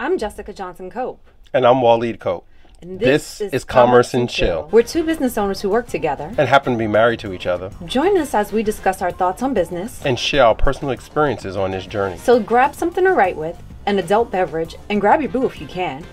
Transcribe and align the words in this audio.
I'm 0.00 0.16
Jessica 0.16 0.52
Johnson 0.52 0.90
Cope. 0.90 1.20
And 1.52 1.66
I'm 1.66 1.76
Waleed 1.76 2.20
Cope. 2.20 2.46
And 2.80 3.00
This 3.00 3.40
is 3.40 3.64
Commerce 3.64 4.14
and 4.14 4.30
Chill. 4.30 4.68
We're 4.70 4.84
two 4.84 5.02
business 5.02 5.36
owners 5.36 5.60
who 5.60 5.68
work 5.68 5.88
together. 5.88 6.32
And 6.38 6.48
happen 6.48 6.74
to 6.74 6.78
be 6.78 6.86
married 6.86 7.18
to 7.20 7.32
each 7.32 7.46
other 7.48 7.72
Join 7.84 8.16
us 8.16 8.32
as 8.32 8.52
we 8.52 8.62
discuss 8.62 9.02
our 9.02 9.10
thoughts 9.10 9.42
on 9.42 9.54
business. 9.54 10.04
and 10.06 10.16
share 10.16 10.44
our 10.44 10.54
personal 10.54 10.92
experiences 10.92 11.56
on 11.56 11.72
this 11.72 11.84
journey. 11.84 12.16
So 12.18 12.38
grab 12.38 12.76
something 12.76 13.02
to 13.02 13.10
write 13.10 13.36
with, 13.36 13.60
an 13.86 13.98
adult 13.98 14.30
beverage, 14.30 14.76
and 14.88 15.00
grab 15.00 15.20
your 15.20 15.30
boo 15.30 15.46
if 15.46 15.60
you 15.60 15.66
can. 15.66 16.06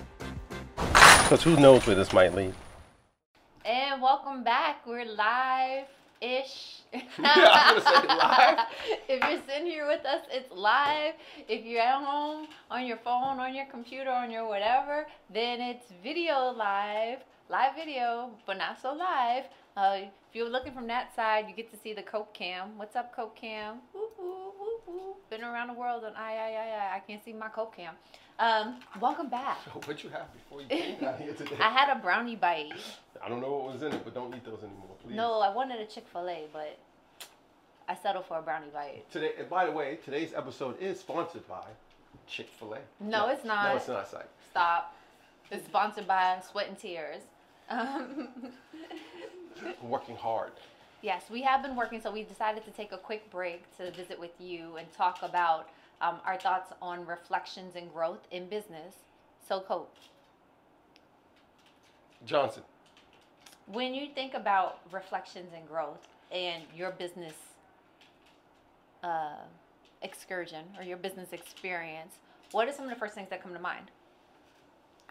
Because 0.76 1.44
who 1.44 1.54
knows 1.56 1.86
where 1.86 1.94
this 1.94 2.12
might 2.12 2.34
lead? 2.34 2.54
And 3.64 4.02
welcome 4.02 4.42
back. 4.42 4.84
We're 4.84 5.04
live 5.04 5.86
ish. 6.20 6.82
I 6.94 7.72
was 7.74 7.84
gonna 7.84 8.00
say 8.00 8.14
live. 8.16 8.58
if 9.08 9.30
you're 9.30 9.42
sitting 9.46 9.66
here 9.66 9.86
with 9.86 10.04
us, 10.04 10.22
it's 10.30 10.50
live. 10.52 11.14
If 11.48 11.64
you're 11.64 11.80
at 11.80 12.02
home 12.02 12.46
on 12.70 12.86
your 12.86 12.98
phone, 12.98 13.38
on 13.38 13.54
your 13.54 13.66
computer, 13.66 14.10
on 14.10 14.30
your 14.30 14.48
whatever, 14.48 15.06
then 15.32 15.60
it's 15.60 15.86
video 16.02 16.50
live, 16.56 17.18
live 17.50 17.74
video, 17.74 18.30
but 18.46 18.58
not 18.58 18.80
so 18.80 18.92
live. 18.92 19.44
Uh, 19.76 19.98
if 19.98 20.34
you're 20.34 20.48
looking 20.48 20.72
from 20.72 20.86
that 20.86 21.14
side, 21.14 21.46
you 21.48 21.54
get 21.54 21.70
to 21.70 21.78
see 21.78 21.92
the 21.92 22.02
Cope 22.02 22.32
Cam. 22.32 22.78
What's 22.78 22.96
up, 22.96 23.14
Cope 23.14 23.36
Cam? 23.36 23.76
Been 25.28 25.42
around 25.44 25.68
the 25.68 25.74
world 25.74 26.04
on 26.04 26.12
I, 26.16 26.32
I, 26.32 26.36
I, 26.36 26.92
I. 26.92 26.96
I 26.96 27.02
can't 27.06 27.22
see 27.22 27.32
my 27.32 27.48
Cope 27.48 27.76
Cam. 27.76 27.94
Um, 28.38 28.76
welcome 29.00 29.28
back. 29.28 29.58
So 29.64 29.80
What 29.84 30.02
you 30.04 30.10
have 30.10 30.32
before 30.32 30.60
you 30.62 30.68
came 30.68 31.00
down 31.00 31.18
here 31.18 31.32
today? 31.38 31.56
I 31.60 31.70
had 31.70 31.96
a 31.96 32.00
brownie 32.00 32.36
bite. 32.36 32.72
I 33.24 33.28
don't 33.28 33.40
know 33.40 33.50
what 33.52 33.72
was 33.72 33.82
in 33.82 33.92
it, 33.92 34.04
but 34.04 34.14
don't 34.14 34.34
eat 34.34 34.44
those 34.44 34.58
anymore, 34.62 34.96
please. 35.02 35.14
No, 35.14 35.40
I 35.40 35.52
wanted 35.54 35.80
a 35.80 35.86
Chick 35.86 36.04
Fil 36.12 36.28
A, 36.28 36.44
but 36.52 36.78
I 37.88 37.94
settled 37.94 38.26
for 38.26 38.38
a 38.38 38.42
brownie 38.42 38.66
bite. 38.72 39.10
Today, 39.10 39.30
and 39.38 39.48
by 39.48 39.64
the 39.64 39.72
way, 39.72 39.98
today's 40.04 40.34
episode 40.34 40.80
is 40.80 41.00
sponsored 41.00 41.46
by 41.48 41.62
Chick 42.26 42.48
Fil 42.58 42.74
A. 42.74 42.78
No, 43.00 43.28
it's 43.28 43.44
not. 43.44 43.70
No, 43.70 43.76
it's 43.76 43.88
not. 43.88 44.06
Psych. 44.08 44.28
Stop. 44.50 44.94
It's 45.50 45.64
sponsored 45.66 46.06
by 46.06 46.40
Sweat 46.50 46.68
and 46.68 46.78
Tears. 46.78 47.22
Um, 47.70 48.28
working 49.82 50.16
hard. 50.16 50.52
yes, 51.02 51.24
we 51.30 51.40
have 51.42 51.62
been 51.62 51.74
working, 51.74 52.00
so 52.02 52.12
we 52.12 52.22
decided 52.22 52.64
to 52.66 52.70
take 52.72 52.92
a 52.92 52.98
quick 52.98 53.30
break 53.30 53.64
to 53.78 53.90
visit 53.92 54.20
with 54.20 54.32
you 54.38 54.76
and 54.76 54.92
talk 54.92 55.22
about 55.22 55.68
um, 56.00 56.20
our 56.24 56.38
thoughts 56.38 56.72
on 56.82 57.06
reflections 57.06 57.74
and 57.76 57.92
growth 57.92 58.26
in 58.30 58.48
business. 58.48 58.94
So, 59.48 59.60
Cope, 59.60 59.94
Johnson. 62.24 62.62
when 63.66 63.94
you 63.94 64.08
think 64.14 64.34
about 64.34 64.80
reflections 64.90 65.52
and 65.54 65.66
growth 65.68 66.06
and 66.32 66.64
your 66.74 66.90
business 66.90 67.34
uh, 69.02 69.36
excursion 70.02 70.64
or 70.78 70.84
your 70.84 70.96
business 70.96 71.28
experience, 71.32 72.14
what 72.52 72.68
are 72.68 72.72
some 72.72 72.84
of 72.84 72.90
the 72.90 72.96
first 72.96 73.14
things 73.14 73.30
that 73.30 73.42
come 73.42 73.52
to 73.52 73.60
mind? 73.60 73.90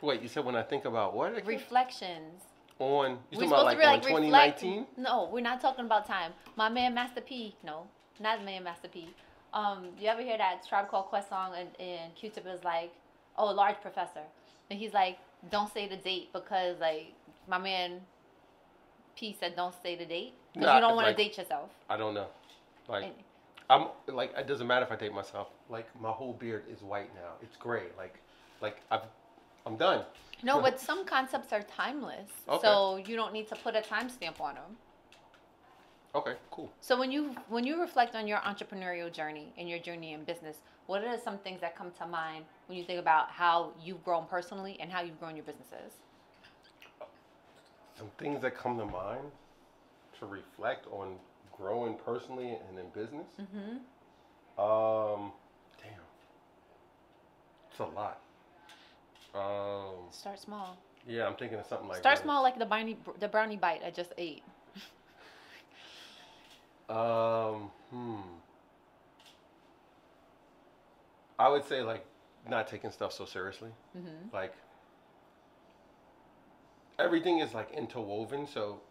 Wait, 0.02 0.22
you 0.22 0.28
said 0.28 0.44
when 0.44 0.56
I 0.56 0.64
think 0.64 0.86
about 0.86 1.16
what? 1.16 1.32
again? 1.32 1.46
Reflections. 1.46 2.42
on. 2.80 3.18
You 3.32 3.40
talking 3.40 3.48
about 3.48 3.66
like, 3.66 3.78
on 3.78 4.02
2019? 4.02 4.86
No, 4.98 5.30
we're 5.32 5.40
not 5.40 5.62
talking 5.62 5.86
about 5.86 6.06
time. 6.06 6.34
My 6.58 6.70
man 6.70 6.94
Master 6.94 7.22
P. 7.22 7.56
No, 7.64 7.88
not 8.20 8.44
man 8.44 8.64
Master 8.64 8.90
P. 8.90 9.08
Um, 9.56 9.86
you 9.98 10.08
ever 10.10 10.22
hear 10.22 10.38
that 10.38 10.68
Tribe 10.68 10.90
Called 10.90 11.06
Quest 11.06 11.30
song 11.30 11.54
and, 11.58 11.70
and 11.80 12.14
Q-Tip 12.14 12.46
is 12.46 12.64
like, 12.66 12.92
oh, 13.38 13.46
large 13.54 13.80
professor, 13.82 14.22
and 14.70 14.78
he's 14.78 14.94
like, 14.94 15.18
don't 15.50 15.74
say 15.74 15.88
the 15.88 15.96
date 15.96 16.30
because 16.34 16.80
like 16.80 17.14
my 17.48 17.58
man 17.60 18.02
P 19.16 19.36
said 19.40 19.56
don't 19.56 19.76
say 19.84 19.96
the 19.96 20.06
date 20.06 20.34
because 20.54 20.66
Nah, 20.68 20.76
you 20.76 20.82
don't 20.82 20.96
want 20.96 21.08
like- 21.08 21.18
to 21.18 21.24
date 21.24 21.38
yourself. 21.38 21.70
I 21.90 21.98
don't 21.98 22.14
know. 22.14 22.28
Like, 22.88 23.06
And- 23.06 23.14
I'm 23.70 23.88
like 24.08 24.34
it 24.38 24.46
doesn't 24.48 24.68
matter 24.68 24.86
if 24.86 24.92
I 24.92 24.96
date 24.96 25.14
myself. 25.14 25.48
Like 25.70 25.88
my 26.02 26.12
whole 26.12 26.34
beard 26.34 26.64
is 26.72 26.82
white 26.82 27.14
now. 27.16 27.32
It's 27.42 27.56
gray. 27.58 27.86
Like, 27.98 28.16
like 28.62 28.78
I've, 28.92 29.02
I'm 29.66 29.78
done. 29.78 30.04
No, 30.44 30.62
but 30.62 30.80
some 30.90 31.06
concepts 31.06 31.54
are 31.54 31.62
timeless, 31.64 32.30
Okay. 32.50 32.62
so 32.62 32.98
you 32.98 33.16
don't 33.16 33.34
need 33.34 33.48
to 33.50 33.56
put 33.56 33.76
a 33.76 33.82
timestamp 33.82 34.42
on 34.42 34.56
them. 34.56 34.78
Okay, 36.16 36.36
cool. 36.50 36.72
So 36.80 36.98
when 36.98 37.12
you 37.12 37.36
when 37.50 37.66
you 37.66 37.82
reflect 37.82 38.16
on 38.16 38.26
your 38.26 38.38
entrepreneurial 38.38 39.12
journey 39.12 39.54
and 39.58 39.70
your 39.70 39.80
journey 39.80 40.14
in 40.14 40.24
business, 40.24 40.58
what 40.88 41.04
are 41.04 41.18
some 41.20 41.38
things 41.40 41.60
that 41.60 41.76
come 41.76 41.92
to 42.00 42.08
mind 42.08 42.46
when 42.68 42.78
you 42.78 42.86
think 42.86 43.00
about 43.00 43.30
how 43.30 43.74
you've 43.84 44.04
grown 44.06 44.26
personally 44.26 44.78
and 44.80 44.90
how 44.90 45.02
you've 45.02 45.20
grown 45.20 45.36
your 45.36 45.44
businesses? 45.44 45.92
Some 47.98 48.08
things 48.18 48.42
that 48.44 48.58
come 48.58 48.78
to 48.78 48.86
mind 48.86 49.24
to 50.20 50.26
reflect 50.26 50.88
on 50.88 51.16
growing 51.52 51.96
personally 52.06 52.58
and 52.70 52.80
in 52.80 52.86
business. 52.94 53.28
Mm-hmm. 53.40 54.62
Um, 54.62 55.34
damn, 55.82 56.06
it's 57.72 57.80
a 57.80 57.86
lot. 57.86 58.22
Um, 59.34 60.06
Start 60.12 60.40
small. 60.40 60.78
yeah, 61.06 61.28
I'm 61.28 61.36
thinking 61.36 61.60
of 61.60 61.66
something 61.66 61.90
like 61.90 61.98
Start 61.98 62.18
that. 62.18 62.24
small, 62.24 62.42
like 62.42 62.58
the 62.58 62.66
brownie 62.66 62.98
the 63.20 63.28
brownie 63.28 63.58
bite 63.58 63.82
I 63.86 63.92
just 63.92 64.14
ate. 64.18 64.44
Um, 66.90 67.72
hmm. 67.90 68.16
I 71.38 71.50
would 71.50 71.66
say 71.66 71.82
like 71.82 72.06
not 72.48 72.68
taking 72.68 72.92
stuff 72.92 73.12
so 73.12 73.26
seriously. 73.26 73.72
Mm-hmm. 73.98 74.34
Like 74.34 74.54
everything 77.00 77.40
is 77.40 77.54
like 77.54 77.72
interwoven, 77.72 78.48
so 78.48 78.82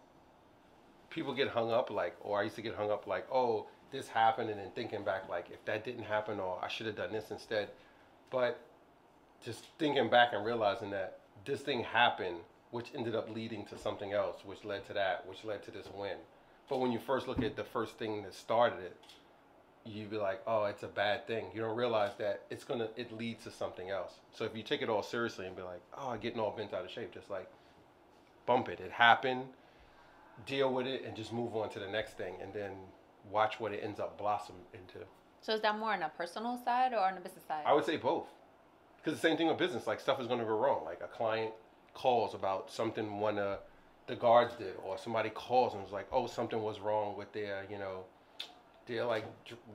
people 1.11 1.35
get 1.35 1.49
hung 1.49 1.71
up 1.71 1.91
like, 1.91 2.17
or 2.21 2.41
I 2.41 2.45
used 2.45 2.57
to 2.57 2.63
get 2.63 2.75
hung 2.75 2.91
up 2.91 3.07
like, 3.07 3.27
oh, 3.33 3.67
this 3.91 4.09
happened, 4.09 4.51
and 4.51 4.59
then 4.59 4.71
thinking 4.75 5.05
back 5.05 5.29
like, 5.29 5.47
if 5.51 5.65
that 5.65 5.85
didn't 5.85 6.05
happen, 6.05 6.41
or 6.41 6.59
I 6.63 6.69
should 6.69 6.87
have 6.87 6.97
done 6.97 7.13
this 7.13 7.31
instead. 7.31 7.71
But 8.31 8.61
just 9.45 9.67
thinking 9.79 10.11
back 10.11 10.31
and 10.33 10.45
realizing 10.45 10.91
that 10.91 11.21
this 11.45 11.61
thing 11.61 11.85
happened, 11.85 12.39
which 12.73 12.91
ended 12.95 13.15
up 13.15 13.33
leading 13.33 13.65
to 13.67 13.79
something 13.79 14.13
else, 14.13 14.39
which 14.45 14.65
led 14.65 14.85
to 14.87 14.93
that, 14.95 15.27
which 15.29 15.45
led 15.45 15.63
to 15.65 15.71
this 15.71 15.87
win. 15.95 16.17
But 16.69 16.79
when 16.81 16.93
you 16.93 16.99
first 16.99 17.29
look 17.29 17.43
at 17.43 17.57
the 17.57 17.65
first 17.65 17.99
thing 17.99 18.23
that 18.23 18.35
started 18.35 18.81
it, 18.81 18.97
you'd 19.85 20.11
be 20.11 20.17
like, 20.17 20.41
oh, 20.47 20.65
it's 20.65 20.83
a 20.83 20.89
bad 20.89 21.27
thing. 21.27 21.47
You 21.55 21.61
don't 21.61 21.77
realize 21.77 22.13
that 22.19 22.43
it's 22.51 22.65
gonna 22.65 22.89
it 22.97 23.13
leads 23.13 23.45
to 23.45 23.51
something 23.51 23.91
else. 23.91 24.15
So 24.33 24.45
if 24.45 24.57
you 24.57 24.63
take 24.63 24.81
it 24.83 24.89
all 24.89 25.03
seriously 25.03 25.47
and 25.47 25.55
be 25.55 25.63
like, 25.63 25.83
oh, 25.97 26.11
I'm 26.11 26.21
getting 26.21 26.41
all 26.41 26.51
bent 26.57 26.73
out 26.73 26.85
of 26.85 26.91
shape, 26.91 27.13
just 27.13 27.31
like 27.31 27.51
bump 28.47 28.69
it. 28.69 28.81
It 28.81 28.91
happened, 28.91 29.45
deal 30.47 30.73
with 30.73 30.87
it, 30.87 31.05
and 31.05 31.15
just 31.15 31.33
move 31.33 31.55
on 31.55 31.69
to 31.71 31.79
the 31.79 31.89
next 31.89 32.17
thing, 32.17 32.35
and 32.43 32.53
then 32.53 32.73
watch 33.31 33.61
what 33.61 33.73
it 33.73 33.81
ends 33.83 34.01
up 34.01 34.19
blossom 34.19 34.57
into. 34.73 35.05
So 35.41 35.53
is 35.53 35.61
that 35.61 35.79
more 35.79 35.93
on 35.93 36.03
a 36.03 36.09
personal 36.09 36.59
side 36.65 36.93
or 36.93 37.01
on 37.01 37.19
a 37.19 37.21
business 37.21 37.45
side? 37.47 37.65
I 37.67 37.75
would 37.75 37.85
say 37.85 37.97
both. 37.97 38.27
Because 38.97 39.21
the 39.21 39.29
same 39.29 39.37
thing 39.37 39.49
with 39.49 39.59
business, 39.59 39.87
like 39.87 40.01
stuff 40.01 40.19
is 40.19 40.27
going 40.27 40.41
to 40.41 40.47
go 40.47 40.59
wrong. 40.59 40.85
Like 40.87 41.03
a 41.05 41.07
client 41.07 41.53
calls 41.93 42.35
about 42.35 42.71
something 42.71 43.07
of 43.39 43.59
the 44.07 44.17
guards 44.17 44.55
did, 44.57 44.75
or 44.85 44.99
somebody 44.99 45.31
calls 45.31 45.75
and 45.75 45.83
was 45.83 45.93
like, 45.93 46.07
"Oh, 46.13 46.27
something 46.27 46.63
was 46.63 46.81
wrong 46.81 47.17
with 47.17 47.33
their, 47.33 47.65
you 47.71 47.79
know, 47.79 48.05
their 48.87 49.05
like 49.05 49.25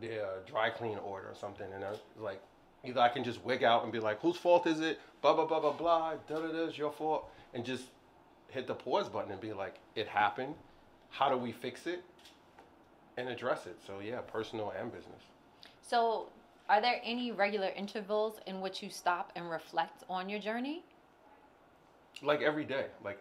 their 0.01 0.27
dry 0.45 0.69
clean 0.69 0.97
order 0.99 1.27
or 1.27 1.35
something." 1.35 1.71
And 1.73 1.83
I 1.83 1.91
was 1.91 1.99
like, 2.17 2.41
either 2.83 2.99
I 2.99 3.09
can 3.09 3.23
just 3.23 3.43
wig 3.43 3.63
out 3.63 3.83
and 3.83 3.91
be 3.91 3.99
like, 3.99 4.21
"Whose 4.21 4.37
fault 4.37 4.67
is 4.67 4.79
it?" 4.79 4.99
Blah 5.21 5.33
blah 5.33 5.45
blah 5.45 5.59
blah 5.59 5.73
blah. 5.73 6.13
Da 6.27 6.39
da 6.39 6.47
da. 6.51 6.65
It's 6.65 6.77
your 6.77 6.91
fault, 6.91 7.29
and 7.53 7.65
just 7.65 7.85
hit 8.49 8.67
the 8.67 8.75
pause 8.75 9.09
button 9.09 9.31
and 9.31 9.41
be 9.41 9.53
like, 9.53 9.75
"It 9.95 10.07
happened. 10.07 10.55
How 11.09 11.29
do 11.29 11.37
we 11.37 11.51
fix 11.51 11.87
it?" 11.87 12.03
And 13.17 13.29
address 13.29 13.65
it. 13.65 13.77
So 13.85 13.99
yeah, 13.99 14.19
personal 14.21 14.71
and 14.79 14.91
business. 14.91 15.23
so 15.81 16.27
are 16.69 16.79
there 16.81 17.01
any 17.03 17.31
regular 17.31 17.69
intervals 17.69 18.39
in 18.45 18.61
which 18.61 18.83
you 18.83 18.91
stop 18.91 19.31
and 19.35 19.49
reflect 19.49 20.03
on 20.09 20.29
your 20.29 20.39
journey? 20.39 20.83
like 22.21 22.41
every 22.41 22.65
day 22.65 22.85
like 23.03 23.17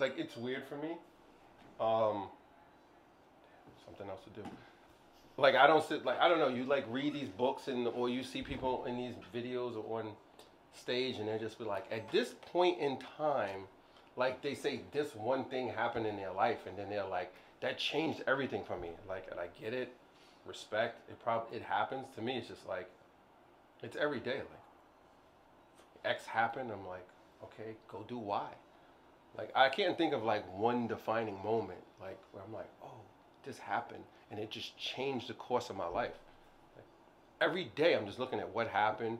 like 0.00 0.14
it's 0.18 0.36
weird 0.36 0.64
for 0.64 0.76
me. 0.76 0.96
Um 1.80 2.28
something 3.84 4.08
else 4.08 4.20
to 4.24 4.40
do. 4.40 4.46
Like 5.36 5.54
i 5.54 5.66
don't 5.66 5.86
sit 5.86 6.04
like 6.04 6.18
i 6.18 6.28
don't 6.28 6.38
know 6.38 6.48
you 6.48 6.64
like 6.64 6.86
read 6.88 7.12
these 7.12 7.28
books 7.28 7.68
and 7.68 7.86
or 7.88 8.08
you 8.08 8.22
see 8.22 8.42
people 8.42 8.84
in 8.86 8.96
these 8.96 9.14
videos 9.34 9.76
or 9.76 10.00
on 10.00 10.12
stage 10.72 11.16
and 11.16 11.28
they 11.28 11.38
just 11.38 11.58
be 11.58 11.64
like 11.64 11.84
at 11.90 12.10
this 12.10 12.34
point 12.52 12.78
in 12.78 12.98
time 13.18 13.62
like 14.16 14.42
they 14.42 14.54
say 14.54 14.80
this 14.92 15.14
one 15.14 15.44
thing 15.44 15.68
happened 15.68 16.06
in 16.06 16.16
their 16.16 16.32
life 16.32 16.60
and 16.66 16.78
then 16.78 16.88
they're 16.88 17.06
like 17.06 17.32
that 17.60 17.78
changed 17.78 18.22
everything 18.26 18.62
for 18.64 18.78
me. 18.78 18.90
Like 19.08 19.28
and 19.30 19.38
i 19.38 19.48
get 19.60 19.72
it 19.74 19.92
respect 20.46 21.08
it 21.10 21.22
probably 21.22 21.56
it 21.56 21.62
happens 21.62 22.06
to 22.14 22.22
me 22.22 22.38
it's 22.38 22.48
just 22.48 22.66
like 22.66 22.88
it's 23.82 23.96
every 23.96 24.20
day 24.20 24.36
like 24.36 26.04
x 26.04 26.24
happened 26.24 26.70
i'm 26.70 26.86
like 26.86 27.06
okay 27.42 27.74
go 27.88 28.04
do 28.08 28.16
y 28.16 28.46
like 29.38 29.50
i 29.54 29.68
can't 29.68 29.96
think 29.98 30.12
of 30.12 30.22
like 30.22 30.44
one 30.58 30.86
defining 30.86 31.36
moment 31.42 31.80
like 32.00 32.18
where 32.32 32.42
i'm 32.44 32.52
like 32.52 32.68
oh 32.82 33.00
this 33.44 33.58
happened 33.58 34.02
and 34.30 34.40
it 34.40 34.50
just 34.50 34.76
changed 34.76 35.28
the 35.28 35.34
course 35.34 35.70
of 35.70 35.76
my 35.76 35.86
life. 35.86 36.10
Like, 36.74 36.84
every 37.40 37.70
day 37.76 37.94
i'm 37.94 38.06
just 38.06 38.18
looking 38.18 38.40
at 38.40 38.54
what 38.54 38.68
happened 38.68 39.18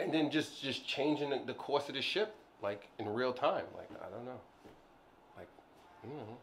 and 0.00 0.12
then 0.12 0.30
just 0.30 0.62
just 0.62 0.86
changing 0.86 1.30
the, 1.30 1.40
the 1.46 1.54
course 1.54 1.88
of 1.88 1.94
the 1.94 2.02
ship 2.02 2.34
like 2.62 2.88
in 2.98 3.08
real 3.08 3.32
time. 3.32 3.64
Like 3.76 3.88
i 4.00 4.10
don't 4.10 4.24
know. 4.24 4.40
Like 5.36 5.48
mm 6.06 6.36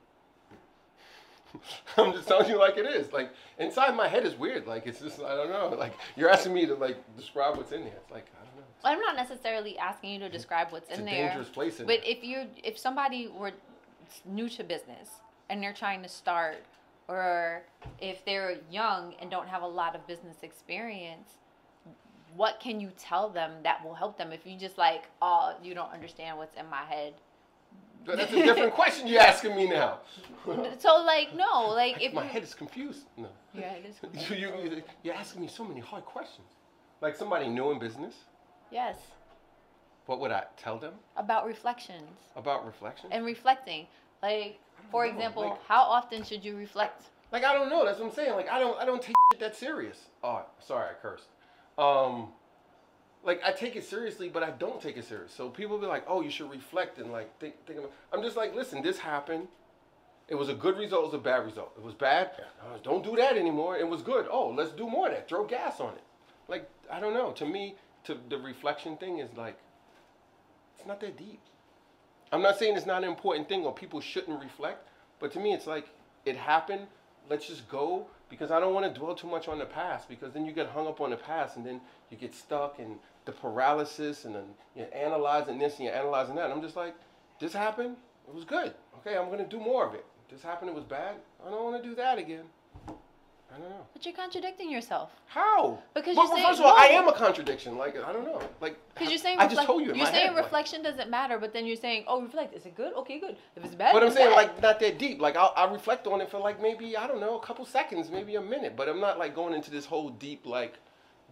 I'm 1.98 2.13
just 2.13 2.28
telling 2.28 2.50
you 2.50 2.57
like 2.57 2.78
it 2.78 2.86
is. 2.86 3.12
Like 3.13 3.31
inside 3.60 3.96
my 3.96 4.07
head 4.07 4.25
is 4.25 4.36
weird. 4.36 4.68
Like 4.68 4.86
it's 4.88 5.00
just 5.00 5.19
I 5.22 5.36
don't 5.36 5.50
know. 5.50 5.75
Like 5.80 5.94
you're 6.16 6.30
asking 6.30 6.54
me 6.54 6.66
to 6.66 6.75
like 6.75 6.98
describe 7.18 7.57
what's 7.57 7.72
in 7.72 7.81
there. 7.84 7.94
It's 8.02 8.12
like 8.12 8.28
I 8.42 8.46
don't 8.46 8.56
know. 8.57 8.63
Well, 8.84 8.94
I'm 8.94 9.00
not 9.02 9.16
necessarily 9.16 9.78
asking 9.78 10.12
you 10.13 10.19
to 10.19 10.30
describe 10.30 10.72
what's 10.72 10.90
It's 10.90 11.00
in 11.00 11.07
a 11.07 11.12
there. 11.12 11.28
dangerous 11.28 11.50
place 11.50 11.78
But 11.78 11.88
there. 11.88 12.00
if 12.04 12.24
you 12.24 12.46
if 12.63 12.78
somebody 12.78 13.28
were 13.28 13.52
new 14.25 14.50
to 14.50 14.63
business 14.63 15.10
and 15.50 15.62
they're 15.62 15.74
trying 15.74 16.02
to 16.04 16.10
start 16.10 16.57
or 17.07 17.62
if 18.00 18.25
they're 18.25 18.57
young 18.72 19.13
and 19.22 19.30
don't 19.30 19.48
have 19.48 19.62
a 19.62 19.68
lot 19.68 19.96
of 19.96 20.06
business 20.07 20.38
experience, 20.42 21.34
what 22.36 22.60
can 22.60 22.80
you 22.80 22.92
tell 22.98 23.30
them 23.30 23.52
that 23.63 23.84
will 23.86 23.94
help 23.94 24.18
them 24.18 24.31
if 24.31 24.46
you 24.46 24.57
just 24.57 24.78
like, 24.78 25.04
oh, 25.22 25.56
you 25.63 25.74
don't 25.74 25.92
understand 25.94 26.38
what's 26.38 26.57
in 26.60 26.68
my 26.69 26.84
head. 26.84 27.13
That's 28.06 28.31
a 28.31 28.44
different 28.44 28.74
question 28.74 29.07
you're 29.07 29.22
asking 29.22 29.56
me 29.56 29.68
now. 29.68 30.00
So 30.78 31.04
like 31.04 31.36
no, 31.36 31.69
like 31.69 32.00
if 32.00 32.13
my 32.13 32.22
you, 32.22 32.30
head 32.30 32.44
is 32.44 32.54
confused. 32.54 33.07
No. 33.18 33.30
yeah, 33.56 33.74
it 33.74 33.86
is 33.90 34.30
You, 34.30 34.36
you, 34.36 34.84
you're 35.02 35.16
asking 35.16 35.42
me 35.42 35.48
so 35.48 35.63
many 35.66 35.80
hard 35.80 36.06
questions. 36.06 36.48
Like 37.02 37.16
somebody 37.16 37.48
new 37.50 37.72
in 37.72 37.80
business, 37.80 38.13
yes 38.72 38.98
what 40.06 40.19
would 40.19 40.31
I 40.31 40.44
tell 40.57 40.78
them 40.78 40.94
about 41.18 41.46
reflections 41.46 42.10
about 42.36 42.66
reflection? 42.66 43.10
and 43.12 43.25
reflecting. 43.25 43.88
Like 44.22 44.60
for 44.92 45.06
know, 45.06 45.12
example, 45.13 45.50
like- 45.50 45.63
how 45.68 45.84
often 45.84 46.24
should 46.24 46.44
you 46.44 46.56
reflect? 46.56 47.06
Like 47.31 47.44
I 47.44 47.54
don't 47.54 47.69
know. 47.69 47.86
That's 47.86 48.00
what 48.00 48.10
I'm 48.10 48.13
saying. 48.13 48.34
Like 48.34 48.50
I 48.50 48.60
don't 48.60 48.80
I 48.80 48.86
don't 48.86 49.02
take 49.02 49.16
shit 49.34 49.40
that 49.40 49.56
serious. 49.56 49.98
Oh, 50.24 50.46
sorry, 50.60 50.90
I 50.90 50.94
cursed. 51.02 51.28
Um, 51.78 52.30
like 53.25 53.42
I 53.44 53.51
take 53.51 53.75
it 53.75 53.83
seriously, 53.83 54.30
but 54.30 54.44
I 54.44 54.51
don't 54.51 54.80
take 54.80 54.98
it 54.98 55.06
serious. 55.06 55.33
So 55.33 55.50
people 55.50 55.77
be 55.77 55.88
like, 55.88 56.06
"Oh, 56.07 56.22
you 56.22 56.30
should 56.30 56.50
reflect 56.50 57.00
and 57.00 57.12
like 57.12 57.38
think 57.39 57.56
think 57.66 57.80
about." 57.80 57.92
I'm 58.13 58.22
just 58.22 58.38
like, 58.38 58.56
listen, 58.56 58.81
this 58.81 59.00
happened. 59.00 59.48
It 60.27 60.36
was 60.36 60.50
a 60.50 60.54
good 60.54 60.77
result. 60.77 61.04
It 61.04 61.06
was 61.07 61.13
a 61.16 61.24
bad 61.24 61.45
result. 61.45 61.74
It 61.77 61.83
was 61.83 61.94
bad. 61.94 62.31
Uh, 62.62 62.77
don't 62.83 63.04
do 63.04 63.16
that 63.16 63.38
anymore. 63.38 63.77
It 63.77 63.88
was 63.88 64.01
good. 64.01 64.27
Oh, 64.30 64.50
let's 64.50 64.72
do 64.72 64.88
more 64.88 65.07
of 65.07 65.13
that. 65.13 65.27
Throw 65.27 65.45
gas 65.45 65.80
on 65.80 65.94
it. 65.94 66.04
Like 66.48 66.69
I 66.92 67.00
don't 67.00 67.13
know. 67.13 67.31
To 67.33 67.45
me, 67.45 67.75
to 68.06 68.18
the 68.30 68.38
reflection 68.38 68.95
thing 68.98 69.19
is 69.19 69.30
like, 69.36 69.57
it's 70.78 70.88
not 70.88 71.00
that 71.01 71.18
deep. 71.18 71.42
I'm 72.31 72.42
not 72.42 72.60
saying 72.60 72.75
it's 72.78 72.86
not 72.86 73.04
an 73.04 73.10
important 73.10 73.50
thing 73.50 73.66
or 73.66 73.74
people 73.74 74.01
shouldn't 74.01 74.39
reflect, 74.39 74.88
but 75.19 75.31
to 75.33 75.39
me, 75.39 75.54
it's 75.54 75.68
like 75.68 75.89
it 76.25 76.36
happened. 76.36 76.88
Let's 77.30 77.48
just 77.48 77.68
go 77.69 78.07
because 78.30 78.51
I 78.51 78.60
don't 78.60 78.74
want 78.74 78.92
to 78.92 79.00
dwell 79.00 79.16
too 79.16 79.27
much 79.27 79.48
on 79.48 79.60
the 79.60 79.66
past 79.66 80.07
because 80.07 80.33
then 80.33 80.45
you 80.45 80.51
get 80.51 80.68
hung 80.68 80.88
up 80.88 81.01
on 81.01 81.10
the 81.10 81.18
past 81.18 81.57
and 81.57 81.66
then 81.66 81.81
you 82.10 82.18
get 82.18 82.33
stuck 82.33 82.80
in 82.80 82.98
the 83.25 83.31
paralysis 83.31 84.25
and 84.25 84.36
then 84.36 84.45
you're 84.75 84.94
analyzing 84.94 85.57
this 85.57 85.75
and 85.75 85.86
you're 85.86 85.95
analyzing 85.95 86.36
that. 86.36 86.51
I'm 86.51 86.62
just 86.62 86.75
like, 86.75 86.95
this 87.39 87.54
happened. 87.54 87.98
It 88.27 88.33
was 88.33 88.45
good. 88.45 88.74
Okay, 89.00 89.18
I'm 89.18 89.30
gonna 89.30 89.48
do 89.48 89.60
more 89.60 89.88
of 89.88 89.94
it. 89.94 90.06
This 90.30 90.42
happened. 90.42 90.69
It 90.69 90.75
was 90.75 90.83
bad. 90.83 91.16
I 91.45 91.50
don't 91.50 91.63
want 91.63 91.81
to 91.81 91.88
do 91.88 91.95
that 91.95 92.18
again. 92.18 92.45
I 93.56 93.60
don't 93.60 93.69
know. 93.69 93.86
But 93.94 94.06
you're 94.06 94.16
contradicting 94.16 94.69
yourself. 94.69 95.12
How? 95.28 95.80
Because 95.94 96.18
well, 96.18 96.25
you're 96.25 96.36
well, 96.36 96.38
saying- 96.38 96.48
first 96.48 96.60
of 96.60 96.66
all, 96.66 96.78
I 96.78 96.88
am 96.88 97.07
a 97.07 97.13
contradiction. 97.13 97.78
Like 97.78 97.96
I 98.04 98.12
don't 98.12 98.25
know. 98.25 98.42
Like 98.60 98.78
Because 98.94 99.10
you're 99.10 99.18
saying 99.18 99.40
I 99.40 99.48
just 99.48 99.66
told 99.66 99.81
you. 99.81 99.96
You're 99.96 100.06
saying 100.07 100.28
head, 100.28 100.34
like- 100.36 100.44
reflection 100.44 100.84
doesn't 100.84 101.10
matter, 101.10 101.40
but 101.40 101.54
then 101.54 101.66
you're 101.66 101.78
saying, 101.78 102.04
oh, 102.07 102.22
reflect. 102.22 102.54
Is 102.54 102.66
it 102.66 102.75
good? 102.75 102.94
Okay, 102.94 103.19
good. 103.19 103.38
If 103.56 103.63
it's 103.63 103.75
bad, 103.75 103.94
But 103.94 104.04
I'm 104.04 104.12
saying 104.12 104.30
bad. 104.31 104.36
like 104.36 104.62
not 104.62 104.80
that 104.81 104.98
deep. 105.00 105.22
Like 105.22 105.38
I'll, 105.38 105.54
I'll 105.56 105.72
reflect 105.72 106.06
on 106.07 106.19
it 106.19 106.30
for 106.30 106.40
like 106.40 106.62
maybe 106.62 106.98
I 106.98 107.07
don't 107.07 107.22
know 107.22 107.38
a 107.38 107.42
couple 107.42 107.66
seconds, 107.66 108.10
maybe 108.12 108.36
a 108.36 108.42
minute. 108.42 108.75
But 108.75 108.90
I'm 108.90 109.00
not 109.00 109.18
like 109.18 109.34
going 109.34 109.54
into 109.54 109.72
this 109.72 109.86
whole 109.86 110.10
deep 110.10 110.46
like 110.46 110.75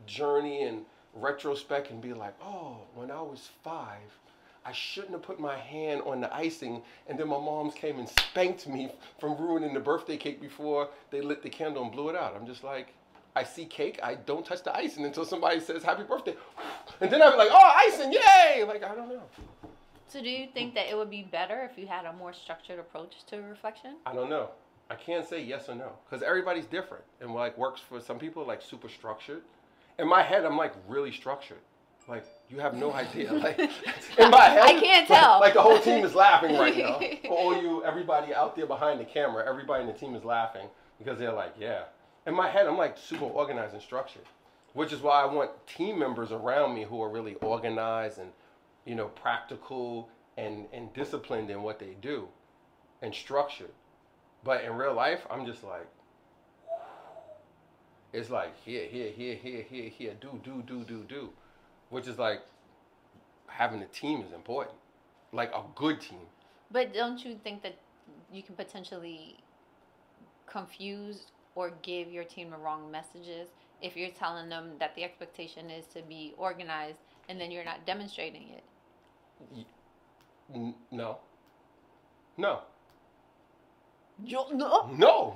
journey 0.05 0.63
and 0.63 0.85
retrospect 1.13 1.91
and 1.91 2.01
be 2.01 2.13
like, 2.13 2.35
oh, 2.41 2.77
when 2.95 3.11
I 3.11 3.21
was 3.21 3.49
five, 3.63 4.17
I 4.65 4.71
shouldn't 4.71 5.11
have 5.11 5.21
put 5.21 5.39
my 5.39 5.57
hand 5.57 6.01
on 6.05 6.21
the 6.21 6.33
icing, 6.33 6.81
and 7.07 7.19
then 7.19 7.27
my 7.27 7.37
mom's 7.37 7.73
came 7.73 7.99
and 7.99 8.07
spanked 8.07 8.67
me 8.67 8.91
from 9.19 9.37
ruining 9.37 9.73
the 9.73 9.79
birthday 9.79 10.17
cake 10.17 10.39
before 10.39 10.89
they 11.11 11.21
lit 11.21 11.43
the 11.43 11.49
candle 11.49 11.83
and 11.83 11.91
blew 11.91 12.09
it 12.09 12.15
out. 12.15 12.35
I'm 12.35 12.47
just 12.47 12.63
like. 12.63 12.87
I 13.35 13.43
see 13.43 13.65
cake, 13.65 13.99
I 14.03 14.13
don't 14.13 14.45
touch 14.45 14.61
the 14.61 14.75
icing 14.75 15.05
until 15.05 15.25
somebody 15.25 15.59
says 15.59 15.81
happy 15.81 16.03
birthday. 16.03 16.35
And 17.01 17.11
then 17.11 17.23
I'm 17.23 17.35
like, 17.35 17.49
oh, 17.51 17.71
icing, 17.87 18.13
yay! 18.13 18.63
Like, 18.63 18.83
I 18.83 18.93
don't 18.93 19.09
know. 19.09 19.23
So 20.07 20.21
do 20.21 20.29
you 20.29 20.47
think 20.53 20.75
that 20.75 20.91
it 20.91 20.95
would 20.95 21.09
be 21.09 21.23
better 21.23 21.67
if 21.69 21.75
you 21.75 21.87
had 21.87 22.05
a 22.05 22.13
more 22.13 22.33
structured 22.33 22.77
approach 22.77 23.25
to 23.31 23.37
reflection? 23.37 23.95
I 24.05 24.13
don't 24.13 24.29
know. 24.29 24.51
I 24.91 24.95
can't 24.95 25.27
say 25.27 25.43
yes 25.43 25.69
or 25.69 25.73
no 25.73 25.93
because 26.05 26.21
everybody's 26.21 26.67
different 26.67 27.03
and 27.19 27.33
like 27.33 27.57
works 27.57 27.81
for 27.81 27.99
some 27.99 28.19
people 28.19 28.45
like 28.45 28.61
super 28.61 28.89
structured. 28.89 29.41
In 29.97 30.07
my 30.07 30.21
head, 30.21 30.45
I'm 30.45 30.55
like 30.55 30.73
really 30.87 31.11
structured. 31.11 31.61
Like 32.07 32.25
you 32.53 32.59
have 32.59 32.75
no 32.75 32.93
idea. 32.93 33.33
Like 33.43 33.59
in 33.59 34.29
my 34.29 34.45
head, 34.45 34.61
I 34.63 34.79
can't 34.79 35.07
tell. 35.07 35.39
Like, 35.39 35.55
the 35.55 35.61
whole 35.61 35.79
team 35.79 36.05
is 36.05 36.13
laughing 36.13 36.55
right 36.55 36.77
now. 36.77 36.99
All 37.29 37.59
you, 37.59 37.83
everybody 37.83 38.33
out 38.33 38.55
there 38.55 38.67
behind 38.67 38.99
the 38.99 39.05
camera, 39.05 39.43
everybody 39.47 39.81
in 39.81 39.87
the 39.87 39.93
team 39.93 40.15
is 40.15 40.23
laughing 40.23 40.67
because 40.99 41.17
they're 41.17 41.33
like, 41.33 41.55
yeah. 41.59 41.85
In 42.27 42.35
my 42.35 42.49
head, 42.49 42.67
I'm 42.67 42.77
like 42.77 42.97
super 42.97 43.25
organized 43.25 43.73
and 43.73 43.81
structured, 43.81 44.25
which 44.73 44.93
is 44.93 45.01
why 45.01 45.23
I 45.23 45.25
want 45.25 45.51
team 45.65 45.97
members 45.97 46.31
around 46.31 46.75
me 46.75 46.83
who 46.83 47.01
are 47.01 47.09
really 47.09 47.33
organized 47.35 48.19
and 48.19 48.29
you 48.85 48.95
know 48.95 49.07
practical 49.07 50.09
and 50.37 50.65
and 50.71 50.93
disciplined 50.93 51.49
in 51.49 51.63
what 51.63 51.79
they 51.79 51.95
do 52.01 52.27
and 53.01 53.13
structured. 53.13 53.71
But 54.43 54.63
in 54.63 54.73
real 54.73 54.93
life, 54.93 55.25
I'm 55.29 55.45
just 55.45 55.63
like, 55.63 55.87
it's 58.13 58.29
like 58.29 58.53
here, 58.63 58.85
here, 58.85 59.09
here, 59.09 59.35
here, 59.35 59.63
here, 59.67 59.89
here, 59.89 60.13
do, 60.21 60.39
do, 60.43 60.63
do, 60.67 60.83
do, 60.83 61.03
do, 61.09 61.29
which 61.93 62.07
is 62.07 62.17
like 62.17 62.41
having 63.47 63.81
a 63.83 63.85
team 63.85 64.21
is 64.21 64.33
important, 64.33 64.75
like 65.31 65.51
a 65.53 65.61
good 65.75 66.01
team. 66.01 66.25
But 66.71 66.91
don't 66.91 67.23
you 67.23 67.37
think 67.43 67.61
that 67.61 67.75
you 68.31 68.41
can 68.41 68.55
potentially 68.55 69.37
confuse 70.47 71.27
or 71.53 71.71
give 71.83 72.11
your 72.11 72.23
team 72.23 72.49
the 72.49 72.57
wrong 72.57 72.89
messages 72.89 73.49
if 73.81 73.95
you're 73.95 74.09
telling 74.09 74.49
them 74.49 74.71
that 74.79 74.95
the 74.95 75.03
expectation 75.03 75.69
is 75.69 75.85
to 75.93 76.01
be 76.01 76.33
organized 76.37 76.97
and 77.29 77.39
then 77.39 77.51
you're 77.51 77.63
not 77.63 77.85
demonstrating 77.85 78.49
it? 78.49 78.63
N- 80.53 80.73
no, 80.91 81.19
no, 82.37 82.61
No. 84.19 84.47
no. 84.97 85.35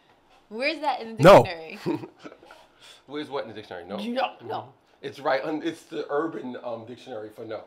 Where's 0.50 0.80
that 0.80 1.00
in 1.00 1.16
the 1.16 1.22
No. 1.22 1.42
dictionary? 1.42 1.78
Where's 3.06 3.28
what 3.28 3.42
in 3.42 3.48
the 3.48 3.54
dictionary? 3.54 3.84
No, 3.84 3.96
No, 3.96 4.34
no. 4.44 4.72
It's 5.02 5.18
right. 5.18 5.42
On, 5.42 5.62
it's 5.62 5.82
the 5.84 6.06
Urban 6.10 6.56
um, 6.62 6.84
Dictionary 6.84 7.30
for 7.30 7.44
no. 7.44 7.62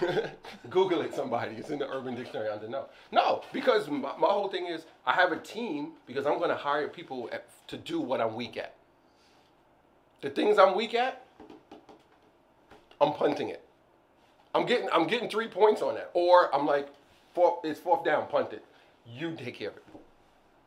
Google 0.70 1.00
it, 1.00 1.14
somebody. 1.14 1.56
It's 1.56 1.70
in 1.70 1.80
the 1.80 1.88
Urban 1.88 2.14
Dictionary 2.14 2.48
under 2.48 2.68
no. 2.68 2.86
No, 3.10 3.42
because 3.52 3.88
my, 3.88 4.16
my 4.16 4.28
whole 4.28 4.48
thing 4.48 4.66
is 4.66 4.84
I 5.04 5.12
have 5.12 5.32
a 5.32 5.38
team 5.38 5.92
because 6.06 6.26
I'm 6.26 6.38
going 6.38 6.50
to 6.50 6.56
hire 6.56 6.86
people 6.86 7.28
at, 7.32 7.48
to 7.68 7.76
do 7.76 8.00
what 8.00 8.20
I'm 8.20 8.36
weak 8.36 8.56
at. 8.56 8.74
The 10.20 10.30
things 10.30 10.58
I'm 10.58 10.76
weak 10.76 10.94
at, 10.94 11.24
I'm 13.00 13.12
punting 13.14 13.48
it. 13.48 13.62
I'm 14.54 14.64
getting 14.64 14.88
I'm 14.92 15.06
getting 15.06 15.28
three 15.28 15.48
points 15.48 15.82
on 15.82 15.94
that, 15.96 16.10
or 16.14 16.54
I'm 16.54 16.66
like, 16.66 16.88
fourth, 17.34 17.64
it's 17.64 17.78
fourth 17.78 18.04
down, 18.04 18.26
punt 18.28 18.52
it. 18.52 18.64
You 19.06 19.34
take 19.36 19.56
care 19.56 19.68
of 19.68 19.76
it. 19.76 19.84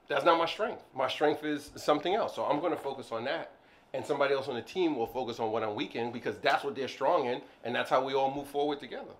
That's 0.07 0.25
not 0.25 0.37
my 0.37 0.45
strength. 0.45 0.83
My 0.95 1.07
strength 1.07 1.43
is 1.43 1.71
something 1.75 2.13
else. 2.13 2.35
So 2.35 2.43
I'm 2.43 2.59
going 2.59 2.71
to 2.71 2.79
focus 2.79 3.11
on 3.11 3.23
that. 3.25 3.51
And 3.93 4.05
somebody 4.05 4.35
else 4.35 4.47
on 4.47 4.55
the 4.55 4.61
team 4.61 4.95
will 4.95 5.07
focus 5.07 5.39
on 5.39 5.51
what 5.51 5.63
I'm 5.63 5.75
weak 5.75 5.95
in 5.95 6.11
because 6.11 6.37
that's 6.39 6.63
what 6.63 6.75
they're 6.75 6.87
strong 6.87 7.25
in, 7.25 7.41
and 7.63 7.75
that's 7.75 7.89
how 7.89 8.03
we 8.03 8.13
all 8.13 8.33
move 8.33 8.47
forward 8.47 8.79
together. 8.79 9.11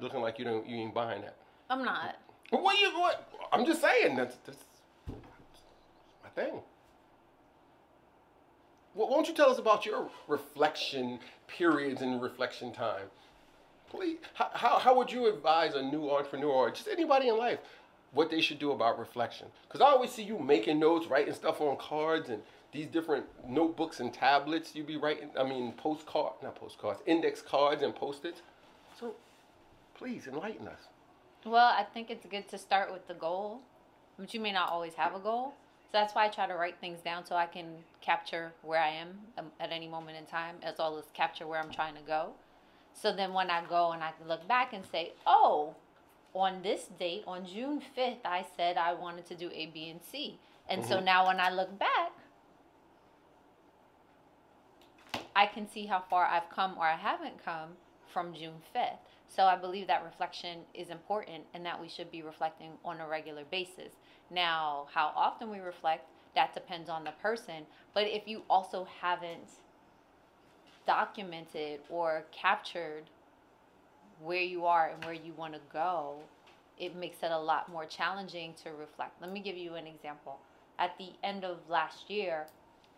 Looking 0.00 0.20
like 0.20 0.38
you 0.38 0.44
don't 0.44 0.66
you 0.66 0.76
ain't 0.76 0.94
buying 0.94 1.22
that. 1.22 1.36
I'm 1.68 1.84
not. 1.84 2.16
What 2.50 2.78
you 2.78 2.90
what? 2.98 3.32
I'm 3.52 3.64
just 3.64 3.80
saying 3.80 4.16
that's 4.16 4.36
that's 4.44 4.58
my 5.08 6.28
thing. 6.30 6.60
Well, 8.94 9.08
won't 9.08 9.28
you 9.28 9.34
tell 9.34 9.50
us 9.50 9.58
about 9.58 9.86
your 9.86 10.10
reflection 10.26 11.20
periods 11.46 12.02
and 12.02 12.20
reflection 12.20 12.72
time? 12.72 13.06
Please, 13.88 14.18
how, 14.34 14.50
how, 14.52 14.78
how 14.78 14.96
would 14.96 15.10
you 15.10 15.28
advise 15.28 15.74
a 15.74 15.82
new 15.82 16.10
entrepreneur 16.10 16.50
or 16.50 16.70
just 16.70 16.88
anybody 16.88 17.28
in 17.28 17.36
life 17.36 17.58
what 18.12 18.30
they 18.30 18.40
should 18.40 18.58
do 18.58 18.72
about 18.72 18.98
reflection? 18.98 19.48
Because 19.66 19.80
I 19.80 19.90
always 19.90 20.10
see 20.10 20.22
you 20.22 20.38
making 20.38 20.78
notes, 20.78 21.06
writing 21.06 21.34
stuff 21.34 21.60
on 21.60 21.76
cards 21.76 22.28
and 22.28 22.42
these 22.72 22.86
different 22.86 23.26
notebooks 23.48 24.00
and 24.00 24.12
tablets 24.12 24.74
you 24.74 24.84
be 24.84 24.96
writing. 24.96 25.30
I 25.38 25.44
mean, 25.44 25.72
postcard, 25.72 26.34
not 26.42 26.54
postcards, 26.54 27.00
index 27.06 27.42
cards 27.42 27.82
and 27.82 27.94
post-its. 27.94 28.42
So, 28.98 29.14
please 29.94 30.26
enlighten 30.26 30.68
us. 30.68 30.80
Well, 31.44 31.72
I 31.76 31.84
think 31.84 32.10
it's 32.10 32.26
good 32.26 32.48
to 32.48 32.58
start 32.58 32.92
with 32.92 33.06
the 33.08 33.14
goal, 33.14 33.60
but 34.18 34.34
you 34.34 34.40
may 34.40 34.52
not 34.52 34.70
always 34.70 34.94
have 34.94 35.14
a 35.14 35.18
goal. 35.18 35.54
So 35.90 35.98
that's 35.98 36.14
why 36.14 36.26
I 36.26 36.28
try 36.28 36.46
to 36.46 36.54
write 36.54 36.76
things 36.80 37.00
down 37.00 37.26
so 37.26 37.34
I 37.34 37.46
can 37.46 37.66
capture 38.00 38.52
where 38.62 38.78
I 38.80 38.90
am 38.90 39.18
um, 39.38 39.46
at 39.58 39.72
any 39.72 39.88
moment 39.88 40.18
in 40.18 40.26
time, 40.26 40.56
as 40.62 40.76
well 40.78 40.96
as 40.98 41.04
capture 41.14 41.46
where 41.48 41.58
I'm 41.58 41.70
trying 41.72 41.94
to 41.94 42.02
go. 42.02 42.30
So 42.92 43.12
then 43.12 43.32
when 43.32 43.50
I 43.50 43.64
go 43.68 43.92
and 43.92 44.02
I 44.02 44.12
look 44.28 44.46
back 44.46 44.72
and 44.72 44.84
say, 44.92 45.12
oh, 45.26 45.74
on 46.34 46.62
this 46.62 46.86
date, 46.98 47.24
on 47.26 47.44
June 47.44 47.82
5th, 47.96 48.24
I 48.24 48.46
said 48.56 48.76
I 48.76 48.92
wanted 48.94 49.26
to 49.26 49.34
do 49.34 49.50
A, 49.52 49.66
B, 49.66 49.90
and 49.90 50.00
C. 50.02 50.38
And 50.68 50.84
so 50.84 50.98
Mhm. 50.98 51.04
now 51.04 51.26
when 51.26 51.40
I 51.40 51.50
look 51.50 51.76
back, 51.78 52.12
I 55.34 55.46
can 55.46 55.68
see 55.68 55.86
how 55.86 56.00
far 56.00 56.26
I've 56.26 56.48
come 56.50 56.76
or 56.78 56.84
I 56.84 56.96
haven't 56.96 57.42
come 57.44 57.76
from 58.06 58.34
June 58.34 58.62
5th. 58.72 58.98
So 59.28 59.46
I 59.46 59.56
believe 59.56 59.86
that 59.86 60.04
reflection 60.04 60.66
is 60.74 60.90
important 60.90 61.46
and 61.54 61.64
that 61.64 61.80
we 61.80 61.88
should 61.88 62.10
be 62.10 62.22
reflecting 62.22 62.72
on 62.84 63.00
a 63.00 63.06
regular 63.06 63.44
basis. 63.44 63.92
Now, 64.28 64.88
how 64.92 65.12
often 65.14 65.50
we 65.50 65.60
reflect, 65.60 66.08
that 66.34 66.52
depends 66.52 66.88
on 66.88 67.04
the 67.04 67.12
person. 67.12 67.66
But 67.94 68.06
if 68.06 68.26
you 68.26 68.44
also 68.48 68.84
haven't 69.00 69.48
documented 70.86 71.80
or 71.88 72.24
captured 72.32 73.04
where 74.22 74.42
you 74.42 74.66
are 74.66 74.88
and 74.90 75.04
where 75.04 75.14
you 75.14 75.32
want 75.36 75.54
to 75.54 75.60
go, 75.72 76.16
it 76.78 76.94
makes 76.96 77.22
it 77.22 77.30
a 77.30 77.38
lot 77.38 77.70
more 77.70 77.84
challenging 77.84 78.54
to 78.64 78.70
reflect. 78.70 79.20
Let 79.20 79.32
me 79.32 79.40
give 79.40 79.56
you 79.56 79.74
an 79.74 79.86
example. 79.86 80.38
At 80.78 80.96
the 80.98 81.10
end 81.22 81.44
of 81.44 81.58
last 81.68 82.08
year, 82.08 82.46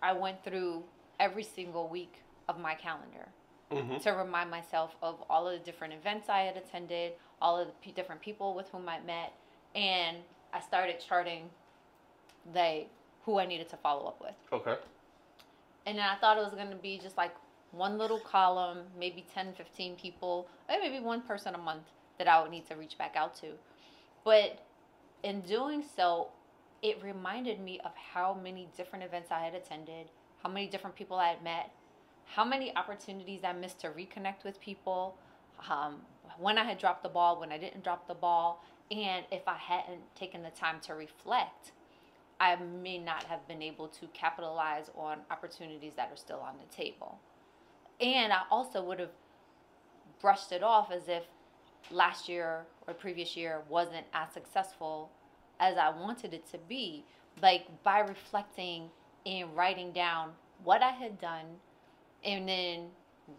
I 0.02 0.12
went 0.12 0.44
through 0.44 0.84
every 1.18 1.42
single 1.42 1.88
week 1.88 2.22
of 2.48 2.58
my 2.58 2.74
calendar 2.74 3.28
Mm-hmm. 3.70 3.98
to 4.00 4.10
remind 4.10 4.50
myself 4.50 4.94
of 5.02 5.16
all 5.30 5.48
of 5.48 5.58
the 5.58 5.64
different 5.64 5.94
events 5.94 6.28
I 6.28 6.40
had 6.40 6.58
attended, 6.58 7.12
all 7.40 7.58
of 7.58 7.68
the 7.68 7.72
p- 7.80 7.90
different 7.92 8.20
people 8.20 8.52
with 8.54 8.68
whom 8.68 8.86
I 8.86 9.00
met, 9.00 9.32
and 9.74 10.18
I 10.52 10.60
started 10.60 10.96
charting 11.00 11.48
like 12.54 12.90
who 13.24 13.38
I 13.38 13.46
needed 13.46 13.70
to 13.70 13.78
follow 13.78 14.06
up 14.06 14.20
with. 14.20 14.34
Okay. 14.52 14.74
And 15.86 15.96
then 15.96 16.04
I 16.04 16.16
thought 16.16 16.36
it 16.36 16.44
was 16.44 16.52
going 16.52 16.68
to 16.68 16.76
be 16.76 16.98
just 16.98 17.16
like 17.16 17.34
one 17.72 17.98
little 17.98 18.20
column, 18.20 18.78
maybe 18.98 19.24
10, 19.34 19.54
15 19.54 19.96
people, 19.96 20.46
or 20.68 20.76
maybe 20.80 21.00
one 21.00 21.22
person 21.22 21.54
a 21.54 21.58
month 21.58 21.84
that 22.18 22.28
I 22.28 22.40
would 22.40 22.50
need 22.50 22.66
to 22.68 22.76
reach 22.76 22.96
back 22.98 23.16
out 23.16 23.34
to. 23.36 23.48
But 24.24 24.64
in 25.22 25.40
doing 25.40 25.82
so, 25.96 26.28
it 26.82 27.02
reminded 27.02 27.60
me 27.60 27.80
of 27.84 27.92
how 27.94 28.38
many 28.42 28.68
different 28.76 29.04
events 29.04 29.30
I 29.30 29.40
had 29.40 29.54
attended, 29.54 30.08
how 30.42 30.50
many 30.50 30.66
different 30.66 30.96
people 30.96 31.16
I 31.16 31.28
had 31.28 31.42
met, 31.42 31.70
how 32.26 32.44
many 32.44 32.74
opportunities 32.76 33.40
I 33.44 33.52
missed 33.52 33.80
to 33.80 33.88
reconnect 33.88 34.44
with 34.44 34.60
people, 34.60 35.16
um, 35.68 35.96
when 36.38 36.58
I 36.58 36.64
had 36.64 36.78
dropped 36.78 37.02
the 37.02 37.08
ball, 37.08 37.38
when 37.38 37.52
I 37.52 37.58
didn't 37.58 37.84
drop 37.84 38.08
the 38.08 38.14
ball, 38.14 38.64
and 38.90 39.24
if 39.30 39.46
I 39.46 39.56
hadn't 39.56 40.02
taken 40.14 40.42
the 40.42 40.50
time 40.50 40.80
to 40.82 40.94
reflect, 40.94 41.72
I 42.40 42.56
may 42.56 42.98
not 42.98 43.24
have 43.24 43.46
been 43.46 43.62
able 43.62 43.88
to 43.88 44.06
capitalize 44.08 44.90
on 44.96 45.18
opportunities 45.30 45.92
that 45.96 46.10
are 46.12 46.16
still 46.16 46.40
on 46.40 46.54
the 46.58 46.74
table. 46.74 47.18
And 48.00 48.32
I 48.32 48.42
also 48.50 48.82
would 48.84 48.98
have 48.98 49.10
brushed 50.20 50.52
it 50.52 50.62
off 50.62 50.90
as 50.90 51.08
if 51.08 51.24
last 51.90 52.28
year 52.28 52.64
or 52.86 52.94
previous 52.94 53.36
year 53.36 53.62
wasn't 53.68 54.06
as 54.12 54.32
successful 54.32 55.10
as 55.60 55.76
I 55.76 55.90
wanted 55.90 56.34
it 56.34 56.46
to 56.52 56.58
be. 56.58 57.04
Like 57.40 57.66
by 57.82 58.00
reflecting 58.00 58.90
and 59.24 59.54
writing 59.56 59.92
down 59.92 60.32
what 60.64 60.82
I 60.82 60.90
had 60.90 61.20
done 61.20 61.46
and 62.24 62.48
then 62.48 62.88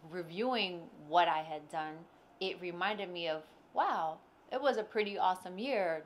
reviewing 0.10 0.82
what 1.08 1.28
I 1.28 1.40
had 1.44 1.70
done, 1.70 1.94
it 2.40 2.60
reminded 2.62 3.12
me 3.12 3.28
of 3.28 3.44
wow, 3.74 4.18
it 4.52 4.62
was 4.62 4.78
a 4.78 4.84
pretty 4.84 5.18
awesome 5.18 5.58
year, 5.58 6.04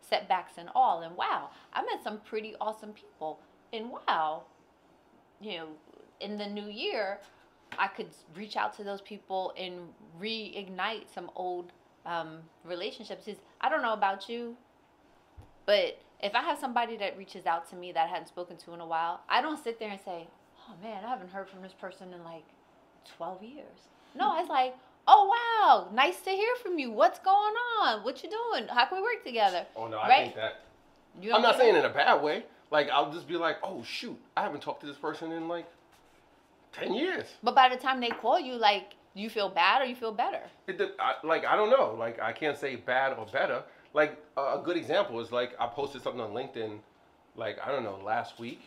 setbacks 0.00 0.54
and 0.58 0.68
all. 0.74 1.02
And 1.02 1.16
wow, 1.16 1.50
I 1.72 1.82
met 1.82 2.02
some 2.02 2.18
pretty 2.20 2.54
awesome 2.60 2.92
people. 2.92 3.38
And 3.72 3.90
wow, 3.90 4.42
you 5.40 5.58
know, 5.58 5.68
in 6.20 6.36
the 6.36 6.46
new 6.46 6.68
year, 6.68 7.20
I 7.78 7.88
could 7.88 8.08
reach 8.34 8.56
out 8.56 8.74
to 8.76 8.84
those 8.84 9.00
people 9.00 9.52
and 9.58 9.74
reignite 10.20 11.04
some 11.14 11.30
old 11.34 11.72
um, 12.04 12.38
relationships. 12.64 13.26
Is 13.28 13.36
I 13.60 13.68
don't 13.68 13.82
know 13.82 13.92
about 13.92 14.28
you, 14.28 14.56
but 15.64 15.98
if 16.22 16.34
I 16.34 16.42
have 16.42 16.58
somebody 16.58 16.96
that 16.98 17.16
reaches 17.18 17.46
out 17.46 17.68
to 17.70 17.76
me 17.76 17.92
that 17.92 18.04
I 18.04 18.06
hadn't 18.08 18.28
spoken 18.28 18.56
to 18.58 18.72
in 18.74 18.80
a 18.80 18.86
while, 18.86 19.20
I 19.28 19.42
don't 19.42 19.62
sit 19.62 19.78
there 19.78 19.90
and 19.90 20.00
say, 20.04 20.26
"Oh 20.68 20.74
man, 20.82 21.04
I 21.04 21.08
haven't 21.08 21.30
heard 21.30 21.48
from 21.48 21.62
this 21.62 21.72
person 21.72 22.12
in 22.12 22.24
like 22.24 22.44
12 23.16 23.42
years." 23.42 23.78
No, 24.14 24.38
it's 24.38 24.48
like, 24.48 24.74
"Oh 25.06 25.30
wow, 25.36 25.88
nice 25.92 26.20
to 26.22 26.30
hear 26.30 26.54
from 26.62 26.78
you. 26.78 26.90
What's 26.90 27.18
going 27.18 27.54
on? 27.82 28.04
What 28.04 28.22
you 28.22 28.30
doing? 28.30 28.68
How 28.68 28.86
can 28.86 28.98
we 28.98 29.02
work 29.02 29.24
together?" 29.24 29.66
Oh 29.76 29.88
no, 29.88 29.98
I 29.98 30.08
Right? 30.08 30.22
think 30.24 30.36
that. 30.36 30.60
You 31.20 31.34
I'm 31.34 31.42
don't 31.42 31.56
saying 31.56 31.74
that? 31.74 31.84
in 31.84 31.90
a 31.90 31.94
bad 31.94 32.22
way. 32.22 32.44
Like 32.70 32.90
I'll 32.90 33.12
just 33.12 33.28
be 33.28 33.36
like, 33.36 33.58
oh 33.62 33.82
shoot, 33.84 34.18
I 34.36 34.42
haven't 34.42 34.60
talked 34.60 34.80
to 34.80 34.86
this 34.86 34.96
person 34.96 35.32
in 35.32 35.48
like 35.48 35.66
ten 36.78 36.94
years. 36.94 37.26
But 37.42 37.54
by 37.54 37.68
the 37.68 37.76
time 37.76 38.00
they 38.00 38.10
call 38.10 38.38
you, 38.38 38.54
like, 38.54 38.94
you 39.14 39.30
feel 39.30 39.48
bad 39.48 39.82
or 39.82 39.86
you 39.86 39.96
feel 39.96 40.12
better? 40.12 40.42
It, 40.66 40.80
I, 41.00 41.14
like 41.24 41.44
I 41.44 41.56
don't 41.56 41.70
know. 41.70 41.94
Like 41.98 42.20
I 42.20 42.32
can't 42.32 42.58
say 42.58 42.76
bad 42.76 43.16
or 43.18 43.26
better. 43.26 43.62
Like 43.94 44.22
a 44.36 44.40
a 44.40 44.62
good 44.62 44.76
example 44.76 45.20
is 45.20 45.32
like 45.32 45.54
I 45.58 45.66
posted 45.66 46.02
something 46.02 46.20
on 46.20 46.32
LinkedIn, 46.32 46.78
like 47.34 47.58
I 47.64 47.72
don't 47.72 47.82
know 47.82 47.98
last 48.04 48.38
week, 48.38 48.60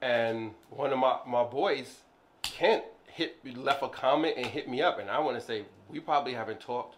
and 0.00 0.52
one 0.70 0.92
of 0.92 0.98
my 0.98 1.18
my 1.26 1.44
boys, 1.44 1.98
Kent, 2.42 2.84
hit 3.06 3.36
left 3.56 3.82
a 3.82 3.88
comment 3.88 4.34
and 4.36 4.46
hit 4.46 4.68
me 4.68 4.80
up, 4.80 4.98
and 4.98 5.10
I 5.10 5.18
want 5.18 5.38
to 5.38 5.44
say 5.44 5.64
we 5.90 6.00
probably 6.00 6.32
haven't 6.32 6.60
talked. 6.60 6.96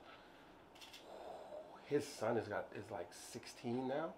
His 1.86 2.06
son 2.06 2.36
has 2.36 2.46
got 2.46 2.66
is 2.76 2.88
like 2.92 3.08
16 3.32 3.88
now, 3.88 4.12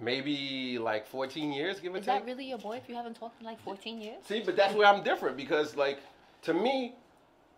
maybe 0.00 0.78
like 0.78 1.06
14 1.06 1.52
years, 1.52 1.80
give 1.80 1.94
or 1.94 1.98
Is 1.98 2.06
take. 2.06 2.14
Is 2.14 2.20
that 2.20 2.26
really 2.26 2.48
your 2.48 2.58
boy 2.58 2.76
if 2.76 2.88
you 2.88 2.94
haven't 2.94 3.14
talked 3.14 3.40
in 3.40 3.46
like 3.46 3.60
14 3.62 4.00
years? 4.00 4.16
See, 4.26 4.40
but 4.40 4.56
that's 4.56 4.74
where 4.74 4.86
I'm 4.86 5.02
different 5.02 5.36
because, 5.36 5.76
like, 5.76 6.00
to 6.42 6.54
me, 6.54 6.94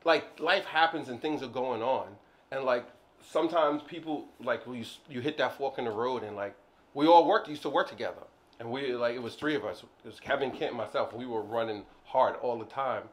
like 0.05 0.39
life 0.41 0.65
happens 0.65 1.09
and 1.09 1.21
things 1.21 1.43
are 1.43 1.49
going 1.49 1.83
on, 1.83 2.09
and 2.51 2.65
like 2.65 2.87
sometimes 3.23 3.83
people 3.83 4.27
like 4.43 4.63
you 4.67 4.85
you 5.09 5.21
hit 5.21 5.39
that 5.39 5.57
fork 5.57 5.79
in 5.79 5.85
the 5.85 5.91
road, 5.91 6.23
and 6.23 6.37
like 6.37 6.55
we 6.93 7.07
all 7.07 7.27
worked 7.27 7.49
used 7.49 7.63
to 7.63 7.71
work 7.71 7.89
together, 7.89 8.23
and 8.61 8.71
we 8.71 8.95
like 8.95 9.15
it 9.15 9.23
was 9.23 9.35
three 9.35 9.55
of 9.55 9.65
us. 9.65 9.83
It 10.05 10.09
was 10.09 10.21
Kevin, 10.21 10.51
Kent, 10.51 10.71
and 10.71 10.77
myself. 10.77 11.15
We 11.15 11.27
were 11.27 11.43
running 11.43 11.85
hard 12.05 12.37
all 12.37 12.59
the 12.59 12.67
time 12.67 13.05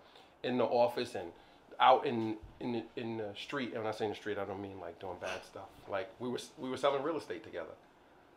in 0.44 0.58
the 0.58 0.66
office 0.66 1.16
and 1.16 1.32
out 1.80 2.06
in 2.06 2.38
in 2.60 2.74
the, 2.74 2.84
in 2.96 3.18
the 3.18 3.34
street. 3.36 3.74
And 3.74 3.84
when 3.84 3.88
I 3.88 3.96
say 3.96 4.06
in 4.06 4.12
the 4.12 4.18
street, 4.18 4.38
I 4.38 4.46
don't 4.46 4.62
mean 4.62 4.80
like 4.80 5.00
doing 5.00 5.18
bad 5.22 5.44
stuff. 5.46 5.70
Like 5.90 6.10
we 6.20 6.30
were 6.30 6.40
we 6.58 6.70
were 6.70 6.78
selling 6.78 7.02
real 7.04 7.18
estate 7.18 7.44
together. 7.44 7.72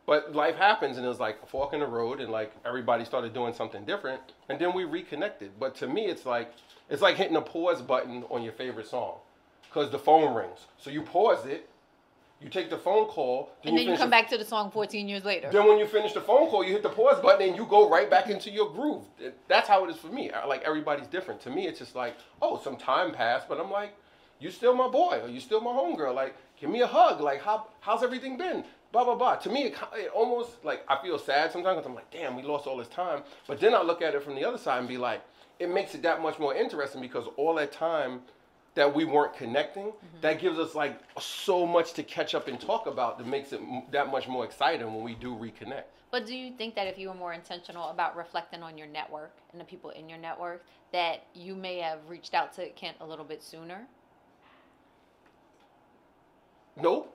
But 0.05 0.35
life 0.35 0.55
happens, 0.55 0.97
and 0.97 1.05
it 1.05 1.09
was 1.09 1.19
like 1.19 1.39
a 1.41 1.45
fork 1.47 1.73
in 1.73 1.79
the 1.79 1.87
road, 1.87 2.21
and 2.21 2.31
like 2.31 2.53
everybody 2.63 3.05
started 3.05 3.33
doing 3.33 3.53
something 3.53 3.85
different, 3.85 4.21
and 4.49 4.59
then 4.59 4.73
we 4.73 4.83
reconnected. 4.83 5.51
But 5.59 5.75
to 5.77 5.87
me, 5.87 6.05
it's 6.05 6.25
like 6.25 6.53
it's 6.89 7.01
like 7.01 7.15
hitting 7.15 7.35
a 7.35 7.41
pause 7.41 7.81
button 7.81 8.23
on 8.29 8.43
your 8.43 8.53
favorite 8.53 8.87
song, 8.87 9.15
because 9.63 9.89
the 9.89 9.99
phone 9.99 10.35
rings. 10.35 10.67
So 10.77 10.91
you 10.91 11.01
pause 11.01 11.47
it, 11.47 11.67
you 12.39 12.49
take 12.49 12.69
the 12.69 12.77
phone 12.77 13.07
call, 13.07 13.49
And 13.63 13.75
then 13.75 13.83
you 13.83 13.85
finish 13.85 13.99
come 13.99 14.11
back 14.11 14.29
to 14.29 14.37
the 14.37 14.45
song 14.45 14.69
14 14.69 15.07
years 15.07 15.25
later. 15.25 15.49
Then 15.51 15.67
when 15.67 15.79
you 15.79 15.87
finish 15.87 16.13
the 16.13 16.21
phone 16.21 16.49
call, 16.49 16.63
you 16.63 16.73
hit 16.73 16.83
the 16.83 16.89
pause 16.89 17.19
button, 17.19 17.47
and 17.47 17.57
you 17.57 17.65
go 17.65 17.89
right 17.89 18.09
back 18.09 18.29
into 18.29 18.51
your 18.51 18.69
groove. 18.71 19.03
That's 19.47 19.67
how 19.67 19.85
it 19.85 19.89
is 19.89 19.97
for 19.97 20.07
me. 20.07 20.31
Like 20.47 20.61
everybody's 20.63 21.07
different. 21.07 21.41
To 21.41 21.49
me, 21.49 21.65
it's 21.65 21.79
just 21.79 21.95
like, 21.95 22.15
oh, 22.43 22.61
some 22.63 22.77
time 22.77 23.11
passed, 23.11 23.49
but 23.49 23.59
I'm 23.59 23.71
like, 23.71 23.95
you 24.39 24.51
still 24.51 24.75
my 24.75 24.87
boy, 24.87 25.21
or 25.23 25.29
you 25.29 25.39
still 25.39 25.61
my 25.61 25.71
homegirl. 25.71 26.13
Like, 26.13 26.35
give 26.59 26.69
me 26.69 26.81
a 26.81 26.87
hug. 26.87 27.21
Like, 27.21 27.41
how 27.41 27.67
how's 27.79 28.03
everything 28.03 28.37
been? 28.37 28.65
Blah 28.95 29.03
blah 29.03 29.15
blah. 29.15 29.35
To 29.35 29.49
me, 29.49 29.63
it, 29.63 29.75
it 29.95 30.09
almost 30.13 30.63
like 30.63 30.85
I 30.87 30.95
feel 31.01 31.19
sad 31.19 31.51
sometimes 31.51 31.75
because 31.75 31.85
I'm 31.85 31.95
like, 31.95 32.09
damn, 32.11 32.33
we 32.33 32.43
lost 32.43 32.65
all 32.65 32.77
this 32.77 32.87
time. 32.87 33.23
But 33.45 33.59
then 33.59 33.75
I 33.75 33.81
look 33.81 34.01
at 34.01 34.15
it 34.15 34.23
from 34.23 34.35
the 34.35 34.45
other 34.45 34.57
side 34.57 34.79
and 34.79 34.87
be 34.87 34.97
like, 34.97 35.21
it 35.59 35.69
makes 35.69 35.95
it 35.95 36.01
that 36.03 36.21
much 36.21 36.39
more 36.39 36.55
interesting 36.55 37.01
because 37.01 37.25
all 37.35 37.55
that 37.55 37.73
time 37.73 38.21
that 38.75 38.95
we 38.95 39.03
weren't 39.03 39.35
connecting, 39.35 39.87
mm-hmm. 39.87 40.21
that 40.21 40.39
gives 40.39 40.57
us 40.57 40.75
like 40.75 40.97
so 41.19 41.67
much 41.67 41.91
to 41.95 42.03
catch 42.03 42.33
up 42.33 42.47
and 42.47 42.57
talk 42.57 42.87
about 42.87 43.17
that 43.17 43.27
makes 43.27 43.51
it 43.51 43.59
m- 43.59 43.83
that 43.91 44.09
much 44.09 44.29
more 44.29 44.45
exciting 44.45 44.87
when 44.87 45.03
we 45.03 45.13
do 45.15 45.35
reconnect. 45.35 45.83
But 46.09 46.25
do 46.25 46.33
you 46.33 46.53
think 46.53 46.73
that 46.75 46.87
if 46.87 46.97
you 46.97 47.09
were 47.09 47.15
more 47.15 47.33
intentional 47.33 47.89
about 47.89 48.15
reflecting 48.15 48.63
on 48.63 48.77
your 48.77 48.87
network 48.87 49.33
and 49.51 49.59
the 49.59 49.65
people 49.65 49.89
in 49.89 50.07
your 50.07 50.19
network, 50.19 50.63
that 50.93 51.25
you 51.33 51.53
may 51.53 51.79
have 51.79 51.99
reached 52.07 52.33
out 52.33 52.53
to 52.53 52.69
Kent 52.69 52.95
a 53.01 53.05
little 53.05 53.25
bit 53.25 53.43
sooner? 53.43 53.87
Nope. 56.77 57.11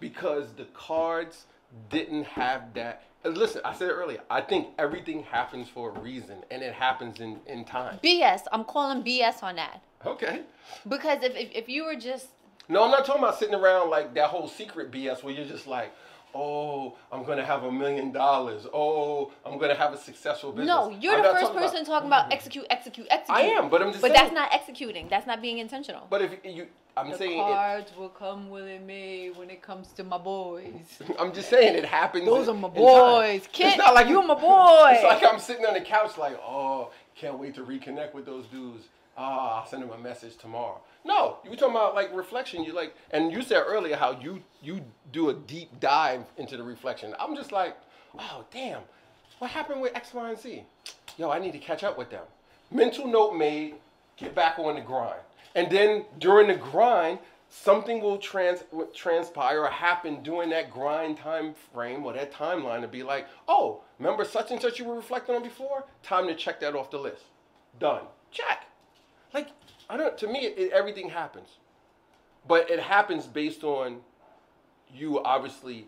Because 0.00 0.52
the 0.54 0.64
cards 0.74 1.44
didn't 1.90 2.24
have 2.24 2.74
that. 2.74 3.04
Listen, 3.24 3.60
I 3.64 3.74
said 3.74 3.90
it 3.90 3.92
earlier. 3.92 4.20
I 4.30 4.40
think 4.40 4.68
everything 4.78 5.22
happens 5.24 5.68
for 5.68 5.90
a 5.94 6.00
reason, 6.00 6.38
and 6.50 6.62
it 6.62 6.72
happens 6.72 7.20
in 7.20 7.38
in 7.46 7.64
time. 7.64 7.98
BS. 8.02 8.42
I'm 8.50 8.64
calling 8.64 9.02
BS 9.04 9.42
on 9.42 9.56
that. 9.56 9.82
Okay. 10.06 10.40
Because 10.88 11.22
if, 11.22 11.36
if, 11.36 11.50
if 11.52 11.68
you 11.68 11.84
were 11.84 11.96
just 11.96 12.28
No, 12.68 12.84
I'm 12.84 12.90
not 12.90 13.04
talking 13.04 13.22
about 13.22 13.38
sitting 13.38 13.54
around 13.54 13.90
like 13.90 14.14
that 14.14 14.30
whole 14.30 14.48
secret 14.48 14.90
BS 14.90 15.22
where 15.22 15.34
you're 15.34 15.44
just 15.44 15.66
like, 15.66 15.92
oh, 16.34 16.96
I'm 17.12 17.24
gonna 17.24 17.44
have 17.44 17.64
a 17.64 17.70
million 17.72 18.10
dollars. 18.10 18.66
Oh, 18.72 19.30
I'm 19.44 19.58
gonna 19.58 19.74
have 19.74 19.92
a 19.92 19.98
successful 19.98 20.52
business. 20.52 20.68
no, 20.68 20.88
you're 20.98 21.16
I'm 21.16 21.22
the 21.22 21.28
first 21.28 21.40
talking 21.42 21.58
about- 21.58 21.72
person 21.72 21.84
talking 21.84 22.06
about 22.06 22.32
execute, 22.32 22.64
execute, 22.70 23.06
execute. 23.10 23.36
I 23.36 23.42
am, 23.42 23.68
but 23.68 23.82
I'm 23.82 23.90
just 23.90 24.00
But 24.00 24.12
saying. 24.12 24.22
that's 24.22 24.32
not 24.34 24.48
executing. 24.54 25.08
That's 25.10 25.26
not 25.26 25.42
being 25.42 25.58
intentional. 25.58 26.06
But 26.08 26.22
if 26.22 26.30
you, 26.42 26.68
I'm 27.00 27.10
the 27.10 27.18
saying, 27.18 27.38
it, 27.38 27.42
cards 27.42 27.96
will 27.96 28.08
come 28.08 28.50
willing 28.50 28.86
me 28.86 29.30
when 29.34 29.50
it 29.50 29.62
comes 29.62 29.88
to 29.92 30.04
my 30.04 30.18
boys. 30.18 30.72
I'm 31.18 31.32
just 31.32 31.48
saying 31.48 31.74
it 31.76 31.84
happens. 31.84 32.26
Those 32.26 32.48
in- 32.48 32.56
are 32.56 32.58
my 32.58 32.68
boys. 32.68 33.48
It's 33.52 33.76
not 33.78 33.94
like 33.94 34.08
you're 34.08 34.26
my 34.26 34.34
boy. 34.34 34.90
It's 34.94 35.04
like 35.04 35.22
I'm 35.22 35.38
sitting 35.38 35.64
on 35.64 35.74
the 35.74 35.80
couch, 35.80 36.18
like, 36.18 36.38
oh, 36.44 36.90
can't 37.16 37.38
wait 37.38 37.54
to 37.56 37.62
reconnect 37.64 38.14
with 38.14 38.26
those 38.26 38.46
dudes. 38.46 38.84
Ah, 39.16 39.60
I'll 39.60 39.66
send 39.66 39.82
them 39.82 39.90
a 39.90 39.98
message 39.98 40.36
tomorrow. 40.36 40.80
No, 41.04 41.38
you 41.44 41.50
were 41.50 41.56
talking 41.56 41.74
about 41.74 41.94
like 41.94 42.14
reflection. 42.14 42.62
You 42.64 42.72
like, 42.72 42.94
and 43.10 43.32
you 43.32 43.42
said 43.42 43.64
earlier 43.66 43.96
how 43.96 44.18
you 44.20 44.42
you 44.62 44.80
do 45.12 45.30
a 45.30 45.34
deep 45.34 45.80
dive 45.80 46.24
into 46.36 46.56
the 46.56 46.62
reflection. 46.62 47.14
I'm 47.18 47.34
just 47.34 47.52
like, 47.52 47.76
oh 48.18 48.44
damn, 48.52 48.82
what 49.38 49.50
happened 49.50 49.80
with 49.80 49.94
X, 49.96 50.12
Y, 50.14 50.28
and 50.30 50.38
Z? 50.38 50.62
Yo, 51.18 51.30
I 51.30 51.38
need 51.38 51.52
to 51.52 51.58
catch 51.58 51.82
up 51.84 51.98
with 51.98 52.10
them. 52.10 52.24
Mental 52.70 53.06
note 53.06 53.32
made. 53.34 53.74
get 54.16 54.34
back 54.34 54.58
on 54.58 54.74
the 54.76 54.80
grind. 54.80 55.20
And 55.54 55.70
then 55.70 56.04
during 56.18 56.48
the 56.48 56.54
grind, 56.54 57.18
something 57.48 58.00
will 58.00 58.18
trans 58.18 58.62
transpire 58.94 59.62
or 59.62 59.68
happen 59.68 60.22
during 60.22 60.50
that 60.50 60.70
grind 60.70 61.18
time 61.18 61.54
frame 61.72 62.04
or 62.04 62.12
that 62.12 62.32
timeline 62.32 62.80
to 62.82 62.88
be 62.88 63.02
like, 63.02 63.26
oh, 63.48 63.82
remember 63.98 64.24
such 64.24 64.50
and 64.50 64.60
such 64.60 64.78
you 64.78 64.84
were 64.84 64.94
reflecting 64.94 65.34
on 65.34 65.42
before? 65.42 65.84
Time 66.02 66.26
to 66.28 66.34
check 66.34 66.60
that 66.60 66.74
off 66.74 66.90
the 66.90 66.98
list. 66.98 67.24
Done. 67.78 68.02
Check. 68.30 68.66
Like, 69.34 69.48
I 69.88 69.96
don't. 69.96 70.16
To 70.18 70.28
me, 70.28 70.40
it, 70.40 70.72
everything 70.72 71.08
happens, 71.08 71.48
but 72.46 72.70
it 72.70 72.80
happens 72.80 73.26
based 73.26 73.64
on 73.64 74.00
you 74.92 75.20
obviously 75.22 75.86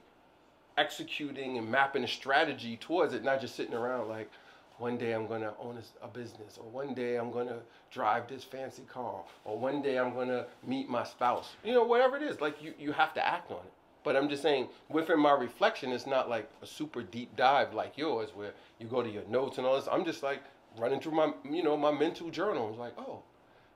executing 0.77 1.59
and 1.59 1.71
mapping 1.71 2.05
a 2.05 2.09
strategy 2.09 2.77
towards 2.77 3.15
it, 3.15 3.23
not 3.23 3.41
just 3.41 3.55
sitting 3.55 3.75
around 3.75 4.09
like, 4.09 4.31
one 4.79 4.99
day 4.99 5.13
I'm 5.13 5.27
going 5.27 5.43
to 5.43 5.53
own 5.61 5.79
a, 6.03 6.09
business, 6.09 6.59
or 6.59 6.69
one 6.71 6.95
day 6.95 7.17
I'm 7.17 7.31
going 7.31 7.49
to 7.49 7.59
drive 7.91 8.29
this 8.29 8.45
fancy 8.45 8.83
car, 8.83 9.23
or 9.45 9.59
one 9.59 9.83
day 9.83 9.99
I'm 9.99 10.13
going 10.13 10.29
to 10.29 10.47
meet 10.67 10.89
my 10.89 11.05
spouse. 11.05 11.51
You 11.65 11.75
know, 11.75 11.85
whatever 11.85 12.17
it 12.17 12.23
is, 12.23 12.41
like 12.41 12.63
you, 12.63 12.75
you 12.79 12.93
have 12.93 13.15
to 13.15 13.27
act 13.27 13.51
on 13.51 13.59
it. 13.59 13.73
But 14.05 14.17
I'm 14.17 14.29
just 14.29 14.43
saying, 14.43 14.69
within 14.89 15.21
my 15.21 15.33
reflection, 15.33 15.93
it's 15.93 16.07
not 16.07 16.29
like 16.29 16.51
a 16.63 16.67
super 16.67 17.03
deep 17.03 17.37
dive 17.37 17.73
like 17.73 17.97
yours, 17.97 18.31
where 18.35 18.53
you 18.81 18.87
go 18.89 19.03
to 19.03 19.09
your 19.09 19.25
notes 19.29 19.59
and 19.59 19.67
all 19.67 19.77
this. 19.77 19.89
I'm 19.91 20.05
just 20.05 20.23
like 20.23 20.43
running 20.79 21.01
through 21.01 21.13
my, 21.13 21.33
you 21.49 21.63
know, 21.63 21.77
my 21.77 21.93
mental 21.93 22.31
journal. 22.31 22.71
I'm 22.73 22.79
like, 22.79 22.95
oh, 22.99 23.23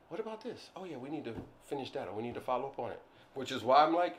what 0.09 0.19
about 0.21 0.43
this? 0.43 0.71
Oh 0.75 0.85
yeah, 0.85 0.97
we 0.97 1.09
need 1.09 1.25
to 1.25 1.35
finish 1.67 1.91
that, 1.93 2.09
or 2.09 2.15
we 2.15 2.23
need 2.23 2.35
to 2.35 2.41
follow 2.41 2.67
up 2.67 2.79
on 2.79 2.91
it. 2.91 3.01
Which 3.35 3.53
is 3.53 3.63
why 3.63 3.85
I'm 3.85 3.95
like, 3.95 4.17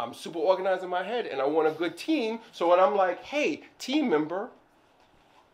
I'm 0.00 0.14
super 0.14 0.38
organized 0.38 0.82
in 0.82 0.90
my 0.90 1.02
head, 1.02 1.26
and 1.26 1.40
I 1.40 1.46
want 1.46 1.68
a 1.68 1.72
good 1.72 1.96
team. 1.96 2.40
So 2.52 2.70
when 2.70 2.80
I'm 2.80 2.94
like, 2.96 3.22
hey, 3.22 3.62
team 3.78 4.08
member, 4.08 4.50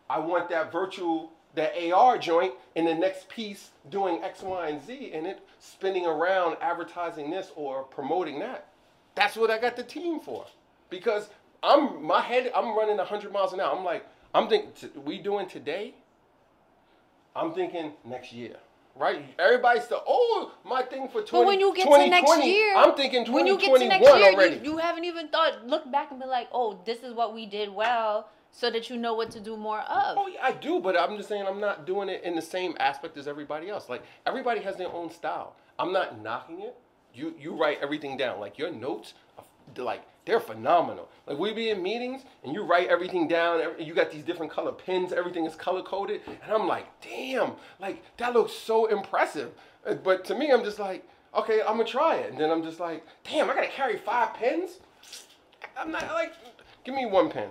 I 0.09 0.19
want 0.19 0.49
that 0.49 0.71
virtual, 0.71 1.31
that 1.55 1.73
AR 1.91 2.17
joint 2.17 2.53
in 2.75 2.85
the 2.85 2.95
next 2.95 3.29
piece 3.29 3.69
doing 3.89 4.23
X, 4.23 4.41
Y, 4.41 4.69
and 4.69 4.83
Z 4.83 5.11
in 5.13 5.25
it, 5.25 5.41
spinning 5.59 6.05
around 6.05 6.57
advertising 6.61 7.29
this 7.29 7.51
or 7.55 7.83
promoting 7.83 8.39
that. 8.39 8.69
That's 9.15 9.35
what 9.35 9.51
I 9.51 9.59
got 9.59 9.75
the 9.75 9.83
team 9.83 10.19
for. 10.19 10.45
Because 10.89 11.29
I'm 11.61 12.03
my 12.03 12.21
head, 12.21 12.51
I'm 12.55 12.75
running 12.75 12.97
100 12.97 13.31
miles 13.31 13.53
an 13.53 13.59
hour. 13.59 13.75
I'm 13.75 13.83
like, 13.83 14.05
I'm 14.33 14.47
thinking, 14.47 14.71
we 15.03 15.19
doing 15.19 15.47
today? 15.47 15.93
I'm 17.35 17.53
thinking 17.53 17.93
next 18.03 18.33
year. 18.33 18.55
Right? 18.95 19.23
Everybody's 19.39 19.87
the 19.87 20.01
oh 20.05 20.51
my 20.65 20.81
thing 20.81 21.07
for 21.07 21.21
20, 21.21 21.31
But 21.31 21.45
when 21.45 21.59
you 21.59 21.73
get 21.73 21.85
to 21.85 22.09
next 22.09 22.43
year, 22.43 22.75
I'm 22.75 22.95
thinking 22.95 23.23
2021 23.23 23.33
when 23.33 23.47
you 23.47 23.57
get 23.57 23.79
to 23.79 23.87
next 23.87 24.17
year, 24.17 24.33
already. 24.33 24.55
You, 24.57 24.71
you 24.71 24.77
haven't 24.77 25.05
even 25.05 25.29
thought, 25.29 25.65
look 25.65 25.89
back 25.89 26.11
and 26.11 26.19
be 26.19 26.25
like, 26.25 26.49
oh, 26.51 26.81
this 26.85 26.99
is 27.03 27.13
what 27.13 27.33
we 27.33 27.45
did 27.45 27.69
well 27.69 28.27
so 28.51 28.69
that 28.69 28.89
you 28.89 28.97
know 28.97 29.13
what 29.13 29.31
to 29.31 29.39
do 29.39 29.55
more 29.55 29.79
of. 29.81 30.17
Oh, 30.17 30.27
yeah, 30.27 30.39
I 30.43 30.51
do, 30.51 30.79
but 30.79 30.99
I'm 30.99 31.17
just 31.17 31.29
saying 31.29 31.45
I'm 31.47 31.59
not 31.59 31.85
doing 31.85 32.09
it 32.09 32.23
in 32.23 32.35
the 32.35 32.41
same 32.41 32.75
aspect 32.79 33.17
as 33.17 33.27
everybody 33.27 33.69
else. 33.69 33.89
Like 33.89 34.03
everybody 34.25 34.61
has 34.61 34.75
their 34.77 34.91
own 34.91 35.11
style. 35.11 35.55
I'm 35.77 35.93
not 35.93 36.21
knocking 36.21 36.61
it. 36.61 36.75
You 37.13 37.33
you 37.39 37.55
write 37.55 37.79
everything 37.81 38.17
down. 38.17 38.39
Like 38.39 38.57
your 38.57 38.71
notes, 38.71 39.13
are, 39.37 39.83
like 39.83 40.03
they're 40.25 40.39
phenomenal. 40.39 41.09
Like 41.25 41.37
we 41.37 41.53
be 41.53 41.69
in 41.69 41.81
meetings 41.81 42.23
and 42.43 42.53
you 42.53 42.63
write 42.63 42.87
everything 42.87 43.27
down. 43.27 43.61
And 43.61 43.87
You 43.87 43.93
got 43.93 44.11
these 44.11 44.23
different 44.23 44.51
color 44.51 44.71
pens. 44.71 45.13
Everything 45.13 45.45
is 45.45 45.55
color 45.55 45.81
coded, 45.81 46.21
and 46.27 46.51
I'm 46.51 46.67
like, 46.67 46.87
damn, 47.01 47.53
like 47.79 48.03
that 48.17 48.33
looks 48.33 48.53
so 48.53 48.87
impressive. 48.87 49.51
Uh, 49.85 49.95
but 49.95 50.25
to 50.25 50.35
me, 50.35 50.51
I'm 50.51 50.63
just 50.63 50.79
like, 50.79 51.07
okay, 51.35 51.61
I'm 51.61 51.77
gonna 51.77 51.85
try 51.85 52.17
it, 52.17 52.31
and 52.31 52.39
then 52.39 52.51
I'm 52.51 52.63
just 52.63 52.79
like, 52.79 53.05
damn, 53.23 53.49
I 53.49 53.55
gotta 53.55 53.67
carry 53.67 53.97
five 53.97 54.33
pens. 54.33 54.79
I'm 55.77 55.91
not 55.91 56.07
like, 56.13 56.33
give 56.83 56.93
me 56.93 57.05
one 57.05 57.31
pen. 57.31 57.49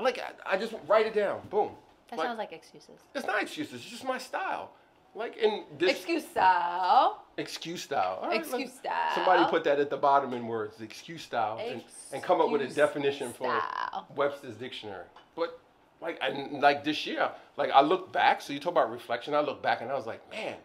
Like 0.00 0.18
I, 0.18 0.54
I 0.54 0.58
just 0.58 0.74
write 0.86 1.06
it 1.06 1.14
down. 1.14 1.40
Boom. 1.50 1.70
That 2.10 2.18
like, 2.18 2.26
sounds 2.26 2.38
like 2.38 2.52
excuses. 2.52 3.00
It's 3.14 3.26
not 3.26 3.42
excuses. 3.42 3.74
It's 3.74 3.90
just 3.90 4.04
my 4.04 4.18
style. 4.18 4.72
Like 5.14 5.36
in 5.36 5.64
this 5.78 5.96
excuse 5.96 6.26
style. 6.26 7.24
Excuse 7.36 7.82
style. 7.82 8.20
Right, 8.22 8.40
excuse 8.40 8.72
style. 8.72 9.14
Somebody 9.14 9.50
put 9.50 9.64
that 9.64 9.80
at 9.80 9.90
the 9.90 9.96
bottom 9.96 10.32
in 10.32 10.46
words. 10.46 10.80
Excuse 10.80 11.22
style, 11.22 11.58
excuse 11.58 11.82
and, 12.12 12.14
and, 12.14 12.22
come 12.22 12.40
up 12.40 12.50
with 12.50 12.62
a 12.62 12.68
definition 12.68 13.34
style. 13.34 14.06
for 14.08 14.14
Webster's 14.14 14.56
dictionary. 14.56 15.06
But 15.34 15.58
like 16.00 16.18
I, 16.22 16.30
like 16.60 16.84
this 16.84 17.06
year, 17.06 17.30
like 17.56 17.70
I 17.70 17.80
look 17.80 18.12
back. 18.12 18.40
So 18.40 18.52
you 18.52 18.60
talk 18.60 18.72
about 18.72 18.90
reflection. 18.92 19.34
I 19.34 19.40
look 19.40 19.62
back 19.62 19.80
and 19.80 19.90
I 19.90 19.94
was 19.94 20.06
like, 20.06 20.28
man, 20.30 20.56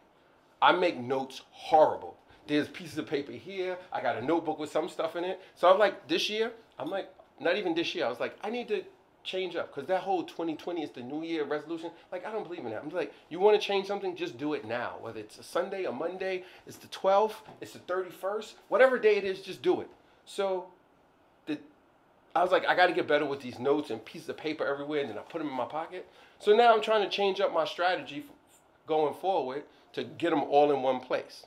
I 0.62 0.72
make 0.72 0.98
notes 0.98 1.42
horrible. 1.52 2.18
There's 2.46 2.68
pieces 2.68 2.98
of 2.98 3.08
paper 3.08 3.32
here. 3.32 3.78
I 3.92 4.02
got 4.02 4.18
a 4.18 4.22
notebook 4.26 4.60
with 4.60 4.72
some 4.72 4.90
stuff 4.90 5.16
in 5.16 5.24
it. 5.24 5.42
So 5.56 5.72
I'm 5.72 5.80
like, 5.80 6.08
this 6.08 6.30
year, 6.30 6.52
I'm 6.78 6.90
like, 6.90 7.10
not 7.40 7.58
even 7.58 7.74
this 7.74 7.96
year. 7.96 8.06
I 8.06 8.10
was 8.10 8.20
like, 8.20 8.38
I 8.44 8.50
need 8.50 8.68
to 8.68 8.84
change 9.24 9.56
up 9.56 9.74
because 9.74 9.88
that 9.88 10.02
whole 10.02 10.24
2020 10.24 10.84
is 10.84 10.92
the 10.92 11.02
new 11.02 11.24
year 11.24 11.44
resolution. 11.44 11.92
Like 12.12 12.26
i 12.26 12.32
don't 12.32 12.44
believe 12.44 12.66
in 12.66 12.72
that. 12.72 12.84
I'm 12.84 12.90
like 12.90 13.14
you 13.30 13.40
want 13.40 13.60
to 13.60 13.66
change 13.66 13.88
something 13.88 14.16
just 14.16 14.38
do 14.38 14.54
it 14.54 14.66
now. 14.66 14.96
Whether 15.02 15.20
it's 15.20 15.40
a 15.40 15.44
sunday 15.44 15.86
a 15.86 15.92
monday 15.92 16.44
it's 16.68 16.78
the 16.78 16.88
12th 16.88 17.36
it's 17.62 17.74
the 17.74 17.80
31st 17.80 18.54
whatever 18.70 19.00
day 19.00 19.18
it 19.18 19.24
is 19.24 19.40
just 19.42 19.62
do 19.62 19.82
it. 19.82 19.90
So 20.26 20.68
the 21.46 21.58
i 22.36 22.42
was 22.42 22.52
like 22.52 22.66
i 22.66 22.76
got 22.76 22.88
to 22.88 22.94
get 22.94 23.08
better 23.08 23.26
with 23.26 23.42
these 23.42 23.60
notes 23.60 23.90
and 23.90 24.04
pieces 24.04 24.30
of 24.30 24.38
paper 24.38 24.66
everywhere 24.66 25.02
and 25.02 25.10
then 25.10 25.18
i 25.18 25.22
put 25.22 25.40
them 25.40 25.48
in 25.48 25.56
my 25.56 25.66
pocket. 25.66 26.08
So 26.40 26.56
now 26.56 26.74
i'm 26.74 26.82
trying 26.82 27.04
to 27.04 27.10
change 27.10 27.40
up 27.40 27.54
my 27.54 27.66
strategy 27.66 28.26
going 28.88 29.14
forward 29.14 29.64
to 29.94 30.04
get 30.04 30.32
them 30.32 30.44
all 30.44 30.72
in 30.72 30.82
one 30.82 31.00
place 31.00 31.46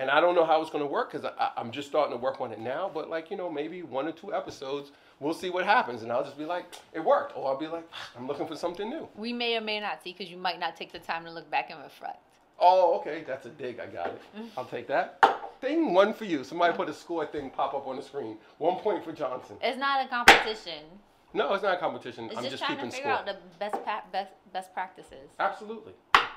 and 0.00 0.10
i 0.10 0.20
don't 0.20 0.34
know 0.34 0.44
how 0.44 0.60
it's 0.60 0.70
going 0.70 0.82
to 0.82 0.90
work 0.90 1.12
because 1.12 1.30
i'm 1.56 1.70
just 1.70 1.88
starting 1.88 2.12
to 2.16 2.20
work 2.20 2.40
on 2.40 2.50
it 2.52 2.58
now 2.58 2.90
but 2.92 3.08
like 3.08 3.30
you 3.30 3.36
know 3.36 3.48
maybe 3.48 3.82
one 3.82 4.06
or 4.06 4.12
two 4.12 4.34
episodes 4.34 4.90
we'll 5.20 5.34
see 5.34 5.50
what 5.50 5.64
happens. 5.64 6.02
And 6.02 6.10
I'll 6.10 6.24
just 6.24 6.38
be 6.38 6.44
like, 6.44 6.64
it 6.92 7.04
worked. 7.04 7.36
Or 7.36 7.48
I'll 7.48 7.58
be 7.58 7.68
like, 7.68 7.86
ah, 7.92 8.10
I'm 8.16 8.26
looking 8.26 8.46
for 8.46 8.56
something 8.56 8.88
new. 8.88 9.06
We 9.14 9.32
may 9.32 9.56
or 9.56 9.60
may 9.60 9.78
not 9.78 10.02
see 10.02 10.12
because 10.12 10.30
you 10.30 10.38
might 10.38 10.58
not 10.58 10.74
take 10.74 10.92
the 10.92 10.98
time 10.98 11.24
to 11.24 11.30
look 11.30 11.48
back 11.50 11.70
and 11.70 11.80
reflect. 11.82 12.18
Oh, 12.58 12.98
okay. 13.00 13.22
That's 13.26 13.46
a 13.46 13.50
dig. 13.50 13.78
I 13.78 13.86
got 13.86 14.08
it. 14.08 14.22
I'll 14.56 14.64
take 14.64 14.88
that. 14.88 15.24
Thing 15.60 15.92
one 15.92 16.14
for 16.14 16.24
you. 16.24 16.42
Somebody 16.42 16.74
put 16.74 16.88
a 16.88 16.94
score 16.94 17.26
thing 17.26 17.50
pop 17.50 17.74
up 17.74 17.86
on 17.86 17.96
the 17.96 18.02
screen. 18.02 18.38
One 18.58 18.76
point 18.80 19.04
for 19.04 19.12
Johnson. 19.12 19.56
It's 19.62 19.78
not 19.78 20.04
a 20.04 20.08
competition. 20.08 20.84
No, 21.32 21.52
it's 21.54 21.62
not 21.62 21.74
a 21.74 21.78
competition. 21.78 22.24
It's 22.24 22.36
I'm 22.36 22.42
just, 22.42 22.56
just 22.56 22.64
trying 22.64 22.76
keeping 22.78 22.90
to 22.90 22.96
figure 22.96 23.12
score. 23.12 23.20
out 23.20 23.26
the 23.26 23.36
best 23.58 23.84
pa- 23.84 24.02
best 24.10 24.32
best 24.52 24.72
practices. 24.74 25.30
Absolutely. 25.38 25.92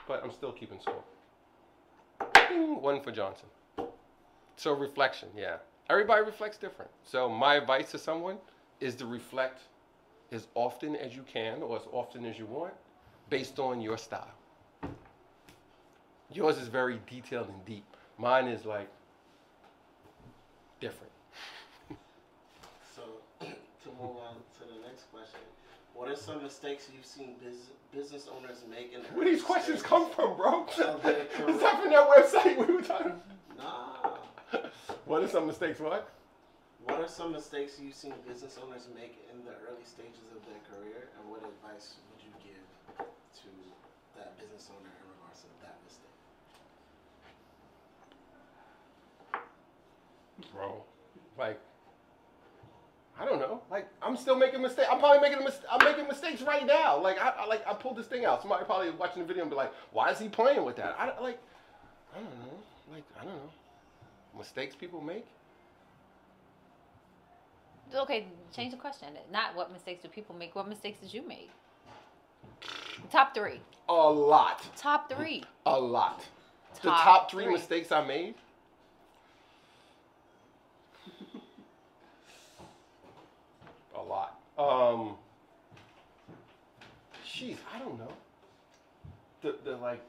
But 0.08 0.22
I'm 0.24 0.32
still 0.32 0.52
keeping 0.52 0.80
score. 0.82 1.04
Ding, 2.50 2.82
one 2.82 3.02
for 3.02 3.12
Johnson. 3.12 3.48
So 4.56 4.74
reflection, 4.74 5.30
yeah. 5.36 5.58
Everybody 5.90 6.24
reflects 6.24 6.58
different. 6.58 6.92
So 7.04 7.28
my 7.30 7.56
advice 7.56 7.92
to 7.92 7.98
someone 7.98 8.38
is 8.80 8.96
to 8.96 9.06
reflect 9.06 9.62
as 10.32 10.48
often 10.56 10.96
as 10.96 11.16
you 11.16 11.24
can 11.24 11.62
or 11.62 11.78
as 11.78 11.84
often 11.92 12.26
as 12.26 12.38
you 12.40 12.46
want 12.46 12.74
based 13.30 13.60
on 13.60 13.82
your 13.82 13.98
style. 13.98 14.32
Yours 16.32 16.58
is 16.58 16.68
very 16.68 17.00
detailed 17.10 17.48
and 17.48 17.66
deep. 17.66 17.86
Mine 18.18 18.48
is 18.48 18.66
like 18.66 18.90
different. 20.80 21.12
so, 22.96 23.02
to 23.40 23.90
move 24.02 24.18
on 24.18 24.36
to 24.58 24.62
the 24.62 24.88
next 24.88 25.12
question, 25.12 25.40
what 25.94 26.10
are 26.10 26.16
some 26.16 26.42
mistakes 26.42 26.90
you've 26.96 27.06
seen 27.06 27.36
business, 27.44 27.70
business 27.94 28.28
owners 28.36 28.64
make 28.70 28.94
in 28.94 29.02
Where 29.16 29.26
these 29.26 29.44
questions 29.44 29.84
come 29.84 30.10
from, 30.10 30.36
bro? 30.36 30.66
Is 30.66 30.78
that 30.78 31.32
from 31.34 31.60
that 31.60 32.10
website 32.10 32.58
we 32.58 32.74
were 32.74 32.82
talking? 32.82 33.14
Nah. 33.58 34.13
What 35.06 35.22
are 35.22 35.28
some 35.28 35.48
mistakes? 35.48 35.80
What? 35.80 36.10
What 36.86 37.00
are 37.00 37.08
some 37.08 37.32
mistakes 37.32 37.80
you've 37.80 37.96
seen 37.96 38.14
business 38.28 38.58
owners 38.62 38.88
make 38.96 39.18
in 39.32 39.44
the 39.46 39.52
early 39.68 39.84
stages 39.86 40.32
of 40.36 40.44
their 40.46 40.60
career, 40.72 41.10
and 41.20 41.30
what 41.30 41.40
advice 41.40 41.96
would 42.12 42.24
you 42.24 42.32
give 42.44 42.64
to 42.98 43.50
that 44.18 44.38
business 44.40 44.70
owner 44.72 44.90
in 44.90 45.08
regards 45.12 45.42
to 45.42 45.48
that 45.62 45.76
mistake? 45.84 46.08
Bro, 50.54 50.84
like, 51.38 51.60
I 53.20 53.26
don't 53.26 53.40
know. 53.40 53.62
Like, 53.70 53.88
I'm 54.02 54.18
still 54.18 54.36
making 54.36 54.62
mistakes. 54.62 54.88
I'm 54.92 55.00
probably 55.00 55.22
making 55.22 55.40
a 55.40 55.44
mis- 55.44 55.62
I'm 55.70 55.86
making 55.86 56.08
mistakes 56.08 56.42
right 56.42 56.66
now. 56.66 57.00
Like, 57.02 57.20
I, 57.20 57.30
I 57.40 57.46
like 57.46 57.66
I 57.68 57.74
pulled 57.74 57.98
this 57.98 58.08
thing 58.08 58.26
out. 58.26 58.42
Somebody 58.42 58.66
probably 58.66 58.90
watching 58.92 59.22
the 59.22 59.28
video 59.28 59.44
and 59.44 59.50
be 59.50 59.56
like, 59.56 59.74
"Why 59.92 60.12
is 60.12 60.20
he 60.20 60.28
playing 60.30 60.64
with 60.66 60.76
that?" 60.78 60.96
I 60.98 61.18
like, 61.22 61.40
I 62.16 62.20
don't 62.20 62.40
know. 62.40 62.58
Like, 62.92 63.04
I 63.20 63.24
don't 63.24 63.36
know. 63.36 63.50
Mistakes 64.38 64.76
people 64.76 65.02
make. 65.02 65.26
Okay, 67.94 68.26
change 68.56 68.72
the 68.72 68.78
question. 68.78 69.10
Not 69.32 69.56
what 69.56 69.72
mistakes 69.72 70.02
do 70.02 70.10
people 70.10 70.36
make. 70.36 70.56
What 70.56 70.68
mistakes 70.68 71.00
did 71.00 71.14
you 71.14 71.28
make? 71.28 71.52
Top 73.12 73.36
three. 73.36 73.62
A 73.90 73.94
lot. 73.94 74.64
Top 74.76 75.12
three. 75.12 75.44
A 75.66 75.80
lot. 75.80 76.24
the 76.82 76.90
Top 76.90 77.04
top 77.04 77.32
three, 77.32 77.44
three. 77.44 77.54
mistakes 77.54 77.92
I 77.92 78.04
made. 78.06 78.36
a 83.96 84.02
lot. 84.02 84.40
Um. 84.58 85.16
Jeez, 87.26 87.58
I 87.74 87.80
don't 87.80 88.00
know. 88.00 88.12
The 89.42 89.56
the 89.64 89.76
like. 89.78 90.02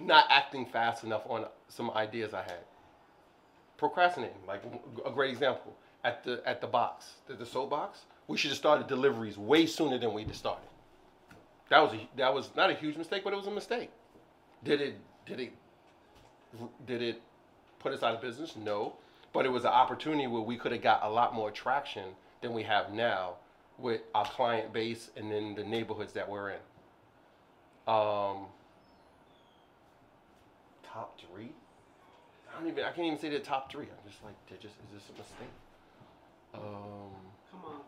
Not 0.00 0.26
acting 0.28 0.66
fast 0.66 1.04
enough 1.04 1.22
on 1.28 1.46
some 1.68 1.90
ideas 1.92 2.34
I 2.34 2.42
had. 2.42 2.58
Procrastinating, 3.76 4.36
like 4.46 4.62
a 5.04 5.10
great 5.10 5.30
example 5.30 5.74
at 6.04 6.22
the 6.24 6.42
at 6.46 6.60
the 6.60 6.66
box, 6.66 7.14
the, 7.26 7.34
the 7.34 7.46
soap 7.46 7.70
box. 7.70 8.00
We 8.28 8.38
should 8.38 8.50
have 8.50 8.58
started 8.58 8.86
deliveries 8.86 9.36
way 9.36 9.66
sooner 9.66 9.98
than 9.98 10.12
we 10.12 10.26
started. 10.32 10.68
That 11.70 11.80
was 11.80 11.92
a, 11.92 12.08
that 12.16 12.32
was 12.32 12.50
not 12.56 12.70
a 12.70 12.74
huge 12.74 12.96
mistake, 12.96 13.22
but 13.24 13.32
it 13.32 13.36
was 13.36 13.46
a 13.46 13.50
mistake. 13.50 13.90
Did 14.62 14.80
it 14.80 14.96
Did 15.26 15.40
it 15.40 15.52
did 16.86 17.02
it 17.02 17.20
put 17.78 17.92
us 17.92 18.02
out 18.02 18.14
of 18.14 18.20
business? 18.20 18.56
No. 18.56 18.94
But 19.32 19.44
it 19.44 19.48
was 19.48 19.64
an 19.64 19.70
opportunity 19.70 20.26
where 20.28 20.42
we 20.42 20.56
could 20.56 20.72
have 20.72 20.82
got 20.82 21.02
a 21.02 21.08
lot 21.08 21.34
more 21.34 21.50
traction 21.50 22.10
than 22.40 22.52
we 22.54 22.62
have 22.62 22.92
now 22.92 23.34
with 23.78 24.02
our 24.14 24.24
client 24.24 24.72
base 24.72 25.10
and 25.16 25.30
then 25.32 25.56
the 25.56 25.64
neighborhoods 25.64 26.12
that 26.12 26.28
we're 26.28 26.50
in. 26.50 26.60
Um, 27.88 28.46
top 30.84 31.18
three? 31.18 31.50
I 32.54 32.60
don't 32.60 32.70
even. 32.70 32.84
I 32.84 32.90
can't 32.90 33.06
even 33.06 33.18
say 33.18 33.28
they're 33.28 33.40
top 33.40 33.70
three. 33.70 33.84
I'm 33.84 34.10
just 34.10 34.22
like, 34.22 34.34
they're 34.48 34.58
just. 34.58 34.74
Is 34.74 34.92
this 34.94 35.02
a 35.08 35.18
mistake? 35.18 35.54
Um. 36.54 36.62
Come 37.50 37.64
on. 37.66 37.80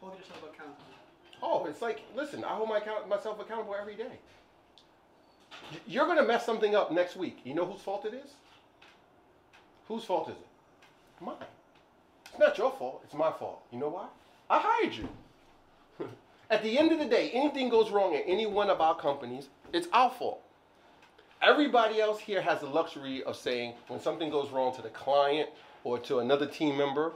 Hold 0.00 0.18
yourself 0.18 0.40
accountable. 0.42 0.84
Oh, 1.42 1.66
it's 1.66 1.82
like, 1.82 2.02
listen, 2.14 2.44
I 2.44 2.48
hold 2.48 2.68
my 2.68 2.78
account, 2.78 3.08
myself 3.08 3.40
accountable 3.40 3.74
every 3.78 3.94
day. 3.94 4.18
You're 5.86 6.06
gonna 6.06 6.24
mess 6.24 6.44
something 6.44 6.74
up 6.74 6.92
next 6.92 7.16
week. 7.16 7.40
You 7.44 7.54
know 7.54 7.64
whose 7.64 7.80
fault 7.80 8.04
it 8.04 8.14
is? 8.14 8.30
Whose 9.88 10.04
fault 10.04 10.28
is 10.28 10.36
it? 10.36 11.24
Mine. 11.24 11.36
It's 12.30 12.38
not 12.38 12.58
your 12.58 12.72
fault. 12.72 13.00
It's 13.04 13.14
my 13.14 13.32
fault. 13.32 13.62
You 13.72 13.78
know 13.78 13.88
why? 13.88 14.06
I 14.50 14.60
hired 14.62 14.94
you. 14.94 15.08
At 16.50 16.62
the 16.62 16.78
end 16.78 16.92
of 16.92 16.98
the 16.98 17.06
day, 17.06 17.30
anything 17.30 17.68
goes 17.68 17.90
wrong 17.90 18.14
at 18.14 18.22
any 18.26 18.46
one 18.46 18.70
of 18.70 18.80
our 18.80 18.94
companies, 18.94 19.48
it's 19.72 19.88
our 19.92 20.10
fault. 20.10 20.42
Everybody 21.42 22.00
else 22.00 22.18
here 22.18 22.40
has 22.40 22.60
the 22.60 22.66
luxury 22.66 23.22
of 23.24 23.36
saying 23.36 23.74
when 23.88 24.00
something 24.00 24.30
goes 24.30 24.50
wrong 24.50 24.74
to 24.76 24.82
the 24.82 24.88
client 24.88 25.50
or 25.84 25.98
to 26.00 26.20
another 26.20 26.46
team 26.46 26.76
member, 26.76 27.12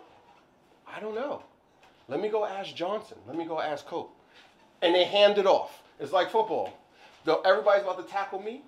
I 0.86 1.00
don't 1.00 1.14
know. 1.14 1.42
Let 2.08 2.20
me 2.20 2.28
go 2.28 2.44
ask 2.44 2.74
Johnson. 2.74 3.18
Let 3.26 3.36
me 3.36 3.44
go 3.44 3.60
ask 3.60 3.86
Cope. 3.86 4.14
And 4.82 4.94
they 4.94 5.04
hand 5.04 5.38
it 5.38 5.46
off. 5.46 5.82
It's 5.98 6.12
like 6.12 6.30
football. 6.30 6.72
Though 7.24 7.40
everybody's 7.42 7.82
about 7.82 8.04
to 8.04 8.12
tackle 8.12 8.40
me, 8.40 8.62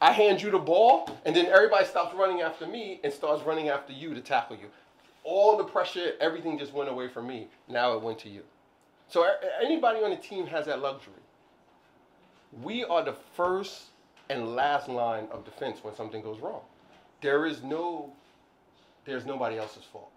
I 0.00 0.10
hand 0.12 0.42
you 0.42 0.50
the 0.50 0.58
ball, 0.58 1.08
and 1.24 1.34
then 1.34 1.46
everybody 1.46 1.86
stops 1.86 2.14
running 2.14 2.40
after 2.40 2.66
me 2.66 3.00
and 3.04 3.12
starts 3.12 3.44
running 3.44 3.68
after 3.68 3.92
you 3.92 4.14
to 4.14 4.20
tackle 4.20 4.56
you. 4.56 4.66
All 5.22 5.56
the 5.56 5.64
pressure, 5.64 6.14
everything 6.20 6.58
just 6.58 6.72
went 6.72 6.90
away 6.90 7.08
from 7.08 7.28
me. 7.28 7.46
Now 7.68 7.94
it 7.94 8.02
went 8.02 8.18
to 8.20 8.28
you. 8.28 8.42
So 9.08 9.30
anybody 9.62 10.02
on 10.02 10.10
the 10.10 10.16
team 10.16 10.46
has 10.46 10.66
that 10.66 10.80
luxury. 10.80 11.12
We 12.62 12.84
are 12.84 13.04
the 13.04 13.14
first 13.36 13.84
and 14.28 14.54
last 14.54 14.88
line 14.88 15.26
of 15.30 15.44
defense 15.44 15.78
when 15.82 15.94
something 15.94 16.22
goes 16.22 16.40
wrong. 16.40 16.62
There 17.20 17.46
is 17.46 17.62
no, 17.62 18.12
there's 19.04 19.24
nobody 19.24 19.58
else's 19.58 19.84
fault. 19.84 20.10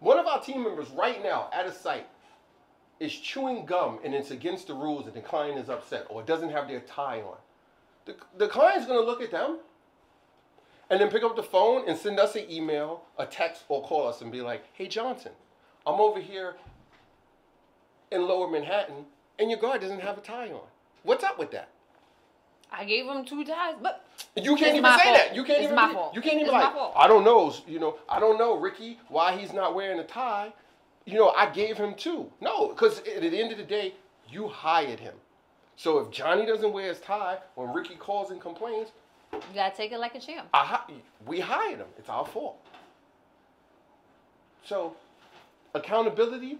One 0.00 0.18
of 0.18 0.26
our 0.26 0.40
team 0.40 0.64
members 0.64 0.88
right 0.90 1.22
now 1.22 1.50
at 1.52 1.66
a 1.66 1.72
site 1.72 2.06
is 2.98 3.12
chewing 3.12 3.66
gum 3.66 3.98
and 4.04 4.14
it's 4.14 4.30
against 4.30 4.66
the 4.66 4.74
rules 4.74 5.06
and 5.06 5.14
the 5.14 5.20
client 5.20 5.58
is 5.58 5.68
upset 5.68 6.06
or 6.08 6.22
doesn't 6.22 6.50
have 6.50 6.68
their 6.68 6.80
tie 6.80 7.20
on. 7.20 7.36
The, 8.06 8.16
the 8.38 8.48
client's 8.48 8.86
gonna 8.86 9.00
look 9.00 9.22
at 9.22 9.30
them 9.30 9.58
and 10.88 11.00
then 11.00 11.10
pick 11.10 11.22
up 11.22 11.36
the 11.36 11.42
phone 11.42 11.88
and 11.88 11.96
send 11.98 12.18
us 12.18 12.34
an 12.34 12.50
email, 12.50 13.02
a 13.18 13.26
text, 13.26 13.64
or 13.68 13.82
call 13.82 14.08
us 14.08 14.20
and 14.20 14.32
be 14.32 14.40
like, 14.40 14.64
hey 14.72 14.88
Johnson, 14.88 15.32
I'm 15.86 16.00
over 16.00 16.20
here 16.20 16.56
in 18.10 18.26
lower 18.26 18.50
Manhattan 18.50 19.04
and 19.38 19.50
your 19.50 19.60
guard 19.60 19.80
doesn't 19.80 20.00
have 20.00 20.18
a 20.18 20.20
tie 20.20 20.50
on. 20.50 20.66
What's 21.02 21.24
up 21.24 21.38
with 21.38 21.50
that? 21.52 21.70
I 22.72 22.84
gave 22.84 23.06
him 23.06 23.24
two 23.24 23.44
ties, 23.44 23.74
but 23.82 24.04
You 24.36 24.54
can't 24.56 24.60
It's 24.60 24.68
even 24.70 24.82
my 24.82 24.96
say 24.98 25.04
fault. 25.04 25.16
that. 25.16 25.34
You 25.34 25.44
can't 25.44 25.58
It's 25.58 25.64
even. 25.64 25.76
my 25.76 25.88
be- 25.88 25.94
fault. 25.94 26.14
You 26.14 26.20
can't 26.20 26.34
even 26.34 26.46
It's 26.46 26.52
my 26.52 26.62
like. 26.64 26.72
fault. 26.74 26.92
I 26.96 27.08
don't 27.08 27.24
know. 27.24 27.52
You 27.66 27.78
know. 27.80 27.98
I 28.08 28.20
don't 28.20 28.38
know, 28.38 28.54
Ricky, 28.56 28.98
why 29.08 29.36
he's 29.36 29.52
not 29.52 29.74
wearing 29.74 29.98
a 29.98 30.04
tie. 30.04 30.52
You 31.04 31.14
know, 31.18 31.30
I 31.30 31.50
gave 31.50 31.76
him 31.76 31.94
two. 31.94 32.30
No, 32.40 32.68
because 32.68 32.98
at 33.00 33.22
the 33.22 33.40
end 33.40 33.50
of 33.52 33.58
the 33.58 33.64
day, 33.64 33.94
you 34.28 34.46
hired 34.48 35.00
him. 35.00 35.14
So 35.76 35.98
if 35.98 36.10
Johnny 36.10 36.46
doesn't 36.46 36.72
wear 36.72 36.88
his 36.88 37.00
tie 37.00 37.38
when 37.54 37.72
Ricky 37.72 37.96
calls 37.96 38.30
and 38.30 38.40
complains, 38.40 38.88
you 39.32 39.40
gotta 39.54 39.74
take 39.74 39.92
it 39.92 39.98
like 39.98 40.14
a 40.14 40.20
champ. 40.20 40.48
I 40.54 40.80
we 41.26 41.40
hired 41.40 41.78
him. 41.78 41.86
It's 41.98 42.08
our 42.08 42.26
fault. 42.26 42.58
So, 44.64 44.94
accountability, 45.74 46.58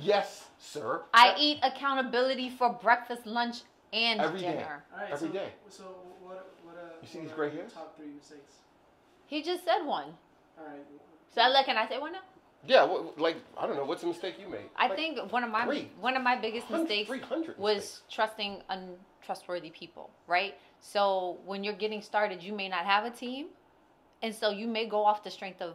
yes, 0.00 0.46
sir. 0.58 1.02
I 1.14 1.34
eat 1.38 1.58
accountability 1.62 2.50
for 2.50 2.70
breakfast, 2.72 3.26
lunch, 3.26 3.58
and 3.92 4.20
Every 4.20 4.40
day. 4.40 4.52
dinner. 4.52 4.84
All 4.92 5.00
right. 5.00 5.12
Every 5.12 5.28
so, 5.28 5.32
day. 5.34 5.48
So 5.70 5.84
what? 6.22 6.54
What? 6.64 6.76
Uh, 6.76 6.80
You 7.02 7.08
see 7.08 7.18
what 7.18 7.26
these 7.28 7.34
gray 7.34 7.46
your 7.48 7.56
hairs? 7.62 7.72
Top 7.72 7.96
three 7.96 8.08
mistakes. 8.16 8.54
He 9.26 9.42
just 9.42 9.64
said 9.64 9.84
one. 9.84 10.14
All 10.58 10.64
right. 10.66 10.84
So 11.34 11.42
I 11.42 11.48
look, 11.48 11.66
can 11.66 11.76
I 11.76 11.86
say 11.88 11.98
one 11.98 12.12
now? 12.12 12.20
Yeah, 12.66 12.84
what, 12.84 13.18
like 13.18 13.36
I 13.56 13.66
don't 13.66 13.76
know. 13.76 13.84
What's 13.84 14.02
a 14.02 14.06
mistake 14.06 14.34
you 14.40 14.48
made? 14.48 14.68
I 14.76 14.88
Like, 14.88 14.96
think 14.96 15.32
one 15.32 15.44
of 15.44 15.50
my 15.50 15.64
three. 15.64 15.90
one 16.00 16.16
of 16.16 16.22
my 16.22 16.36
biggest 16.36 16.68
mistakes 16.70 17.08
was 17.56 17.76
mistakes. 17.76 18.02
trusting 18.10 18.62
untrustworthy 18.68 19.70
people, 19.70 20.10
right? 20.26 20.54
So 20.80 21.38
when 21.44 21.62
you're 21.64 21.74
getting 21.74 22.02
started, 22.02 22.42
you 22.42 22.52
may 22.52 22.68
not 22.68 22.84
have 22.84 23.04
a 23.04 23.10
team, 23.10 23.46
and 24.22 24.34
so 24.34 24.50
you 24.50 24.66
may 24.66 24.86
go 24.86 25.04
off 25.04 25.22
the 25.22 25.30
strength 25.30 25.62
of 25.62 25.74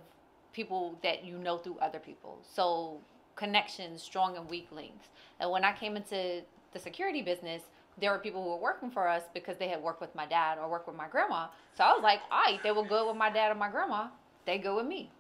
people 0.52 1.00
that 1.04 1.24
you 1.24 1.38
know 1.38 1.58
through 1.58 1.78
other 1.80 2.00
people. 2.00 2.40
So 2.54 3.00
connections, 3.36 4.04
strong 4.04 4.36
and 4.38 4.48
weak 4.50 4.68
links. 4.72 5.08
And 5.40 5.50
when 5.52 5.64
I 5.64 5.74
came 5.74 5.96
into 5.96 6.42
the 6.74 6.80
security 6.80 7.22
business, 7.22 7.64
there 8.00 8.12
were 8.12 8.20
people 8.20 8.44
who 8.44 8.50
were 8.50 8.58
working 8.58 8.92
for 8.92 9.08
us 9.08 9.24
because 9.34 9.58
they 9.58 9.68
had 9.68 9.82
worked 9.82 10.02
with 10.02 10.14
my 10.16 10.26
dad 10.26 10.58
or 10.58 10.70
worked 10.70 10.88
with 10.88 10.98
my 10.98 11.08
grandma. 11.08 11.48
So 11.78 11.84
I 11.84 11.94
was 11.94 12.02
like, 12.04 12.22
all 12.32 12.42
right, 12.42 12.62
they 12.64 12.72
were 12.72 12.86
good 12.86 13.08
with 13.08 13.18
my 13.18 13.30
dad 13.30 13.52
and 13.52 13.60
my 13.60 13.70
grandma. 13.70 14.08
They 14.46 14.58
good 14.58 14.76
with 14.76 14.86
me 14.88 15.12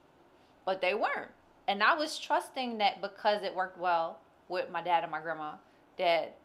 but 0.65 0.81
they 0.81 0.93
weren't. 0.93 1.31
And 1.67 1.81
I 1.81 1.95
was 1.95 2.19
trusting 2.19 2.77
that 2.79 3.01
because 3.01 3.43
it 3.43 3.55
worked 3.55 3.79
well 3.79 4.19
with 4.49 4.69
my 4.69 4.81
dad 4.81 5.03
and 5.03 5.11
my 5.11 5.21
grandma, 5.21 5.53
that 5.97 6.35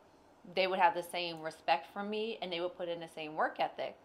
they 0.55 0.67
would 0.67 0.79
have 0.79 0.95
the 0.95 1.03
same 1.03 1.41
respect 1.43 1.89
for 1.93 2.03
me 2.03 2.39
and 2.41 2.53
they 2.53 2.61
would 2.61 2.77
put 2.77 2.89
in 2.89 3.01
the 3.01 3.09
same 3.09 3.35
work 3.35 3.57
ethic. 3.59 3.97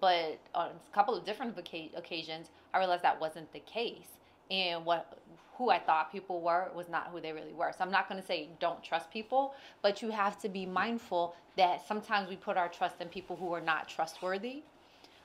But 0.00 0.38
on 0.54 0.70
a 0.70 0.94
couple 0.94 1.14
of 1.14 1.24
different 1.24 1.56
occasions, 1.96 2.50
I 2.74 2.78
realized 2.78 3.02
that 3.02 3.20
wasn't 3.20 3.52
the 3.52 3.60
case. 3.60 4.08
And 4.50 4.84
what 4.84 5.18
who 5.58 5.70
I 5.70 5.78
thought 5.78 6.12
people 6.12 6.40
were 6.40 6.68
was 6.74 6.88
not 6.88 7.08
who 7.12 7.20
they 7.20 7.32
really 7.32 7.52
were. 7.52 7.72
So 7.76 7.84
I'm 7.84 7.90
not 7.90 8.08
going 8.08 8.20
to 8.20 8.26
say 8.26 8.48
don't 8.60 8.82
trust 8.82 9.10
people, 9.10 9.54
but 9.82 10.02
you 10.02 10.10
have 10.10 10.38
to 10.40 10.48
be 10.48 10.66
mindful 10.66 11.34
that 11.56 11.86
sometimes 11.86 12.28
we 12.28 12.36
put 12.36 12.56
our 12.56 12.68
trust 12.68 13.00
in 13.00 13.08
people 13.08 13.36
who 13.36 13.52
are 13.52 13.60
not 13.60 13.88
trustworthy. 13.88 14.62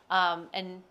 Um, 0.10 0.48
and 0.54 0.82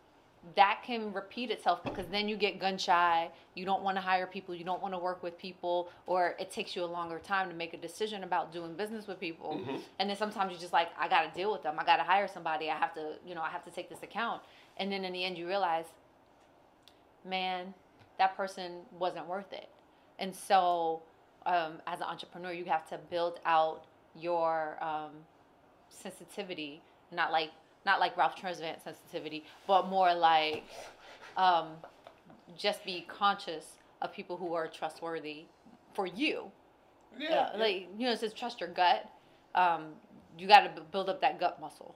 that 0.56 0.82
can 0.84 1.12
repeat 1.12 1.50
itself 1.50 1.82
because 1.84 2.06
then 2.10 2.28
you 2.28 2.36
get 2.36 2.58
gun 2.58 2.78
shy. 2.78 3.28
You 3.54 3.64
don't 3.64 3.82
want 3.82 3.96
to 3.96 4.00
hire 4.00 4.26
people. 4.26 4.54
You 4.54 4.64
don't 4.64 4.80
want 4.80 4.94
to 4.94 4.98
work 4.98 5.22
with 5.22 5.38
people 5.38 5.90
or 6.06 6.34
it 6.38 6.50
takes 6.50 6.74
you 6.74 6.82
a 6.82 6.86
longer 6.86 7.18
time 7.18 7.48
to 7.50 7.54
make 7.54 7.74
a 7.74 7.76
decision 7.76 8.24
about 8.24 8.52
doing 8.52 8.74
business 8.74 9.06
with 9.06 9.20
people. 9.20 9.60
And 9.98 10.08
then 10.08 10.16
sometimes 10.16 10.52
you're 10.52 10.60
just 10.60 10.72
like 10.72 10.88
i 10.98 11.08
got 11.08 11.22
to 11.30 11.38
deal 11.38 11.52
with 11.52 11.62
them. 11.62 11.76
I 11.78 11.84
got 11.84 11.96
to 11.96 12.04
hire 12.04 12.26
somebody. 12.26 12.70
I 12.70 12.76
have 12.76 12.94
to 12.94 13.14
you 13.26 13.34
know 13.34 13.42
i 13.42 13.50
have 13.50 13.64
to 13.64 13.70
take 13.70 13.90
this 13.90 14.02
account. 14.02 14.40
And 14.78 14.90
then 14.90 15.04
in 15.04 15.12
the 15.12 15.24
end 15.24 15.36
you 15.36 15.46
realize 15.46 15.84
man 17.24 17.74
that 18.20 18.36
person 18.36 18.82
wasn't 18.98 19.26
worth 19.26 19.50
it. 19.50 19.70
And 20.18 20.36
so 20.36 21.00
um, 21.46 21.80
as 21.86 22.00
an 22.00 22.06
entrepreneur 22.06 22.52
you 22.52 22.66
have 22.66 22.86
to 22.90 22.98
build 23.10 23.40
out 23.46 23.86
your 24.14 24.76
um, 24.84 25.12
sensitivity 25.88 26.82
not 27.10 27.32
like 27.32 27.50
not 27.86 27.98
like 27.98 28.14
ralph 28.18 28.36
Tresvant 28.36 28.84
sensitivity 28.84 29.44
but 29.66 29.88
more 29.88 30.14
like 30.14 30.64
um, 31.38 31.68
just 32.58 32.84
be 32.84 33.06
conscious 33.08 33.64
of 34.02 34.12
people 34.12 34.36
who 34.36 34.52
are 34.52 34.68
trustworthy 34.68 35.44
for 35.94 36.06
you. 36.06 36.44
Yeah, 37.18 37.50
uh, 37.54 37.58
like 37.58 37.88
you 37.96 38.06
know 38.06 38.12
it 38.12 38.20
says 38.20 38.34
trust 38.34 38.60
your 38.60 38.68
gut. 38.68 39.08
Um, 39.54 39.92
you 40.38 40.46
got 40.46 40.76
to 40.76 40.82
build 40.92 41.08
up 41.08 41.22
that 41.22 41.40
gut 41.40 41.58
muscle. 41.58 41.94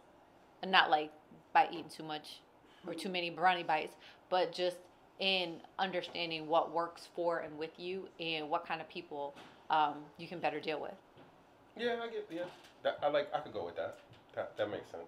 And 0.63 0.73
not 0.73 0.91
like 0.91 1.13
by 1.53 1.69
eating 1.71 1.91
too 1.95 2.03
much 2.03 2.41
or 2.87 2.95
too 2.95 3.11
many 3.11 3.29
brownie 3.29 3.63
bites 3.63 3.95
but 4.31 4.53
just 4.53 4.79
in 5.21 5.57
understanding 5.79 6.47
what 6.47 6.73
works 6.73 7.09
for 7.15 7.41
and 7.41 7.57
with 7.59 7.71
you 7.79 8.09
and 8.19 8.49
what 8.51 8.67
kind 8.67 8.81
of 8.81 8.89
people 8.89 9.35
um, 9.71 9.95
you 10.19 10.27
can 10.27 10.41
better 10.41 10.61
deal 10.61 10.81
with 10.81 10.95
Yeah, 11.77 11.97
I 12.03 12.09
get. 12.09 12.27
Yeah, 12.31 12.43
that, 12.83 12.99
I 13.03 13.09
like. 13.09 13.29
I 13.35 13.41
could 13.41 13.53
go 13.53 13.65
with 13.65 13.77
that. 13.77 13.99
That 14.35 14.57
that 14.57 14.71
makes 14.71 14.91
sense. 14.91 15.05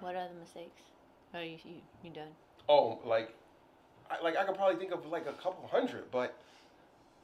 what 0.00 0.14
other 0.14 0.34
mistakes 0.38 0.80
oh 1.34 1.40
you, 1.40 1.58
you, 1.64 1.74
you 2.04 2.10
done 2.10 2.28
Oh, 2.68 2.98
like, 3.04 3.34
I, 4.10 4.22
like 4.22 4.36
I 4.36 4.44
could 4.44 4.56
probably 4.56 4.76
think 4.76 4.92
of 4.92 5.06
like 5.06 5.26
a 5.26 5.32
couple 5.32 5.66
hundred, 5.68 6.10
but 6.10 6.38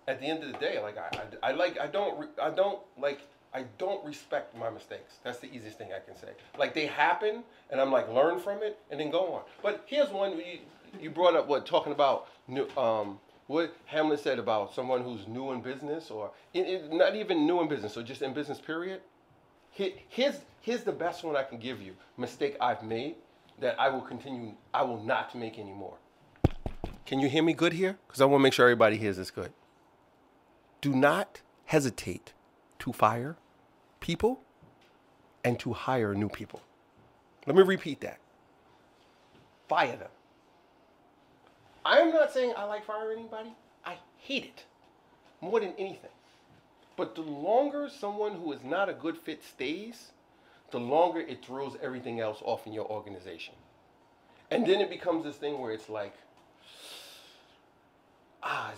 at 0.08 0.20
the 0.20 0.26
end 0.26 0.42
of 0.42 0.50
the 0.52 0.58
day, 0.58 0.80
like 0.80 0.96
I, 0.96 1.10
I, 1.42 1.50
I 1.50 1.52
like 1.52 1.78
I 1.78 1.86
don't 1.86 2.30
I 2.40 2.50
don't 2.50 2.80
like 2.98 3.20
I 3.54 3.64
don't 3.78 4.04
respect 4.04 4.56
my 4.58 4.68
mistakes. 4.68 5.18
That's 5.22 5.38
the 5.38 5.46
easiest 5.46 5.78
thing 5.78 5.90
I 5.94 6.00
can 6.04 6.16
say. 6.16 6.30
Like 6.58 6.74
they 6.74 6.86
happen, 6.86 7.44
and 7.70 7.80
I'm 7.80 7.92
like 7.92 8.08
learn 8.08 8.40
from 8.40 8.62
it 8.62 8.78
and 8.90 8.98
then 8.98 9.10
go 9.10 9.32
on. 9.32 9.42
But 9.62 9.84
here's 9.86 10.10
one 10.10 10.36
you, 10.36 10.58
you 11.00 11.10
brought 11.10 11.36
up 11.36 11.46
what 11.46 11.64
talking 11.64 11.92
about 11.92 12.26
um 12.76 13.20
what 13.46 13.76
Hamlet 13.86 14.20
said 14.20 14.38
about 14.38 14.74
someone 14.74 15.02
who's 15.02 15.28
new 15.28 15.52
in 15.52 15.60
business 15.60 16.10
or 16.10 16.30
not 16.54 17.14
even 17.14 17.46
new 17.46 17.60
in 17.60 17.68
business 17.68 17.96
or 17.96 18.02
just 18.02 18.22
in 18.22 18.34
business 18.34 18.60
period. 18.60 19.00
Here's 19.70 20.40
here's 20.60 20.82
the 20.82 20.92
best 20.92 21.22
one 21.22 21.36
I 21.36 21.44
can 21.44 21.58
give 21.58 21.80
you. 21.80 21.94
Mistake 22.16 22.56
I've 22.60 22.82
made 22.82 23.16
that 23.60 23.78
I 23.78 23.88
will 23.88 24.00
continue. 24.00 24.54
I 24.72 24.82
will 24.82 25.02
not 25.02 25.32
make 25.34 25.60
anymore. 25.60 25.98
Can 27.06 27.20
you 27.20 27.28
hear 27.28 27.42
me 27.42 27.52
good 27.52 27.74
here? 27.74 27.98
Because 28.08 28.20
I 28.20 28.24
want 28.24 28.40
to 28.40 28.42
make 28.42 28.52
sure 28.52 28.66
everybody 28.66 28.96
hears 28.96 29.18
this 29.18 29.30
good. 29.30 29.52
Do 30.80 30.94
not 30.94 31.42
hesitate 31.66 32.32
to 32.80 32.92
fire 32.92 33.36
people 34.04 34.38
and 35.44 35.58
to 35.58 35.72
hire 35.72 36.14
new 36.14 36.28
people. 36.28 36.60
Let 37.46 37.56
me 37.56 37.62
repeat 37.62 38.02
that. 38.02 38.18
Fire 39.66 39.96
them. 39.96 40.10
I 41.86 42.00
am 42.00 42.12
not 42.12 42.30
saying 42.30 42.52
I 42.54 42.64
like 42.64 42.84
firing 42.84 43.20
anybody. 43.20 43.54
I 43.82 43.96
hate 44.18 44.44
it 44.44 44.64
more 45.40 45.58
than 45.58 45.72
anything. 45.78 46.10
But 46.98 47.14
the 47.14 47.22
longer 47.22 47.88
someone 47.88 48.32
who 48.34 48.52
is 48.52 48.62
not 48.62 48.90
a 48.90 48.92
good 48.92 49.16
fit 49.16 49.42
stays, 49.42 50.12
the 50.70 50.78
longer 50.78 51.20
it 51.20 51.42
throws 51.42 51.78
everything 51.82 52.20
else 52.20 52.42
off 52.44 52.66
in 52.66 52.74
your 52.74 52.86
organization. 52.86 53.54
And 54.50 54.66
then 54.66 54.82
it 54.82 54.90
becomes 54.90 55.24
this 55.24 55.36
thing 55.36 55.58
where 55.58 55.72
it's 55.72 55.88
like, 55.88 56.14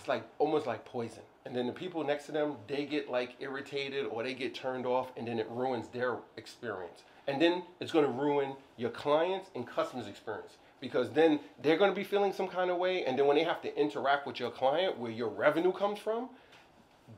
like 0.07 0.23
almost 0.39 0.65
like 0.65 0.85
poison. 0.85 1.23
And 1.45 1.55
then 1.55 1.67
the 1.67 1.73
people 1.73 2.03
next 2.03 2.25
to 2.25 2.31
them, 2.31 2.55
they 2.67 2.85
get 2.85 3.09
like 3.09 3.35
irritated 3.39 4.05
or 4.05 4.23
they 4.23 4.33
get 4.33 4.53
turned 4.53 4.85
off, 4.85 5.11
and 5.15 5.27
then 5.27 5.39
it 5.39 5.47
ruins 5.49 5.87
their 5.87 6.17
experience. 6.35 7.03
And 7.27 7.41
then 7.41 7.63
it's 7.79 7.91
going 7.91 8.05
to 8.05 8.11
ruin 8.11 8.53
your 8.77 8.89
clients 8.89 9.49
and 9.55 9.67
customers' 9.67 10.07
experience 10.07 10.57
because 10.79 11.09
then 11.11 11.39
they're 11.61 11.77
going 11.77 11.91
to 11.91 11.95
be 11.95 12.03
feeling 12.03 12.31
some 12.31 12.47
kind 12.47 12.69
of 12.69 12.77
way. 12.77 13.05
And 13.05 13.17
then 13.17 13.27
when 13.27 13.35
they 13.35 13.43
have 13.43 13.61
to 13.61 13.79
interact 13.79 14.27
with 14.27 14.39
your 14.39 14.51
client 14.51 14.97
where 14.97 15.11
your 15.11 15.29
revenue 15.29 15.71
comes 15.71 15.99
from, 15.99 16.29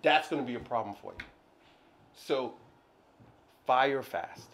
that's 0.02 0.30
going 0.30 0.42
to 0.42 0.48
be 0.48 0.56
a 0.56 0.60
problem 0.60 0.96
for 1.02 1.14
you. 1.18 1.26
So 2.16 2.54
fire 3.66 4.02
fast 4.02 4.48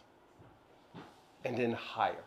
and 1.45 1.58
then 1.58 1.71
hire. 1.74 2.24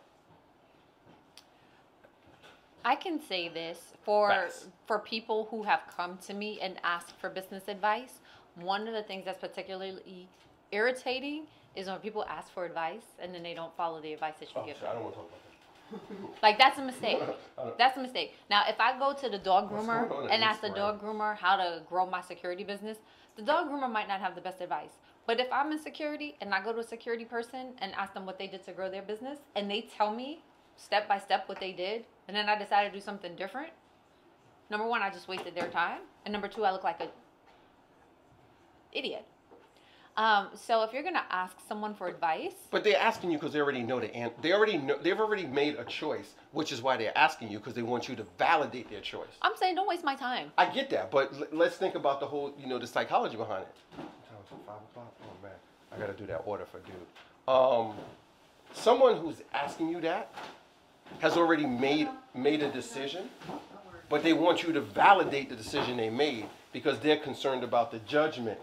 I 2.85 2.95
can 2.95 3.21
say 3.21 3.49
this 3.49 3.93
for 4.03 4.29
Facts. 4.31 4.67
for 4.87 4.99
people 4.99 5.49
who 5.51 5.63
have 5.65 5.81
come 5.95 6.19
to 6.27 6.35
me 6.35 6.59
and 6.61 6.77
asked 6.85 7.15
for 7.21 7.29
business 7.31 7.65
advice. 7.69 8.21
One 8.57 8.89
of 8.89 8.95
the 8.95 9.03
things 9.03 9.25
that's 9.25 9.39
particularly 9.39 10.29
irritating 10.73 11.47
is 11.77 11.87
when 11.87 11.99
people 11.99 12.25
ask 12.29 12.53
for 12.53 12.65
advice 12.65 13.05
and 13.21 13.35
then 13.35 13.43
they 13.43 13.55
don't 13.55 13.75
follow 13.77 14.01
the 14.01 14.13
advice 14.13 14.35
that 14.41 14.49
you 14.55 14.61
Oh, 14.61 14.67
give 14.67 14.77
shit, 14.77 14.83
them. 14.83 14.91
I 14.91 14.95
don't 14.95 15.05
want 15.05 15.15
to 15.15 15.21
talk 15.21 15.29
about 15.29 15.39
that. 15.41 15.45
Like 16.43 16.59
that's 16.59 16.79
a 16.79 16.83
mistake. 16.83 17.19
That's 17.79 17.97
a 17.97 18.01
mistake. 18.01 18.35
Now, 18.51 18.65
if 18.69 18.79
I 18.79 18.99
go 18.99 19.13
to 19.15 19.29
the 19.29 19.39
dog 19.39 19.71
groomer 19.71 20.09
going 20.09 20.27
on 20.27 20.29
at 20.29 20.35
and 20.35 20.45
ask 20.45 20.61
the 20.61 20.69
dog 20.71 21.01
groomer 21.03 21.37
how 21.37 21.57
to 21.57 21.83
grow 21.89 22.05
my 22.07 22.21
security 22.21 22.63
business, 22.63 22.99
the 23.37 23.43
dog 23.43 23.69
groomer 23.69 23.91
might 23.91 24.07
not 24.07 24.21
have 24.21 24.35
the 24.35 24.41
best 24.41 24.61
advice. 24.61 24.91
But 25.27 25.41
if 25.41 25.51
I'm 25.51 25.73
in 25.73 25.79
security 25.79 26.37
and 26.41 26.53
I 26.53 26.63
go 26.63 26.73
to 26.75 26.81
a 26.81 26.85
security 26.85 27.25
person 27.25 27.73
and 27.79 27.93
ask 27.95 28.13
them 28.15 28.27
what 28.27 28.39
they 28.39 28.47
did 28.47 28.65
to 28.67 28.73
grow 28.73 28.91
their 28.91 29.03
business, 29.03 29.39
and 29.57 29.71
they 29.71 29.83
tell 29.97 30.15
me 30.15 30.43
step 30.77 31.09
by 31.09 31.19
step 31.19 31.49
what 31.49 31.59
they 31.59 31.73
did, 31.73 32.05
and 32.29 32.37
then 32.37 32.49
I 32.49 32.57
decided 32.59 32.93
to 32.93 32.99
do 32.99 33.05
something 33.05 33.35
different, 33.35 33.71
number 34.71 34.87
one, 34.87 35.03
I 35.03 35.11
just 35.11 35.27
wasted 35.29 35.55
their 35.55 35.69
time, 35.69 36.01
and 36.25 36.33
number 36.33 36.47
two, 36.49 36.65
I 36.65 36.71
look 36.71 36.85
like 36.85 37.01
a 37.01 37.09
idiot. 38.93 39.25
Um, 40.17 40.49
so 40.55 40.83
if 40.83 40.93
you're 40.93 41.05
gonna 41.05 41.25
ask 41.31 41.57
someone 41.69 41.95
for 41.95 42.09
advice, 42.09 42.53
But 42.73 42.83
they're 42.83 42.99
asking 42.99 43.31
you 43.31 43.39
because 43.39 43.53
they 43.53 43.61
already 43.61 43.83
know 43.85 44.01
the 44.01 44.13
answer. 44.15 44.35
they 44.43 44.53
already 44.53 44.77
know 44.77 44.99
they've 45.01 45.19
already 45.19 45.47
made 45.47 45.77
a 45.77 45.85
choice, 45.85 46.35
which 46.51 46.73
is 46.73 46.83
why 46.83 46.97
they're 46.97 47.17
asking 47.17 47.53
you 47.53 47.59
because 47.59 47.75
they 47.75 47.83
want 47.83 48.09
you 48.09 48.17
to 48.17 48.25
validate 48.37 48.91
their 48.91 49.01
choice. 49.01 49.29
I'm 49.43 49.57
saying 49.57 49.77
don't 49.77 49.87
waste 49.89 50.03
my 50.03 50.17
time. 50.17 50.51
I 50.59 50.67
get 50.67 50.91
that, 50.91 51.13
but 51.13 51.33
l- 51.35 51.47
let's 51.53 51.77
think 51.77 51.95
about 51.95 52.19
the 52.19 52.27
whole, 52.27 52.53
you 52.59 52.67
know, 52.67 52.79
the 52.81 52.87
psychology 52.89 53.37
behind 53.37 53.63
it. 53.63 53.69
What 53.95 54.07
time 54.29 54.39
is 54.45 54.51
it, 54.51 54.59
Five 54.67 54.77
o'clock. 54.91 55.15
Oh 55.23 55.43
man, 55.43 55.53
I 55.95 55.99
gotta 56.01 56.19
do 56.19 56.27
that 56.27 56.43
order 56.47 56.67
for 56.67 56.81
dude. 56.81 56.95
Um, 57.47 57.95
someone 58.73 59.19
who's 59.19 59.43
asking 59.55 59.89
you 59.89 60.01
that 60.01 60.35
has 61.21 61.37
already 61.37 61.67
made 61.67 62.09
made 62.35 62.63
a 62.63 62.71
decision, 62.71 63.29
but 64.09 64.23
they 64.23 64.33
want 64.33 64.63
you 64.63 64.73
to 64.73 64.81
validate 64.81 65.49
the 65.49 65.57
decision 65.57 65.97
they 65.97 66.11
made 66.11 66.47
because 66.73 66.99
they're 67.01 67.17
concerned 67.17 67.65
about 67.65 67.91
the 67.91 67.99
judgment 68.01 68.59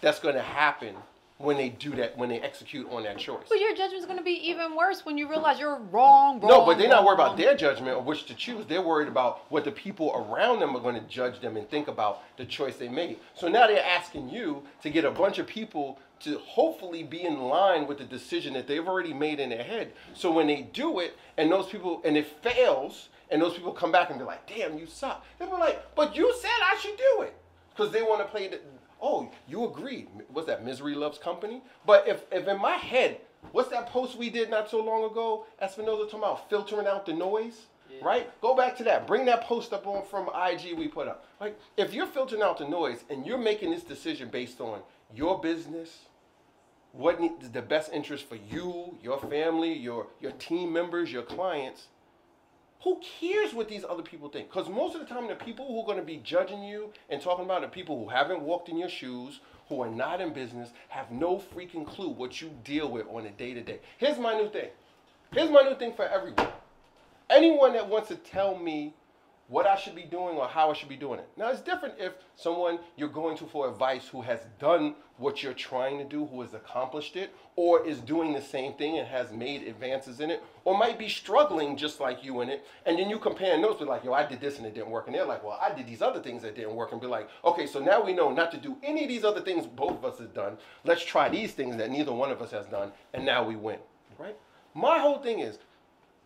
that's 0.00 0.18
going 0.18 0.34
to 0.34 0.42
happen 0.42 0.94
when 1.38 1.56
they 1.56 1.68
do 1.68 1.94
that 1.94 2.16
when 2.18 2.28
they 2.28 2.40
execute 2.40 2.90
on 2.90 3.04
that 3.04 3.16
choice. 3.16 3.46
But 3.48 3.60
your 3.60 3.74
judgment's 3.74 4.06
gonna 4.06 4.22
be 4.22 4.48
even 4.50 4.74
worse 4.76 5.06
when 5.06 5.16
you 5.16 5.28
realize 5.28 5.60
you're 5.60 5.76
wrong, 5.76 6.40
wrong. 6.40 6.48
No, 6.50 6.66
but 6.66 6.78
they're 6.78 6.88
not 6.88 7.04
worried 7.04 7.18
wrong. 7.18 7.28
about 7.28 7.36
their 7.36 7.56
judgment 7.56 7.96
or 7.96 8.02
which 8.02 8.26
to 8.26 8.34
choose. 8.34 8.66
They're 8.66 8.82
worried 8.82 9.08
about 9.08 9.50
what 9.50 9.64
the 9.64 9.70
people 9.70 10.12
around 10.14 10.58
them 10.58 10.76
are 10.76 10.80
going 10.80 10.96
to 10.96 11.00
judge 11.02 11.40
them 11.40 11.56
and 11.56 11.68
think 11.70 11.86
about 11.86 12.22
the 12.36 12.44
choice 12.44 12.76
they 12.76 12.88
made. 12.88 13.18
So 13.34 13.46
now 13.46 13.68
they're 13.68 13.84
asking 13.84 14.30
you 14.30 14.64
to 14.82 14.90
get 14.90 15.04
a 15.04 15.10
bunch 15.12 15.38
of 15.38 15.46
people 15.46 16.00
to 16.20 16.38
hopefully 16.38 17.02
be 17.02 17.22
in 17.22 17.40
line 17.42 17.86
with 17.86 17.98
the 17.98 18.04
decision 18.04 18.54
that 18.54 18.66
they've 18.66 18.86
already 18.86 19.12
made 19.12 19.40
in 19.40 19.50
their 19.50 19.62
head. 19.62 19.92
So 20.14 20.30
when 20.32 20.46
they 20.46 20.62
do 20.72 21.00
it 21.00 21.16
and 21.36 21.50
those 21.50 21.66
people 21.66 22.00
and 22.04 22.16
it 22.16 22.26
fails 22.42 23.08
and 23.30 23.42
those 23.42 23.54
people 23.54 23.72
come 23.72 23.92
back 23.92 24.10
and 24.10 24.18
be 24.18 24.24
like, 24.24 24.46
"Damn, 24.46 24.78
you 24.78 24.86
suck." 24.86 25.24
They'll 25.38 25.50
be 25.50 25.56
like, 25.56 25.94
"But 25.94 26.16
you 26.16 26.34
said 26.40 26.50
I 26.62 26.76
should 26.78 26.96
do 26.96 27.22
it." 27.22 27.34
Because 27.70 27.92
they 27.92 28.02
want 28.02 28.20
to 28.20 28.26
play 28.26 28.48
the 28.48 28.58
Oh, 29.00 29.30
you 29.46 29.64
agreed. 29.64 30.08
What's 30.32 30.48
that? 30.48 30.64
Misery 30.64 30.94
loves 30.94 31.18
company. 31.18 31.62
But 31.86 32.08
if, 32.08 32.22
if 32.32 32.48
in 32.48 32.60
my 32.60 32.76
head, 32.76 33.20
what's 33.52 33.68
that 33.70 33.88
post 33.88 34.16
we 34.16 34.30
did 34.30 34.50
not 34.50 34.68
so 34.68 34.82
long 34.82 35.04
ago? 35.10 35.46
Espinoza 35.62 36.04
talking 36.06 36.18
about 36.18 36.50
filtering 36.50 36.86
out 36.86 37.06
the 37.06 37.12
noise, 37.12 37.66
right? 38.02 38.28
Go 38.40 38.54
back 38.54 38.76
to 38.78 38.84
that. 38.84 39.06
Bring 39.06 39.24
that 39.26 39.42
post 39.42 39.72
up 39.72 39.86
on 39.86 40.04
from 40.04 40.28
IG 40.34 40.76
we 40.76 40.88
put 40.88 41.06
up. 41.06 41.26
Like 41.40 41.58
if 41.76 41.94
you're 41.94 42.06
filtering 42.06 42.42
out 42.42 42.58
the 42.58 42.68
noise 42.68 43.04
and 43.08 43.24
you're 43.24 43.38
making 43.38 43.70
this 43.70 43.84
decision 43.84 44.28
based 44.30 44.60
on 44.60 44.80
your 45.14 45.40
business, 45.40 46.00
what 46.92 47.20
is 47.20 47.50
the 47.50 47.62
best 47.62 47.92
interest 47.92 48.28
for 48.28 48.36
you, 48.36 48.96
your 49.02 49.18
family, 49.18 49.72
your 49.72 50.08
your 50.20 50.32
team 50.32 50.72
members, 50.72 51.12
your 51.12 51.22
clients. 51.22 51.88
Who 52.84 53.00
cares 53.20 53.52
what 53.52 53.68
these 53.68 53.84
other 53.84 54.04
people 54.04 54.28
think? 54.28 54.48
Because 54.48 54.68
most 54.68 54.94
of 54.94 55.00
the 55.00 55.06
time, 55.06 55.26
the 55.26 55.34
people 55.34 55.66
who 55.66 55.80
are 55.80 55.84
going 55.84 55.98
to 55.98 56.04
be 56.04 56.18
judging 56.18 56.62
you 56.62 56.92
and 57.10 57.20
talking 57.20 57.44
about 57.44 57.62
the 57.62 57.68
people 57.68 57.98
who 57.98 58.08
haven't 58.08 58.40
walked 58.40 58.68
in 58.68 58.78
your 58.78 58.88
shoes, 58.88 59.40
who 59.68 59.82
are 59.82 59.90
not 59.90 60.20
in 60.20 60.32
business, 60.32 60.70
have 60.88 61.10
no 61.10 61.38
freaking 61.38 61.84
clue 61.84 62.08
what 62.08 62.40
you 62.40 62.50
deal 62.62 62.88
with 62.88 63.06
on 63.08 63.26
a 63.26 63.30
day 63.30 63.52
to 63.52 63.62
day. 63.62 63.80
Here's 63.98 64.18
my 64.18 64.34
new 64.34 64.48
thing. 64.48 64.68
Here's 65.32 65.50
my 65.50 65.62
new 65.62 65.74
thing 65.74 65.92
for 65.94 66.06
everyone. 66.06 66.48
Anyone 67.28 67.72
that 67.72 67.88
wants 67.88 68.08
to 68.08 68.16
tell 68.16 68.56
me 68.56 68.94
what 69.48 69.66
I 69.66 69.76
should 69.76 69.94
be 69.94 70.02
doing 70.02 70.36
or 70.36 70.46
how 70.46 70.70
I 70.70 70.74
should 70.74 70.90
be 70.90 70.96
doing 70.96 71.18
it. 71.18 71.28
Now, 71.36 71.48
it's 71.50 71.62
different 71.62 71.94
if 71.98 72.12
someone 72.36 72.78
you're 72.96 73.08
going 73.08 73.36
to 73.38 73.44
for 73.46 73.68
advice 73.68 74.06
who 74.06 74.20
has 74.22 74.40
done 74.60 74.94
what 75.16 75.42
you're 75.42 75.54
trying 75.54 75.98
to 75.98 76.04
do, 76.04 76.26
who 76.26 76.42
has 76.42 76.52
accomplished 76.52 77.16
it, 77.16 77.34
or 77.56 77.84
is 77.84 77.98
doing 77.98 78.34
the 78.34 78.42
same 78.42 78.74
thing 78.74 78.98
and 78.98 79.08
has 79.08 79.32
made 79.32 79.62
advances 79.62 80.20
in 80.20 80.30
it, 80.30 80.42
or 80.64 80.76
might 80.76 80.98
be 80.98 81.08
struggling 81.08 81.76
just 81.76 81.98
like 81.98 82.22
you 82.22 82.42
in 82.42 82.50
it. 82.50 82.64
And 82.84 82.98
then 82.98 83.08
you 83.08 83.18
compare 83.18 83.58
notes, 83.58 83.80
be 83.80 83.86
like, 83.86 84.04
yo, 84.04 84.12
I 84.12 84.26
did 84.26 84.40
this 84.40 84.58
and 84.58 84.66
it 84.66 84.74
didn't 84.74 84.90
work. 84.90 85.06
And 85.06 85.14
they're 85.14 85.24
like, 85.24 85.42
well, 85.42 85.58
I 85.60 85.74
did 85.74 85.86
these 85.86 86.02
other 86.02 86.20
things 86.20 86.42
that 86.42 86.54
didn't 86.54 86.76
work. 86.76 86.92
And 86.92 87.00
be 87.00 87.06
like, 87.06 87.28
okay, 87.44 87.66
so 87.66 87.80
now 87.80 88.04
we 88.04 88.12
know 88.12 88.30
not 88.30 88.52
to 88.52 88.58
do 88.58 88.76
any 88.82 89.04
of 89.04 89.08
these 89.08 89.24
other 89.24 89.40
things 89.40 89.66
both 89.66 89.92
of 89.92 90.04
us 90.04 90.18
have 90.18 90.34
done. 90.34 90.58
Let's 90.84 91.04
try 91.04 91.30
these 91.30 91.52
things 91.52 91.76
that 91.78 91.90
neither 91.90 92.12
one 92.12 92.30
of 92.30 92.42
us 92.42 92.50
has 92.50 92.66
done. 92.66 92.92
And 93.14 93.24
now 93.24 93.44
we 93.44 93.56
win, 93.56 93.78
right? 94.18 94.36
My 94.74 94.98
whole 94.98 95.18
thing 95.18 95.40
is, 95.40 95.58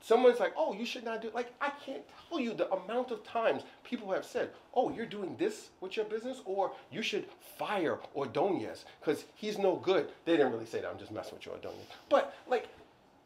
someone's 0.02 0.40
like, 0.40 0.52
oh, 0.56 0.74
you 0.74 0.84
should 0.84 1.04
not 1.04 1.22
do 1.22 1.30
like 1.32 1.52
I 1.60 1.70
can't 1.84 2.02
tell 2.28 2.38
you 2.38 2.52
the 2.52 2.70
amount 2.72 3.10
of 3.10 3.24
times 3.24 3.62
people 3.84 4.12
have 4.12 4.24
said, 4.24 4.50
oh, 4.74 4.90
you're 4.90 5.06
doing 5.06 5.36
this 5.38 5.70
with 5.80 5.96
your 5.96 6.04
business, 6.04 6.42
or 6.44 6.72
you 6.90 7.02
should 7.02 7.26
fire 7.58 7.98
Ordonez 8.14 8.84
because 9.00 9.24
he's 9.34 9.58
no 9.58 9.76
good. 9.76 10.08
They 10.24 10.36
didn't 10.36 10.52
really 10.52 10.66
say 10.66 10.80
that. 10.80 10.90
I'm 10.90 10.98
just 10.98 11.12
messing 11.12 11.34
with 11.34 11.46
you, 11.46 11.52
Ordonez. 11.52 11.86
But 12.08 12.34
like, 12.46 12.68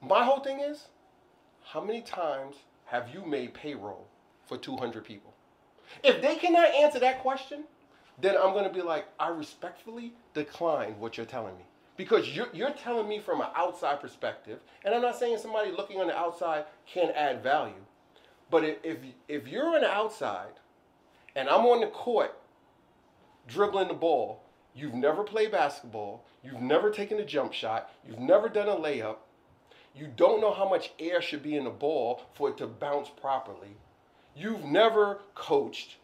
my 0.00 0.24
whole 0.24 0.40
thing 0.40 0.60
is, 0.60 0.88
how 1.64 1.80
many 1.82 2.02
times 2.02 2.56
have 2.86 3.08
you 3.12 3.24
made 3.24 3.54
payroll 3.54 4.06
for 4.46 4.56
200 4.56 5.04
people? 5.04 5.32
If 6.02 6.20
they 6.20 6.36
cannot 6.36 6.74
answer 6.74 6.98
that 7.00 7.20
question, 7.20 7.64
then 8.20 8.36
I'm 8.36 8.52
going 8.52 8.64
to 8.64 8.72
be 8.72 8.82
like, 8.82 9.06
I 9.18 9.28
respectfully 9.28 10.12
decline 10.34 10.98
what 10.98 11.16
you're 11.16 11.26
telling 11.26 11.56
me. 11.56 11.64
Because 11.96 12.28
you're, 12.28 12.48
you're 12.52 12.72
telling 12.72 13.08
me 13.08 13.20
from 13.20 13.40
an 13.40 13.48
outside 13.54 14.00
perspective, 14.00 14.60
and 14.84 14.94
I'm 14.94 15.02
not 15.02 15.18
saying 15.18 15.38
somebody 15.38 15.70
looking 15.70 16.00
on 16.00 16.08
the 16.08 16.16
outside 16.16 16.64
can't 16.86 17.14
add 17.16 17.42
value, 17.42 17.84
but 18.50 18.64
if, 18.64 18.98
if, 19.28 19.48
you're 19.48 19.74
on 19.74 19.80
the 19.80 19.90
outside 19.90 20.52
and 21.34 21.48
I'm 21.48 21.64
on 21.66 21.80
the 21.80 21.86
court 21.86 22.38
dribbling 23.48 23.88
the 23.88 23.94
ball, 23.94 24.42
you've 24.74 24.94
never 24.94 25.24
played 25.24 25.52
basketball, 25.52 26.24
you've 26.44 26.60
never 26.60 26.90
taken 26.90 27.18
a 27.18 27.24
jump 27.24 27.52
shot, 27.52 27.90
you've 28.06 28.20
never 28.20 28.48
done 28.48 28.68
a 28.68 28.76
layup, 28.76 29.16
you 29.94 30.06
don't 30.14 30.40
know 30.40 30.52
how 30.52 30.68
much 30.68 30.92
air 30.98 31.22
should 31.22 31.42
be 31.42 31.56
in 31.56 31.64
the 31.64 31.70
ball 31.70 32.22
for 32.34 32.50
it 32.50 32.58
to 32.58 32.66
bounce 32.66 33.08
properly, 33.08 33.76
you've 34.36 34.64
never 34.64 35.20
coached, 35.34 35.96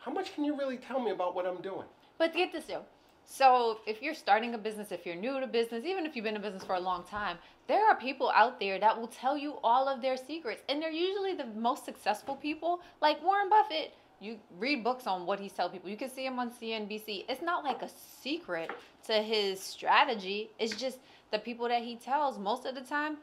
how 0.00 0.12
much 0.12 0.34
can 0.34 0.44
you 0.44 0.56
really 0.56 0.76
tell 0.76 1.00
me 1.00 1.10
about 1.10 1.34
what 1.34 1.46
I'm 1.46 1.60
doing? 1.62 1.86
But 2.18 2.34
get 2.34 2.52
this 2.52 2.64
though. 2.64 2.84
So 3.32 3.78
if 3.86 4.02
you're 4.02 4.14
starting 4.14 4.54
a 4.54 4.58
business, 4.58 4.90
if 4.90 5.06
you're 5.06 5.14
new 5.14 5.38
to 5.38 5.46
business, 5.46 5.84
even 5.84 6.04
if 6.04 6.16
you've 6.16 6.24
been 6.24 6.34
in 6.34 6.42
business 6.42 6.64
for 6.64 6.74
a 6.74 6.80
long 6.80 7.04
time, 7.04 7.38
there 7.68 7.88
are 7.88 7.94
people 7.94 8.32
out 8.34 8.58
there 8.58 8.80
that 8.80 9.00
will 9.00 9.06
tell 9.06 9.38
you 9.38 9.54
all 9.62 9.88
of 9.88 10.02
their 10.02 10.16
secrets. 10.16 10.62
And 10.68 10.82
they're 10.82 10.90
usually 10.90 11.34
the 11.34 11.46
most 11.46 11.84
successful 11.84 12.34
people. 12.34 12.80
Like 13.00 13.22
Warren 13.22 13.48
Buffett, 13.48 13.94
you 14.18 14.36
read 14.58 14.82
books 14.82 15.06
on 15.06 15.26
what 15.26 15.38
he's 15.38 15.52
telling 15.52 15.70
people. 15.70 15.88
You 15.88 15.96
can 15.96 16.10
see 16.10 16.26
him 16.26 16.40
on 16.40 16.50
CNBC. 16.50 17.26
It's 17.28 17.40
not 17.40 17.62
like 17.62 17.82
a 17.82 17.88
secret 18.20 18.72
to 19.06 19.22
his 19.22 19.60
strategy. 19.60 20.50
It's 20.58 20.74
just 20.74 20.98
the 21.30 21.38
people 21.38 21.68
that 21.68 21.82
he 21.82 21.94
tells 21.94 22.36
most 22.36 22.66
of 22.66 22.74
the 22.74 22.80
time 22.80 23.18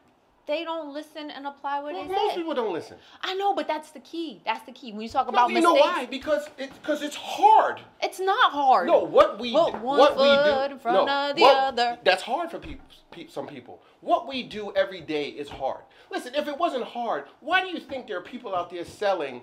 they 0.48 0.64
don't 0.64 0.94
listen 0.94 1.30
and 1.30 1.46
apply 1.46 1.82
what 1.82 1.94
Well, 1.94 2.08
they 2.08 2.14
most 2.16 2.36
people 2.36 2.54
don't 2.56 2.74
listen. 2.74 2.98
I 3.22 3.36
know, 3.36 3.54
but 3.54 3.68
that's 3.68 3.92
the 3.92 4.00
key. 4.00 4.42
That's 4.46 4.66
the 4.66 4.72
key. 4.72 4.94
When 4.94 5.02
you 5.02 5.10
talk 5.10 5.26
No, 5.28 5.32
about 5.32 5.50
you 5.50 5.56
mistakes, 5.56 5.74
know 5.76 5.80
why? 5.82 6.06
Because 6.06 6.48
it 6.58 6.72
because 6.82 7.02
it's 7.02 7.16
hard. 7.18 7.82
it's 8.02 8.20
not 8.20 8.52
hard. 8.54 8.88
No, 8.88 9.04
what 9.04 9.40
we 9.40 9.52
Put 9.52 9.74
one 9.74 9.98
what 10.00 10.16
we 10.18 10.24
do 10.24 10.74
in 10.74 10.80
front 10.80 11.06
no, 11.06 11.30
of 11.30 11.36
the 11.36 11.42
what- 11.42 11.58
other. 11.58 11.98
That's 12.04 12.24
hard 12.24 12.50
for 12.50 12.60
people, 12.60 12.86
pe- 13.12 13.28
some 13.28 13.46
people. 13.48 13.82
What 14.02 14.28
we 14.28 14.44
do 14.44 14.72
every 14.76 15.02
day 15.02 15.30
is 15.30 15.50
hard. 15.50 15.82
Listen, 16.10 16.34
if 16.36 16.48
it 16.48 16.58
wasn't 16.58 16.86
hard, 16.86 17.26
why 17.42 17.62
do 17.62 17.68
you 17.68 17.80
think 17.80 18.08
there 18.08 18.18
are 18.18 18.22
people 18.22 18.56
out 18.56 18.70
there 18.70 18.86
selling 18.86 19.42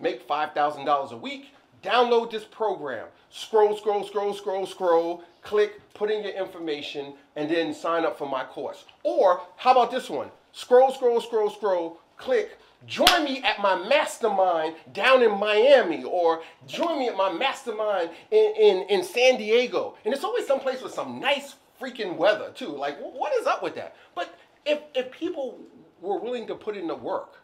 make 0.00 0.26
$5,000 0.26 1.12
a 1.12 1.16
week, 1.16 1.52
download 1.82 2.30
this 2.30 2.44
program, 2.44 3.08
scroll, 3.30 3.76
scroll, 3.76 4.04
scroll, 4.04 4.34
scroll, 4.34 4.66
scroll, 4.66 5.24
click, 5.42 5.80
put 5.94 6.10
in 6.10 6.22
your 6.22 6.32
information, 6.32 7.14
and 7.36 7.50
then 7.50 7.74
sign 7.74 8.04
up 8.04 8.16
for 8.16 8.28
my 8.28 8.44
course. 8.44 8.84
Or 9.02 9.42
how 9.56 9.72
about 9.72 9.90
this 9.90 10.08
one? 10.08 10.30
Scroll, 10.52 10.92
scroll, 10.92 11.20
scroll, 11.20 11.50
scroll, 11.50 12.00
click, 12.16 12.58
join 12.86 13.24
me 13.24 13.42
at 13.42 13.60
my 13.60 13.76
mastermind 13.88 14.74
down 14.92 15.22
in 15.22 15.38
Miami, 15.38 16.04
or 16.04 16.42
join 16.66 16.98
me 16.98 17.08
at 17.08 17.16
my 17.16 17.32
mastermind 17.32 18.10
in, 18.30 18.54
in, 18.58 18.76
in 18.88 19.04
San 19.04 19.36
Diego. 19.36 19.96
And 20.04 20.14
it's 20.14 20.24
always 20.24 20.46
someplace 20.46 20.82
with 20.82 20.92
some 20.92 21.20
nice 21.20 21.56
freaking 21.80 22.16
weather, 22.16 22.52
too. 22.54 22.68
Like, 22.68 22.98
what 22.98 23.32
is 23.40 23.46
up 23.46 23.62
with 23.62 23.74
that? 23.74 23.96
But 24.14 24.38
if, 24.64 24.80
if 24.94 25.10
people 25.10 25.58
were 26.00 26.18
willing 26.18 26.46
to 26.46 26.54
put 26.54 26.76
in 26.76 26.86
the 26.86 26.94
work 26.94 27.38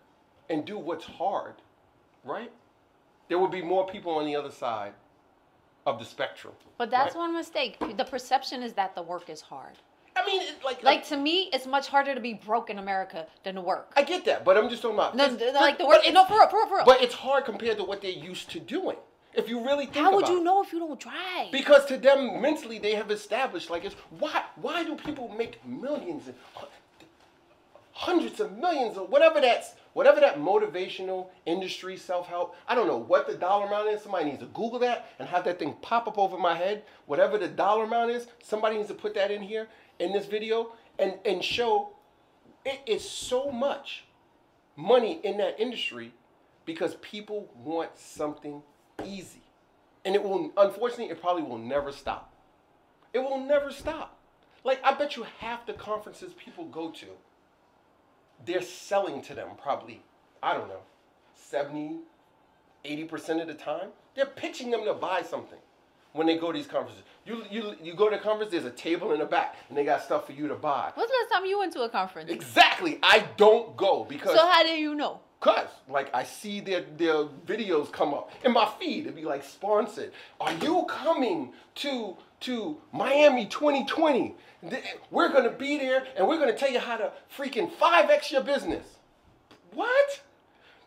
and 0.48 0.64
do 0.64 0.78
what's 0.78 1.04
hard, 1.04 1.54
right? 2.24 2.50
There 3.28 3.38
would 3.38 3.50
be 3.50 3.62
more 3.62 3.86
people 3.86 4.12
on 4.12 4.26
the 4.26 4.34
other 4.34 4.50
side 4.50 4.92
of 5.86 5.98
the 5.98 6.04
spectrum. 6.04 6.54
But 6.76 6.90
that's 6.90 7.14
right? 7.14 7.20
one 7.20 7.34
mistake. 7.34 7.78
The 7.96 8.04
perception 8.04 8.62
is 8.62 8.72
that 8.74 8.94
the 8.94 9.02
work 9.02 9.28
is 9.28 9.40
hard. 9.40 9.74
I 10.16 10.26
mean, 10.26 10.42
like, 10.64 10.82
Like 10.82 11.00
uh, 11.00 11.14
to 11.14 11.16
me, 11.16 11.48
it's 11.52 11.66
much 11.66 11.88
harder 11.88 12.14
to 12.14 12.20
be 12.20 12.34
broke 12.34 12.70
in 12.70 12.78
America 12.78 13.26
than 13.44 13.54
to 13.54 13.60
work. 13.60 13.92
I 13.96 14.02
get 14.02 14.24
that, 14.24 14.44
but 14.44 14.56
I'm 14.56 14.68
just 14.68 14.82
talking 14.82 14.96
about. 14.96 15.14
No, 15.14 15.26
like 15.54 15.78
the 15.78 15.86
work. 15.86 15.98
it's- 15.98 16.12
No, 16.12 16.24
for 16.24 16.38
real, 16.38 16.48
for 16.48 16.56
real, 16.56 16.66
for 16.66 16.76
real. 16.76 16.84
But 16.84 17.02
it's 17.02 17.14
hard 17.14 17.44
compared 17.44 17.76
to 17.76 17.84
what 17.84 18.02
they're 18.02 18.10
used 18.10 18.50
to 18.50 18.60
doing. 18.60 18.96
If 19.34 19.48
you 19.48 19.64
really 19.64 19.84
think 19.84 20.04
How 20.04 20.14
would 20.16 20.26
you 20.28 20.42
know 20.42 20.62
if 20.62 20.72
you 20.72 20.80
don't 20.80 20.98
try? 20.98 21.48
Because 21.52 21.84
to 21.86 21.96
them 21.96 22.40
mentally, 22.40 22.78
they 22.78 22.94
have 22.94 23.10
established 23.10 23.70
like 23.70 23.84
it's 23.84 23.94
why 24.18 24.42
why 24.56 24.82
do 24.82 24.96
people 24.96 25.28
make 25.28 25.64
millions 25.64 26.26
and 26.26 26.34
hundreds 27.92 28.40
of 28.40 28.56
millions 28.56 28.96
or 28.96 29.06
whatever 29.06 29.40
that's 29.40 29.74
whatever 29.98 30.20
that 30.20 30.38
motivational 30.38 31.26
industry 31.44 31.96
self-help 31.96 32.54
i 32.68 32.74
don't 32.76 32.86
know 32.86 32.96
what 32.96 33.26
the 33.26 33.34
dollar 33.34 33.66
amount 33.66 33.88
is. 33.88 34.00
Somebody 34.00 34.26
needs 34.26 34.38
to 34.38 34.46
google 34.46 34.78
that 34.78 35.10
and 35.18 35.28
have 35.28 35.42
that 35.42 35.58
thing 35.58 35.74
pop 35.82 36.06
up 36.06 36.16
over 36.18 36.38
my 36.38 36.54
head. 36.54 36.84
Whatever 37.06 37.36
the 37.36 37.48
dollar 37.48 37.82
amount 37.82 38.12
is 38.12 38.28
somebody 38.40 38.76
needs 38.76 38.90
to 38.90 38.94
put 38.94 39.14
that 39.14 39.32
in 39.32 39.42
here 39.42 39.66
in 39.98 40.12
this 40.12 40.26
video 40.26 40.70
and 41.00 41.14
and 41.24 41.42
show 41.42 41.94
it 42.64 42.80
is 42.86 43.02
so 43.08 43.50
much 43.50 44.04
money 44.76 45.20
in 45.24 45.36
that 45.38 45.58
industry 45.58 46.12
because 46.64 46.94
people 46.96 47.50
want 47.56 47.98
something 47.98 48.62
easy. 49.04 49.42
And 50.04 50.14
it 50.14 50.22
will 50.22 50.52
unfortunately 50.56 51.06
it 51.06 51.20
probably 51.20 51.42
will 51.42 51.58
never 51.58 51.90
stop. 51.90 52.32
It 53.12 53.18
will 53.18 53.40
never 53.40 53.72
stop. 53.72 54.16
Like 54.62 54.80
i 54.84 54.94
bet 54.94 55.16
you 55.16 55.26
half 55.40 55.66
the 55.66 55.72
conferences 55.72 56.34
people 56.34 56.66
go 56.66 56.92
to 56.92 57.06
they're 58.46 58.62
selling 58.62 59.20
to 59.22 59.34
them 59.34 59.48
probably 59.62 60.02
i 60.42 60.52
don't 60.54 60.68
know 60.68 60.80
70 61.34 61.98
80% 62.84 63.40
of 63.42 63.48
the 63.48 63.54
time 63.54 63.88
they're 64.14 64.24
pitching 64.26 64.70
them 64.70 64.84
to 64.84 64.94
buy 64.94 65.22
something 65.22 65.58
when 66.12 66.26
they 66.26 66.36
go 66.38 66.52
to 66.52 66.58
these 66.58 66.66
conferences 66.66 67.02
you, 67.26 67.42
you, 67.50 67.74
you 67.82 67.94
go 67.94 68.08
to 68.08 68.16
a 68.16 68.20
conference 68.20 68.50
there's 68.52 68.64
a 68.64 68.70
table 68.70 69.12
in 69.12 69.18
the 69.18 69.24
back 69.26 69.56
and 69.68 69.76
they 69.76 69.84
got 69.84 70.02
stuff 70.02 70.26
for 70.26 70.32
you 70.32 70.48
to 70.48 70.54
buy 70.54 70.90
When's 70.94 71.10
the 71.10 71.16
last 71.22 71.32
time 71.32 71.44
you 71.46 71.58
went 71.58 71.72
to 71.74 71.82
a 71.82 71.88
conference? 71.88 72.30
exactly 72.30 72.98
i 73.02 73.24
don't 73.36 73.76
go 73.76 74.04
because 74.04 74.34
So 74.34 74.46
how 74.46 74.62
do 74.62 74.70
you 74.70 74.94
know? 74.94 75.20
Cause 75.40 75.68
like 75.88 76.12
I 76.12 76.24
see 76.24 76.58
their 76.60 76.82
their 76.96 77.24
videos 77.46 77.92
come 77.92 78.12
up 78.12 78.32
in 78.44 78.52
my 78.52 78.68
feed. 78.80 79.04
It'd 79.04 79.14
be 79.14 79.22
like 79.22 79.44
sponsored. 79.44 80.10
Are 80.40 80.52
you 80.54 80.84
coming 80.88 81.52
to 81.76 82.16
to 82.40 82.78
Miami 82.92 83.46
2020? 83.46 84.34
We're 85.10 85.32
gonna 85.32 85.50
be 85.50 85.78
there 85.78 86.06
and 86.16 86.26
we're 86.26 86.38
gonna 86.38 86.56
tell 86.56 86.70
you 86.70 86.80
how 86.80 86.96
to 86.96 87.12
freaking 87.36 87.70
five 87.70 88.10
x 88.10 88.32
your 88.32 88.42
business. 88.42 88.84
What? 89.72 90.22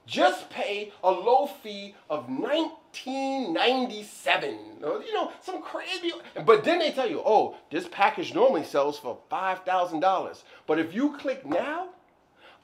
Just 0.07 0.49
pay 0.49 0.91
a 1.03 1.11
low 1.11 1.45
fee 1.45 1.93
of 2.09 2.27
1997. 2.27 4.59
You 4.81 5.13
know, 5.13 5.31
some 5.41 5.61
crazy. 5.61 6.11
But 6.45 6.63
then 6.63 6.79
they 6.79 6.91
tell 6.91 7.09
you, 7.09 7.21
oh, 7.23 7.55
this 7.69 7.87
package 7.87 8.33
normally 8.33 8.63
sells 8.63 8.97
for 8.97 9.19
$5,000. 9.31 10.43
But 10.67 10.79
if 10.79 10.93
you 10.93 11.15
click 11.17 11.45
now, 11.45 11.89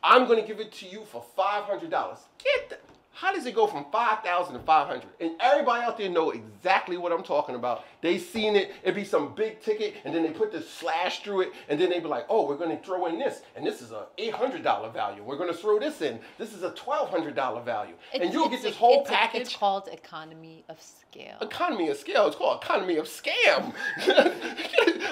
I'm 0.03 0.25
going 0.25 0.41
to 0.41 0.47
give 0.47 0.59
it 0.59 0.71
to 0.73 0.87
you 0.87 1.05
for 1.05 1.23
$500. 1.37 1.89
Get 2.37 2.69
the, 2.69 2.77
how 3.19 3.33
does 3.33 3.47
it 3.47 3.55
go 3.55 3.65
from 3.65 3.87
5,000 3.91 4.53
to 4.53 4.59
500? 4.59 5.03
And 5.19 5.31
everybody 5.39 5.83
out 5.83 5.97
there 5.97 6.07
know 6.07 6.29
exactly 6.29 6.97
what 6.97 7.11
I'm 7.11 7.23
talking 7.23 7.55
about. 7.55 7.83
They 8.01 8.19
seen 8.19 8.55
it. 8.55 8.73
It'd 8.83 8.93
be 8.93 9.03
some 9.03 9.33
big 9.33 9.59
ticket, 9.59 9.95
and 10.05 10.13
then 10.13 10.21
they 10.21 10.29
put 10.29 10.51
the 10.51 10.61
slash 10.61 11.23
through 11.23 11.41
it, 11.41 11.53
and 11.67 11.81
then 11.81 11.89
they'd 11.89 12.03
be 12.03 12.07
like, 12.09 12.27
oh, 12.29 12.47
we're 12.47 12.57
going 12.57 12.69
to 12.69 12.83
throw 12.83 13.07
in 13.07 13.17
this, 13.17 13.41
and 13.55 13.65
this 13.65 13.81
is 13.81 13.91
a 13.91 14.05
$800 14.19 14.93
value. 14.93 15.23
We're 15.23 15.37
going 15.37 15.51
to 15.51 15.57
throw 15.57 15.79
this 15.79 16.01
in. 16.03 16.19
This 16.37 16.53
is 16.53 16.61
a 16.61 16.69
$1,200 16.69 17.65
value. 17.65 17.95
and 18.13 18.31
you'll 18.31 18.49
get 18.49 18.61
this 18.61 18.75
whole 18.75 19.01
it's- 19.01 19.09
package. 19.09 19.41
It's 19.41 19.55
called 19.55 19.89
economy 19.91 20.63
of 20.69 20.79
scale. 20.79 21.37
economy 21.41 21.89
of 21.89 21.97
scale. 21.97 22.27
It's 22.27 22.35
called 22.35 22.61
economy 22.63 22.97
of 22.97 23.07
scam. 23.07 23.73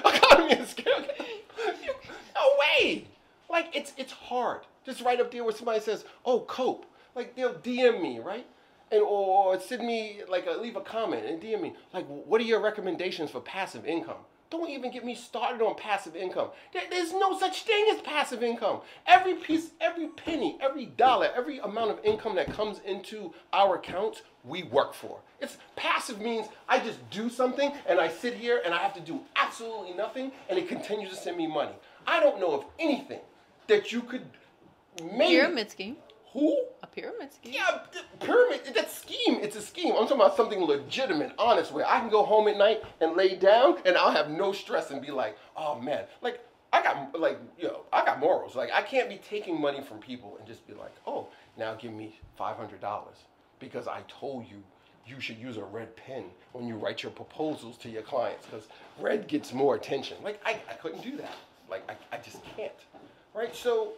economy 0.05 0.59
of 0.59 0.69
scale. 0.69 1.05
No 2.35 2.41
way. 2.59 3.05
Like 3.49 3.69
it's 3.73 3.93
it's 3.97 4.11
hard. 4.11 4.61
Just 4.85 5.01
right 5.01 5.19
up 5.21 5.31
there 5.31 5.43
where 5.43 5.53
somebody 5.55 5.79
says, 5.79 6.03
"Oh, 6.25 6.41
cope." 6.41 6.85
Like 7.15 7.35
they'll 7.35 7.53
DM 7.55 8.01
me, 8.01 8.19
right? 8.19 8.45
And 8.91 9.01
or 9.01 9.59
send 9.59 9.85
me 9.85 10.21
like 10.29 10.45
a, 10.47 10.51
leave 10.51 10.75
a 10.75 10.81
comment 10.81 11.25
and 11.25 11.41
DM 11.41 11.61
me 11.61 11.73
like, 11.93 12.05
"What 12.07 12.39
are 12.41 12.43
your 12.45 12.59
recommendations 12.61 13.31
for 13.31 13.39
passive 13.41 13.85
income?" 13.85 14.17
Don't 14.51 14.69
even 14.69 14.91
get 14.91 15.03
me 15.03 15.15
started 15.15 15.63
on 15.65 15.75
passive 15.75 16.15
income. 16.15 16.49
There- 16.71 16.83
there's 16.91 17.11
no 17.13 17.37
such 17.37 17.63
thing 17.63 17.87
as 17.91 17.99
passive 18.01 18.43
income. 18.43 18.81
Every 19.07 19.33
piece, 19.33 19.71
every 19.81 20.07
penny, 20.09 20.59
every 20.61 20.85
dollar, 20.85 21.31
every 21.35 21.57
amount 21.57 21.89
of 21.91 21.99
income 22.05 22.35
that 22.35 22.53
comes 22.53 22.79
into 22.85 23.33
our 23.51 23.75
accounts, 23.77 24.21
we 24.43 24.61
work 24.61 24.93
for. 24.93 25.19
It's 25.41 25.57
passive 25.75 26.21
means 26.21 26.47
I 26.69 26.79
just 26.79 26.99
do 27.09 27.27
something 27.27 27.73
and 27.87 27.99
I 27.99 28.07
sit 28.07 28.35
here 28.35 28.61
and 28.63 28.71
I 28.73 28.77
have 28.77 28.93
to 28.93 29.01
do 29.01 29.19
absolutely 29.35 29.93
nothing 29.93 30.31
and 30.47 30.59
it 30.59 30.67
continues 30.69 31.09
to 31.09 31.15
send 31.15 31.37
me 31.37 31.47
money. 31.47 31.73
I 32.05 32.19
don't 32.19 32.39
know 32.39 32.51
of 32.51 32.65
anything 32.77 33.21
that 33.65 33.91
you 33.91 34.01
could 34.03 34.29
maybe 35.01 35.33
scheme. 35.71 35.97
Who 36.35 36.65
A 36.83 36.87
pyramid 36.87 37.31
scheme. 37.33 37.53
yeah, 37.53 37.79
pyramid, 38.19 38.59
that 38.75 38.91
scheme, 38.91 39.39
it's 39.41 39.55
a 39.55 39.61
scheme. 39.61 39.93
I'm 39.93 40.03
talking 40.03 40.17
about 40.17 40.35
something 40.35 40.59
legitimate, 40.61 41.31
honest, 41.39 41.71
where 41.71 41.87
I 41.87 41.99
can 42.01 42.09
go 42.09 42.23
home 42.23 42.49
at 42.49 42.57
night 42.57 42.83
and 42.99 43.15
lay 43.15 43.35
down 43.35 43.77
and 43.85 43.95
I'll 43.95 44.11
have 44.11 44.29
no 44.29 44.51
stress 44.51 44.91
and 44.91 45.01
be 45.01 45.11
like, 45.11 45.37
oh 45.55 45.79
man, 45.79 46.03
like, 46.21 46.41
I 46.73 46.83
got, 46.83 47.17
like, 47.17 47.39
yo, 47.57 47.85
I 47.93 48.03
got 48.03 48.19
morals. 48.19 48.53
Like, 48.53 48.69
I 48.73 48.81
can't 48.81 49.07
be 49.07 49.15
taking 49.17 49.59
money 49.61 49.81
from 49.81 49.99
people 49.99 50.35
and 50.37 50.45
just 50.45 50.67
be 50.67 50.73
like, 50.73 50.93
oh, 51.07 51.27
now 51.57 51.73
give 51.75 51.93
me 51.93 52.19
$500 52.37 52.73
because 53.59 53.87
I 53.87 54.01
told 54.09 54.45
you 54.45 54.61
you 55.07 55.21
should 55.21 55.37
use 55.37 55.55
a 55.55 55.63
red 55.63 55.95
pen 55.95 56.25
when 56.51 56.67
you 56.67 56.75
write 56.75 57.01
your 57.01 57.13
proposals 57.13 57.77
to 57.77 57.89
your 57.89 58.01
clients 58.01 58.45
because 58.45 58.67
red 58.99 59.29
gets 59.29 59.53
more 59.53 59.75
attention. 59.75 60.17
Like, 60.21 60.41
I, 60.45 60.59
I 60.69 60.73
couldn't 60.73 61.01
do 61.01 61.15
that. 61.15 61.35
Like, 61.69 61.89
I, 61.89 62.17
I 62.17 62.19
just 62.19 62.39
can't. 62.57 62.73
Right? 63.33 63.55
So, 63.55 63.93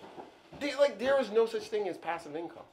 they, 0.60 0.76
like, 0.76 1.00
there 1.00 1.20
is 1.20 1.32
no 1.32 1.46
such 1.46 1.63
thing 1.63 1.88
as 1.88 1.98
passive 1.98 2.36
income. 2.36 2.63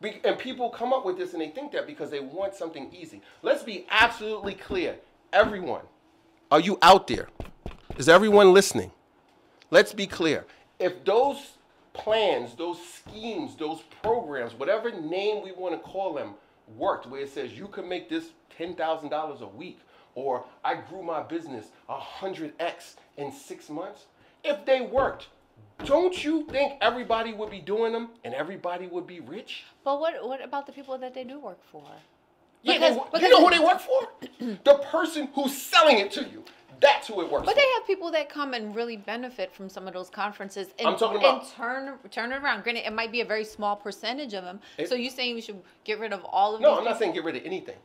Be- 0.00 0.20
and 0.24 0.38
people 0.38 0.70
come 0.70 0.92
up 0.92 1.04
with 1.04 1.18
this 1.18 1.32
and 1.32 1.42
they 1.42 1.48
think 1.48 1.72
that 1.72 1.86
because 1.86 2.10
they 2.10 2.20
want 2.20 2.54
something 2.54 2.90
easy. 2.92 3.20
Let's 3.42 3.62
be 3.62 3.86
absolutely 3.90 4.54
clear. 4.54 4.96
Everyone, 5.32 5.82
are 6.50 6.60
you 6.60 6.78
out 6.82 7.06
there? 7.06 7.28
Is 7.98 8.08
everyone 8.08 8.52
listening? 8.52 8.92
Let's 9.70 9.92
be 9.92 10.06
clear. 10.06 10.46
If 10.78 11.04
those 11.04 11.52
plans, 11.92 12.54
those 12.54 12.78
schemes, 12.82 13.56
those 13.56 13.82
programs, 14.02 14.54
whatever 14.54 14.90
name 14.90 15.44
we 15.44 15.52
want 15.52 15.74
to 15.74 15.80
call 15.80 16.14
them, 16.14 16.34
worked, 16.76 17.06
where 17.06 17.20
it 17.20 17.32
says 17.32 17.52
you 17.52 17.68
can 17.68 17.88
make 17.88 18.08
this 18.08 18.30
$10,000 18.58 19.40
a 19.40 19.46
week, 19.48 19.80
or 20.14 20.44
I 20.64 20.74
grew 20.74 21.02
my 21.02 21.22
business 21.22 21.66
100x 21.88 22.94
in 23.16 23.30
six 23.32 23.68
months, 23.68 24.06
if 24.42 24.64
they 24.64 24.80
worked, 24.80 25.28
don't 25.84 26.22
you 26.24 26.44
think 26.46 26.74
everybody 26.80 27.32
would 27.32 27.50
be 27.50 27.60
doing 27.60 27.92
them 27.92 28.10
and 28.24 28.34
everybody 28.34 28.86
would 28.86 29.06
be 29.06 29.20
rich? 29.20 29.64
But 29.84 30.00
what 30.00 30.14
what 30.26 30.42
about 30.44 30.66
the 30.66 30.72
people 30.72 30.96
that 30.98 31.14
they 31.14 31.24
do 31.24 31.38
work 31.40 31.62
for? 31.70 31.84
Yeah, 32.62 32.74
Because- 32.74 32.96
they, 32.96 33.02
because 33.04 33.22
you 33.22 33.30
know 33.30 33.44
who 33.44 33.50
they 33.50 33.58
work 33.64 33.80
for? 33.80 34.08
the 34.64 34.74
person 34.90 35.28
who's 35.34 35.56
selling 35.56 35.98
it 35.98 36.10
to 36.12 36.22
you. 36.24 36.44
That's 36.80 37.08
who 37.08 37.20
it 37.20 37.30
works 37.30 37.42
for. 37.42 37.46
But 37.46 37.54
for. 37.54 37.60
they 37.60 37.66
have 37.74 37.86
people 37.86 38.10
that 38.12 38.28
come 38.30 38.54
and 38.54 38.74
really 38.74 38.96
benefit 38.96 39.52
from 39.54 39.68
some 39.68 39.86
of 39.86 39.92
those 39.94 40.08
conferences 40.08 40.68
and, 40.78 40.88
I'm 40.88 40.96
talking 40.96 41.18
about- 41.18 41.42
and 41.42 41.50
turn 41.52 41.98
turn 42.10 42.32
it 42.32 42.36
around. 42.42 42.62
Granted, 42.62 42.86
it 42.86 42.92
might 42.92 43.12
be 43.12 43.20
a 43.22 43.24
very 43.24 43.44
small 43.44 43.76
percentage 43.76 44.34
of 44.34 44.44
them. 44.44 44.60
It- 44.78 44.88
so 44.88 44.94
you 44.94 45.10
saying 45.10 45.34
we 45.34 45.40
should 45.40 45.62
get 45.84 45.98
rid 45.98 46.12
of 46.12 46.24
all 46.24 46.54
of 46.54 46.60
No, 46.60 46.76
I'm 46.78 46.84
not 46.84 46.98
saying 46.98 47.12
get 47.12 47.24
rid 47.24 47.36
of 47.36 47.44
anything. 47.44 47.76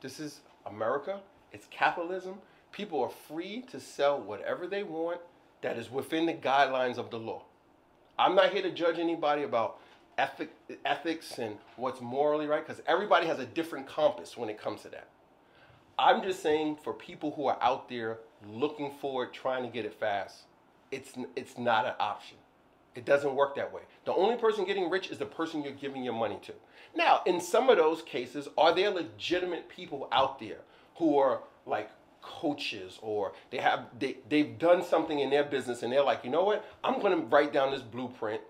This 0.00 0.18
is 0.20 0.40
America. 0.66 1.20
It's 1.52 1.66
capitalism. 1.70 2.40
People 2.72 3.02
are 3.02 3.08
free 3.10 3.62
to 3.62 3.80
sell 3.80 4.20
whatever 4.20 4.66
they 4.68 4.84
want 4.84 5.20
that 5.62 5.78
is 5.78 5.90
within 5.90 6.26
the 6.26 6.34
guidelines 6.34 6.98
of 6.98 7.10
the 7.10 7.18
law. 7.18 7.42
I'm 8.18 8.34
not 8.34 8.52
here 8.52 8.62
to 8.62 8.70
judge 8.70 8.98
anybody 8.98 9.42
about 9.42 9.78
ethic, 10.18 10.50
ethics 10.84 11.38
and 11.38 11.56
what's 11.76 12.00
morally 12.00 12.46
right 12.46 12.66
because 12.66 12.82
everybody 12.86 13.26
has 13.26 13.38
a 13.38 13.46
different 13.46 13.86
compass 13.86 14.36
when 14.36 14.50
it 14.50 14.60
comes 14.60 14.82
to 14.82 14.88
that. 14.90 15.08
I'm 15.98 16.22
just 16.22 16.42
saying 16.42 16.78
for 16.82 16.92
people 16.92 17.32
who 17.32 17.46
are 17.46 17.58
out 17.62 17.88
there 17.88 18.18
looking 18.48 18.92
for 19.00 19.24
it, 19.24 19.32
trying 19.32 19.62
to 19.62 19.68
get 19.68 19.84
it 19.84 19.94
fast, 19.94 20.42
it's 20.90 21.12
it's 21.36 21.58
not 21.58 21.86
an 21.86 21.94
option. 21.98 22.36
It 22.94 23.04
doesn't 23.04 23.34
work 23.34 23.54
that 23.56 23.72
way. 23.72 23.82
The 24.04 24.12
only 24.12 24.36
person 24.36 24.64
getting 24.64 24.90
rich 24.90 25.10
is 25.10 25.18
the 25.18 25.26
person 25.26 25.62
you're 25.62 25.72
giving 25.72 26.02
your 26.02 26.14
money 26.14 26.38
to. 26.42 26.52
Now, 26.94 27.22
in 27.24 27.40
some 27.40 27.70
of 27.70 27.76
those 27.76 28.02
cases, 28.02 28.48
are 28.58 28.74
there 28.74 28.90
legitimate 28.90 29.68
people 29.68 30.08
out 30.10 30.40
there 30.40 30.58
who 30.96 31.16
are 31.18 31.42
like 31.66 31.90
coaches 32.22 32.98
or 33.02 33.32
they 33.50 33.58
have 33.58 33.86
they, 33.98 34.16
they've 34.28 34.58
done 34.58 34.84
something 34.84 35.18
in 35.18 35.30
their 35.30 35.44
business 35.44 35.82
and 35.82 35.92
they're 35.92 36.04
like, 36.04 36.24
you 36.24 36.30
know 36.30 36.44
what? 36.44 36.64
I'm 36.84 37.00
gonna 37.00 37.16
write 37.16 37.52
down 37.52 37.70
this 37.70 37.82
blueprint. 37.82 38.40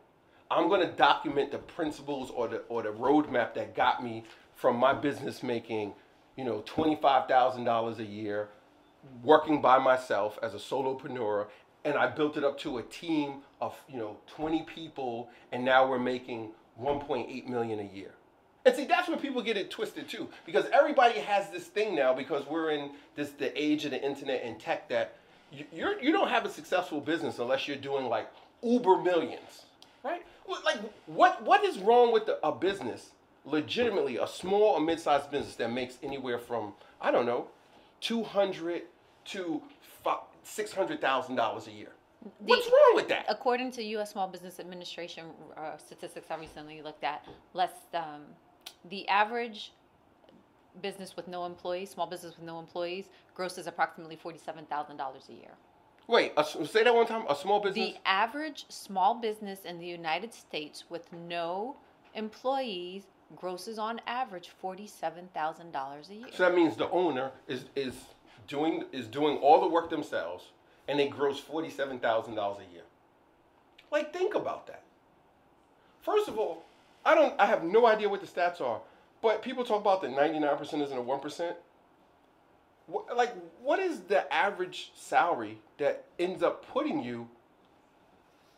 I'm 0.50 0.68
gonna 0.68 0.90
document 0.92 1.52
the 1.52 1.58
principles 1.58 2.30
or 2.30 2.48
the 2.48 2.58
or 2.68 2.82
the 2.82 2.90
roadmap 2.90 3.54
that 3.54 3.74
got 3.74 4.02
me 4.02 4.24
from 4.56 4.76
my 4.76 4.92
business 4.92 5.42
making, 5.42 5.92
you 6.36 6.44
know, 6.44 6.62
twenty-five 6.66 7.28
thousand 7.28 7.64
dollars 7.64 7.98
a 7.98 8.04
year, 8.04 8.48
working 9.22 9.60
by 9.60 9.78
myself 9.78 10.38
as 10.42 10.54
a 10.54 10.58
solopreneur, 10.58 11.46
and 11.84 11.96
I 11.96 12.08
built 12.08 12.36
it 12.36 12.44
up 12.44 12.58
to 12.60 12.78
a 12.78 12.82
team 12.82 13.42
of 13.60 13.74
you 13.88 13.98
know 13.98 14.16
20 14.36 14.62
people, 14.62 15.28
and 15.52 15.64
now 15.64 15.88
we're 15.88 15.98
making 15.98 16.50
1.8 16.80 17.46
million 17.48 17.80
a 17.80 17.84
year. 17.84 18.12
And 18.64 18.76
see, 18.76 18.84
that's 18.84 19.08
where 19.08 19.16
people 19.16 19.42
get 19.42 19.56
it 19.56 19.70
twisted 19.70 20.08
too, 20.08 20.28
because 20.44 20.66
everybody 20.72 21.18
has 21.20 21.50
this 21.50 21.64
thing 21.64 21.94
now 21.94 22.12
because 22.12 22.46
we're 22.46 22.70
in 22.70 22.90
this 23.16 23.30
the 23.30 23.50
age 23.60 23.84
of 23.84 23.90
the 23.92 24.02
internet 24.02 24.42
and 24.44 24.60
tech 24.60 24.88
that 24.90 25.16
you, 25.50 25.64
you're 25.72 26.00
you 26.00 26.12
don't 26.12 26.28
have 26.28 26.44
a 26.44 26.50
successful 26.50 27.00
business 27.00 27.38
unless 27.38 27.66
you're 27.66 27.76
doing 27.76 28.06
like 28.06 28.30
uber 28.62 28.98
millions, 28.98 29.64
right? 30.04 30.22
Like 30.64 30.78
what 31.06 31.42
what 31.42 31.64
is 31.64 31.78
wrong 31.78 32.12
with 32.12 32.26
the, 32.26 32.38
a 32.46 32.52
business, 32.52 33.10
legitimately 33.46 34.18
a 34.18 34.26
small 34.26 34.74
or 34.74 34.80
mid-sized 34.80 35.30
business 35.30 35.56
that 35.56 35.72
makes 35.72 35.96
anywhere 36.02 36.38
from 36.38 36.74
I 37.00 37.10
don't 37.10 37.26
know, 37.26 37.46
200 38.02 38.82
to 39.26 39.62
six 40.42 40.72
hundred 40.72 41.00
thousand 41.00 41.36
dollars 41.36 41.66
a 41.66 41.72
year? 41.72 41.92
What's 42.40 42.66
wrong 42.66 42.92
with 42.94 43.08
that? 43.08 43.24
According 43.30 43.72
to 43.72 43.82
U.S. 43.82 44.12
Small 44.12 44.28
Business 44.28 44.60
Administration 44.60 45.24
uh, 45.56 45.78
statistics 45.78 46.26
I 46.30 46.36
recently 46.36 46.82
looked 46.82 47.02
at, 47.02 47.24
less 47.54 47.72
um, 47.94 48.22
the 48.88 49.08
average 49.08 49.72
business 50.82 51.16
with 51.16 51.28
no 51.28 51.46
employees, 51.46 51.90
small 51.90 52.06
business 52.06 52.36
with 52.36 52.46
no 52.46 52.58
employees, 52.58 53.06
grosses 53.34 53.66
approximately 53.66 54.16
forty-seven 54.16 54.66
thousand 54.66 54.96
dollars 54.96 55.24
a 55.28 55.32
year. 55.32 55.52
Wait, 56.06 56.32
a, 56.36 56.44
say 56.44 56.82
that 56.82 56.94
one 56.94 57.06
time. 57.06 57.24
A 57.28 57.36
small 57.36 57.60
business. 57.60 57.92
The 57.92 57.96
average 58.04 58.66
small 58.68 59.14
business 59.14 59.60
in 59.64 59.78
the 59.78 59.86
United 59.86 60.34
States 60.34 60.84
with 60.88 61.12
no 61.12 61.76
employees 62.14 63.04
grosses 63.36 63.78
on 63.78 64.00
average 64.06 64.50
forty-seven 64.60 65.28
thousand 65.34 65.72
dollars 65.72 66.10
a 66.10 66.14
year. 66.14 66.26
So 66.32 66.44
that 66.44 66.54
means 66.54 66.76
the 66.76 66.90
owner 66.90 67.30
is 67.46 67.66
is 67.76 67.94
doing 68.48 68.84
is 68.92 69.06
doing 69.06 69.36
all 69.38 69.60
the 69.60 69.68
work 69.68 69.90
themselves, 69.90 70.44
and 70.88 70.98
they 70.98 71.08
gross 71.08 71.38
forty 71.38 71.70
seven 71.70 71.98
thousand 71.98 72.34
dollars 72.34 72.58
a 72.68 72.72
year. 72.72 72.82
Like, 73.92 74.12
think 74.12 74.34
about 74.34 74.66
that. 74.68 74.82
First 76.00 76.28
of 76.28 76.38
all, 76.38 76.64
I 77.04 77.14
don't. 77.14 77.38
I 77.40 77.46
have 77.46 77.64
no 77.64 77.86
idea 77.86 78.08
what 78.08 78.20
the 78.20 78.26
stats 78.26 78.60
are, 78.60 78.80
but 79.22 79.42
people 79.42 79.64
talk 79.64 79.80
about 79.80 80.02
the 80.02 80.08
ninety 80.08 80.38
nine 80.38 80.56
percent 80.56 80.82
and 80.82 80.92
the 80.92 81.00
one 81.02 81.20
percent. 81.20 81.56
Like, 83.14 83.34
what 83.62 83.78
is 83.78 84.00
the 84.00 84.32
average 84.32 84.90
salary 84.96 85.58
that 85.78 86.06
ends 86.18 86.42
up 86.42 86.66
putting 86.66 87.02
you 87.02 87.28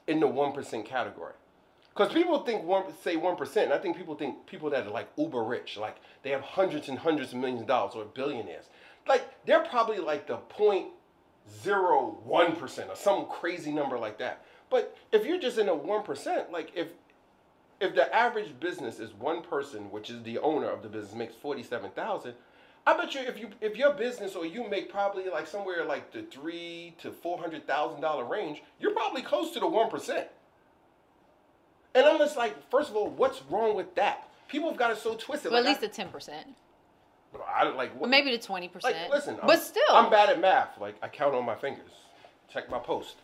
in 0.07 0.21
the 0.21 0.27
one 0.27 0.53
percent 0.53 0.87
category? 0.87 1.35
Because 1.95 2.13
people 2.13 2.43
think 2.43 2.65
one 2.65 2.85
say 3.03 3.17
one 3.17 3.37
percent, 3.37 3.71
I 3.71 3.79
think 3.79 3.97
people 3.97 4.15
think 4.15 4.47
people 4.47 4.71
that 4.71 4.87
are 4.87 4.91
like 4.91 5.09
uber 5.17 5.43
rich, 5.43 5.77
like 5.77 5.97
they 6.23 6.31
have 6.31 6.41
hundreds 6.41 6.89
and 6.89 6.99
hundreds 6.99 7.33
of 7.33 7.39
millions 7.39 7.61
of 7.61 7.67
dollars 7.67 7.95
or 7.95 8.05
billionaires. 8.07 8.65
Like 9.07 9.45
they're 9.45 9.65
probably 9.65 9.99
like 9.99 10.27
the 10.27 10.37
point 10.37 10.89
zero 11.63 12.19
one 12.25 12.57
percent 12.57 12.89
or 12.89 12.97
some 12.97 13.27
crazy 13.27 13.73
number 13.73 13.99
like 13.99 14.19
that. 14.19 14.45
But 14.71 14.97
if 15.13 15.27
you're 15.27 15.39
just 15.39 15.59
in 15.59 15.69
a 15.69 15.75
one 15.75 16.03
percent, 16.03 16.51
like 16.51 16.73
if 16.75 16.89
if 17.83 17.95
the 17.95 18.15
average 18.15 18.59
business 18.61 19.01
is 19.01 19.13
one 19.13 19.43
person, 19.43 19.91
which 19.91 20.09
is 20.09 20.23
the 20.23 20.39
owner 20.39 20.71
of 20.71 20.83
the 20.83 20.89
business, 20.89 21.15
makes 21.15 21.35
forty 21.35 21.63
seven 21.63 21.91
thousand, 21.91 22.35
I 22.87 22.97
bet 22.97 23.15
you 23.15 23.21
if 23.23 23.39
you 23.39 23.51
if 23.61 23.77
your 23.77 23.93
business 23.93 24.35
or 24.35 24.47
you 24.47 24.69
make 24.69 24.91
probably 24.91 25.29
like 25.29 25.47
somewhere 25.47 25.85
like 25.85 26.13
the 26.13 26.23
three 26.23 26.95
to 27.01 27.11
four 27.11 27.39
hundred 27.39 27.67
thousand 27.67 28.01
dollar 28.01 28.25
range, 28.25 28.63
you're 28.81 28.93
probably 28.93 29.23
close 29.23 29.51
to 29.53 29.61
the 29.61 29.67
one 29.67 29.91
percent. 29.91 30.29
And 31.95 32.07
I'm 32.07 32.19
just 32.19 32.37
like, 32.37 32.71
first 32.71 32.89
of 32.89 32.97
all, 32.97 33.11
what's 33.11 33.43
wrong 33.51 33.77
with 33.77 33.95
that? 33.97 34.29
People 34.49 34.71
have 34.71 34.79
got 34.79 34.93
it 34.93 34.99
so 34.99 35.15
twisted. 35.15 35.53
Well, 35.53 35.63
like 35.63 35.77
at 35.77 35.83
least 35.83 35.85
I, 35.85 35.87
the 35.89 35.93
ten 35.93 36.09
percent, 36.09 36.47
I 37.47 37.69
like 37.69 37.99
what, 37.99 38.09
maybe 38.09 38.31
the 38.31 38.43
twenty 38.43 38.67
like, 38.67 38.73
percent. 38.73 39.11
listen, 39.11 39.37
but 39.43 39.57
I'm, 39.57 39.61
still, 39.61 39.83
I'm 39.91 40.11
bad 40.11 40.31
at 40.31 40.41
math. 40.41 40.79
Like 40.81 40.95
I 41.03 41.09
count 41.09 41.35
on 41.35 41.45
my 41.45 41.57
fingers. 41.57 41.91
Check 42.53 42.71
my 42.71 42.79
post. 42.79 43.17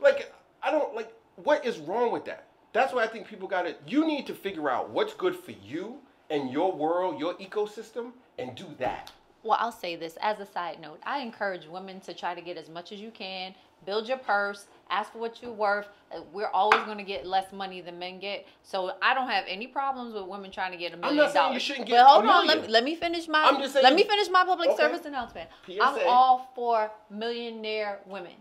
Like 0.00 0.32
I 0.62 0.70
don't 0.70 0.94
like. 0.94 1.12
What 1.36 1.66
is 1.66 1.78
wrong 1.78 2.12
with 2.12 2.26
that? 2.26 2.46
That's 2.74 2.92
why 2.92 3.04
I 3.04 3.06
think 3.06 3.26
people 3.28 3.46
got 3.48 3.62
to. 3.62 3.74
You 3.86 4.04
need 4.04 4.26
to 4.26 4.34
figure 4.34 4.68
out 4.68 4.90
what's 4.90 5.14
good 5.14 5.36
for 5.36 5.52
you 5.52 6.00
and 6.28 6.50
your 6.50 6.72
world, 6.72 7.20
your 7.20 7.34
ecosystem, 7.34 8.10
and 8.36 8.54
do 8.56 8.66
that. 8.78 9.12
Well, 9.44 9.56
I'll 9.60 9.70
say 9.72 9.94
this 9.94 10.18
as 10.20 10.40
a 10.40 10.46
side 10.46 10.80
note. 10.80 10.98
I 11.04 11.20
encourage 11.20 11.66
women 11.68 12.00
to 12.00 12.14
try 12.14 12.34
to 12.34 12.40
get 12.40 12.56
as 12.56 12.68
much 12.68 12.90
as 12.90 13.00
you 13.00 13.12
can. 13.12 13.54
Build 13.86 14.08
your 14.08 14.16
purse. 14.16 14.66
Ask 14.90 15.12
for 15.12 15.18
what 15.18 15.40
you're 15.40 15.52
worth. 15.52 15.86
Uh, 16.10 16.22
We're 16.32 16.48
always 16.48 16.82
going 16.84 16.98
to 16.98 17.04
get 17.04 17.26
less 17.26 17.52
money 17.52 17.80
than 17.80 17.98
men 17.98 18.18
get. 18.18 18.46
So 18.64 18.92
I 19.02 19.14
don't 19.14 19.28
have 19.28 19.44
any 19.46 19.68
problems 19.68 20.14
with 20.14 20.24
women 20.24 20.50
trying 20.50 20.72
to 20.72 20.78
get 20.78 20.94
a 20.94 20.96
million 20.96 21.18
dollars. 21.18 21.30
I'm 21.30 21.34
not 21.36 21.42
saying 21.44 21.54
you 21.54 21.60
shouldn't 21.60 21.86
But 21.90 21.96
get 21.96 22.06
hold 22.06 22.26
on. 22.26 22.46
Let 22.48 22.62
me, 22.62 22.68
let 22.68 22.82
me 22.84 22.96
finish 22.96 23.28
my. 23.28 23.44
I'm 23.44 23.60
just 23.60 23.74
saying- 23.74 23.84
let 23.84 23.94
me 23.94 24.02
finish 24.02 24.28
my 24.30 24.44
public 24.44 24.70
Okay. 24.70 24.78
service 24.78 25.04
announcement. 25.04 25.48
PSA. 25.66 25.78
I'm 25.80 26.08
all 26.08 26.50
for 26.56 26.90
millionaire 27.10 28.00
women. 28.06 28.32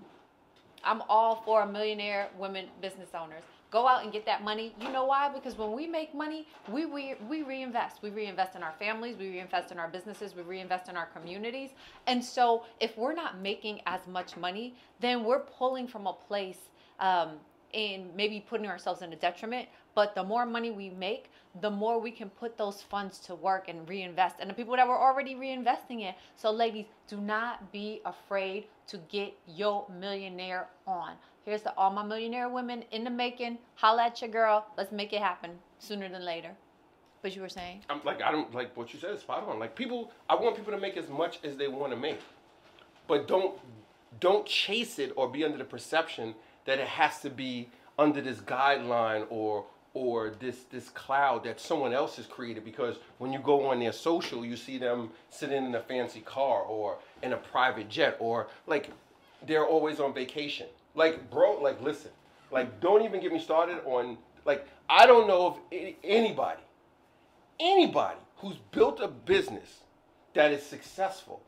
I'm 0.84 1.04
all 1.08 1.36
for 1.46 1.66
millionaire 1.68 2.30
women 2.40 2.68
business 2.82 3.10
owners. 3.14 3.44
Go 3.74 3.88
out 3.88 4.04
and 4.04 4.14
get 4.14 4.24
that 4.28 4.44
money. 4.44 4.76
You 4.80 4.92
know 4.92 5.06
why? 5.06 5.30
Because 5.34 5.58
when 5.58 5.72
we 5.72 5.88
make 5.88 6.14
money, 6.14 6.46
we 6.72 6.86
re- 6.86 7.16
we 7.28 7.42
reinvest. 7.42 8.04
We 8.04 8.12
reinvest 8.12 8.56
in 8.56 8.62
our 8.62 8.76
families. 8.78 9.18
We 9.18 9.32
reinvest 9.32 9.72
in 9.72 9.80
our 9.80 9.88
businesses. 9.88 10.36
We 10.36 10.44
reinvest 10.44 10.90
in 10.90 10.96
our 10.96 11.08
communities. 11.08 11.72
And 12.06 12.24
so, 12.24 12.66
if 12.80 12.96
we're 12.96 13.16
not 13.16 13.40
making 13.40 13.82
as 13.88 14.06
much 14.06 14.38
money, 14.38 14.76
then 15.00 15.24
we're 15.24 15.40
pulling 15.40 15.88
from 15.88 16.06
a 16.06 16.14
place 16.14 16.70
um, 17.00 17.40
and 17.74 18.16
maybe 18.16 18.46
putting 18.48 18.68
ourselves 18.68 19.02
in 19.02 19.12
a 19.12 19.16
detriment. 19.16 19.68
But 19.96 20.14
the 20.14 20.24
more 20.24 20.46
money 20.46 20.70
we 20.70 20.92
make, 20.92 21.32
the 21.60 21.72
more 21.72 22.00
we 22.00 22.12
can 22.12 22.30
put 22.30 22.60
those 22.60 22.84
funds 22.84 23.18
to 23.22 23.34
work 23.34 23.70
and 23.70 23.90
reinvest. 23.90 24.36
And 24.40 24.48
the 24.48 24.54
people 24.54 24.76
that 24.76 24.88
were 24.88 25.02
already 25.02 25.34
reinvesting 25.34 26.02
in. 26.02 26.14
So, 26.36 26.52
ladies, 26.52 26.86
do 27.08 27.18
not 27.18 27.72
be 27.72 28.02
afraid 28.06 28.66
to 28.86 28.98
get 29.10 29.34
your 29.48 29.88
millionaire 30.00 30.68
on. 30.86 31.14
Here's 31.46 31.62
to 31.64 31.74
all 31.78 31.92
my 31.92 32.04
millionaire 32.04 32.48
women 32.48 32.86
in 32.92 33.04
the 33.04 33.10
making. 33.10 33.58
Holla 33.76 34.06
at 34.06 34.22
your 34.22 34.30
girl. 34.30 34.66
Let's 34.78 34.92
make 34.92 35.12
it 35.12 35.22
happen 35.22 35.52
sooner 35.78 36.08
than 36.08 36.24
later. 36.24 36.52
But 37.22 37.36
you 37.36 37.42
were 37.42 37.50
saying? 37.50 37.82
I'm 37.90 38.02
like 38.04 38.22
I 38.22 38.32
don't 38.32 38.54
like 38.54 38.76
what 38.76 38.94
you 38.94 39.00
said. 39.00 39.12
is 39.12 39.22
Spot 39.22 39.48
on. 39.48 39.60
Like 39.60 39.76
people, 39.76 40.12
I 40.30 40.36
want 40.36 40.56
people 40.56 40.74
to 40.74 40.80
make 40.80 40.98
as 40.98 41.10
much 41.10 41.40
as 41.44 41.58
they 41.58 41.68
want 41.68 41.92
to 41.92 41.98
make, 41.98 42.20
but 43.08 43.28
don't 43.28 43.58
don't 44.20 44.46
chase 44.46 45.00
it 45.00 45.12
or 45.16 45.30
be 45.30 45.44
under 45.44 45.58
the 45.58 45.64
perception 45.64 46.36
that 46.66 46.80
it 46.80 46.88
has 46.88 47.20
to 47.22 47.30
be 47.30 47.70
under 47.98 48.22
this 48.22 48.40
guideline 48.40 49.26
or 49.30 49.66
or 49.94 50.32
this 50.40 50.64
this 50.72 50.90
cloud 50.90 51.44
that 51.44 51.60
someone 51.60 51.94
else 51.94 52.18
has 52.18 52.26
created. 52.26 52.64
Because 52.64 52.98
when 53.18 53.34
you 53.34 53.40
go 53.40 53.68
on 53.68 53.80
their 53.80 53.94
social, 53.94 54.46
you 54.46 54.56
see 54.56 54.78
them 54.78 55.10
sitting 55.30 55.66
in 55.66 55.76
a 55.76 55.82
fancy 55.82 56.22
car 56.22 56.62
or 56.62 56.98
in 57.22 57.34
a 57.34 57.38
private 57.38 57.90
jet 57.90 58.18
or 58.20 58.48
like 58.68 58.92
they're 59.46 59.66
always 59.66 60.00
on 60.00 60.14
vacation. 60.14 60.68
Like 60.96 61.30
bro, 61.30 61.60
like 61.62 61.82
listen, 61.82 62.12
like 62.52 62.80
don't 62.80 63.04
even 63.04 63.22
get 63.22 63.32
me 63.32 63.40
started 63.40 63.80
on 63.86 64.18
like 64.46 64.68
I 64.90 65.06
don't 65.06 65.28
know 65.28 65.48
of 65.48 65.60
anybody 66.04 66.62
anybody 67.60 68.20
who's 68.38 68.58
built 68.72 69.00
a 69.00 69.08
business 69.08 69.82
that 70.34 70.52
is 70.52 70.64
successful 70.64 71.42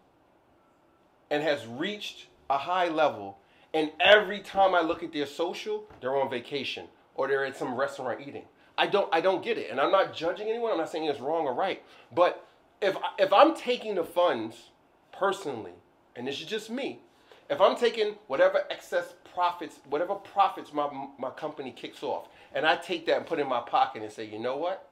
and 1.29 1.43
has 1.43 1.65
reached 1.67 2.27
a 2.49 2.57
high 2.57 2.87
level 2.87 3.37
and 3.75 3.91
every 3.99 4.39
time 4.39 4.73
I 4.73 4.79
look 4.79 5.03
at 5.03 5.11
their 5.11 5.25
social, 5.25 5.83
they're 5.99 6.15
on 6.15 6.29
vacation 6.29 6.85
or 7.13 7.27
they're 7.27 7.45
at 7.45 7.57
some 7.57 7.75
restaurant 7.75 8.21
eating. 8.25 8.45
I 8.77 8.87
don't 8.87 9.09
I 9.13 9.19
don't 9.19 9.43
get 9.43 9.57
it. 9.57 9.69
And 9.69 9.81
I'm 9.81 9.91
not 9.91 10.13
judging 10.13 10.47
anyone. 10.47 10.71
I'm 10.71 10.77
not 10.77 10.89
saying 10.89 11.03
it's 11.05 11.19
wrong 11.19 11.45
or 11.45 11.53
right. 11.53 11.83
But 12.13 12.47
if 12.81 12.95
if 13.19 13.33
I'm 13.33 13.53
taking 13.53 13.95
the 13.95 14.05
funds 14.05 14.69
personally, 15.11 15.73
and 16.15 16.25
this 16.25 16.39
is 16.39 16.45
just 16.45 16.69
me, 16.69 17.01
if 17.49 17.61
I'm 17.61 17.75
taking 17.75 18.15
whatever 18.27 18.63
excess 18.69 19.13
profits, 19.33 19.79
whatever 19.89 20.15
profits 20.15 20.73
my 20.73 20.89
my 21.19 21.29
company 21.31 21.71
kicks 21.71 22.03
off, 22.03 22.27
and 22.53 22.65
I 22.65 22.75
take 22.77 23.05
that 23.07 23.17
and 23.17 23.25
put 23.25 23.39
it 23.39 23.43
in 23.43 23.49
my 23.49 23.61
pocket 23.61 24.03
and 24.03 24.11
say, 24.11 24.25
you 24.25 24.39
know 24.39 24.57
what? 24.57 24.89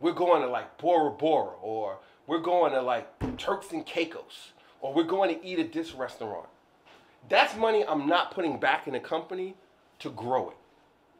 we're 0.00 0.12
going 0.12 0.42
to 0.42 0.48
like 0.48 0.78
Bora 0.78 1.10
Bora, 1.12 1.54
or 1.62 1.98
we're 2.26 2.40
going 2.40 2.72
to 2.72 2.82
like 2.82 3.08
Turks 3.38 3.72
and 3.72 3.84
Caicos, 3.86 4.52
or 4.80 4.92
we're 4.94 5.04
going 5.04 5.38
to 5.38 5.46
eat 5.46 5.58
at 5.58 5.72
this 5.72 5.92
restaurant. 5.92 6.48
That's 7.28 7.56
money 7.56 7.84
I'm 7.86 8.06
not 8.08 8.32
putting 8.32 8.58
back 8.58 8.86
in 8.86 8.94
the 8.94 9.00
company 9.00 9.54
to 10.00 10.10
grow 10.10 10.50
it. 10.50 10.56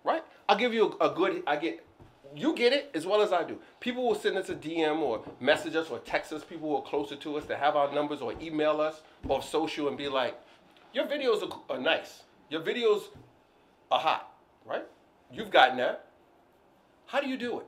right? 0.04 0.22
I'll 0.48 0.56
give 0.56 0.72
you 0.74 0.96
a, 1.00 1.11
a 1.11 1.14
good. 1.14 1.42
I 1.46 1.56
get. 1.56 1.86
You 2.35 2.55
get 2.55 2.72
it 2.72 2.91
as 2.95 3.07
well 3.07 3.22
as 3.22 3.33
I 3.33 3.43
do. 3.43 3.59
People 3.81 4.07
will 4.07 4.14
send 4.14 4.37
us 4.37 4.49
a 4.49 4.55
DM 4.55 5.01
or 5.01 5.22
message 5.41 5.74
us 5.74 5.91
or 5.91 5.99
text 5.99 6.33
us. 6.33 6.45
People 6.45 6.68
who 6.68 6.76
are 6.76 6.83
closer 6.83 7.16
to 7.16 7.37
us 7.37 7.45
that 7.47 7.59
have 7.59 7.74
our 7.74 7.93
numbers 7.93 8.20
or 8.20 8.35
email 8.41 8.81
us 8.81 9.03
or 9.28 9.43
social 9.43 9.89
and 9.89 9.97
be 9.97 10.09
like, 10.09 10.39
"Your 10.93 11.07
videos 11.07 11.43
are, 11.43 11.74
are 11.74 11.81
nice. 11.81 12.22
Your 12.49 12.61
videos 12.61 13.03
are 13.91 13.99
hot, 13.99 14.33
right? 14.64 14.87
You've 15.33 15.51
gotten 15.51 15.78
that. 15.78 16.07
How 17.07 17.20
do 17.20 17.28
you 17.28 17.37
do 17.37 17.61
it?" 17.61 17.66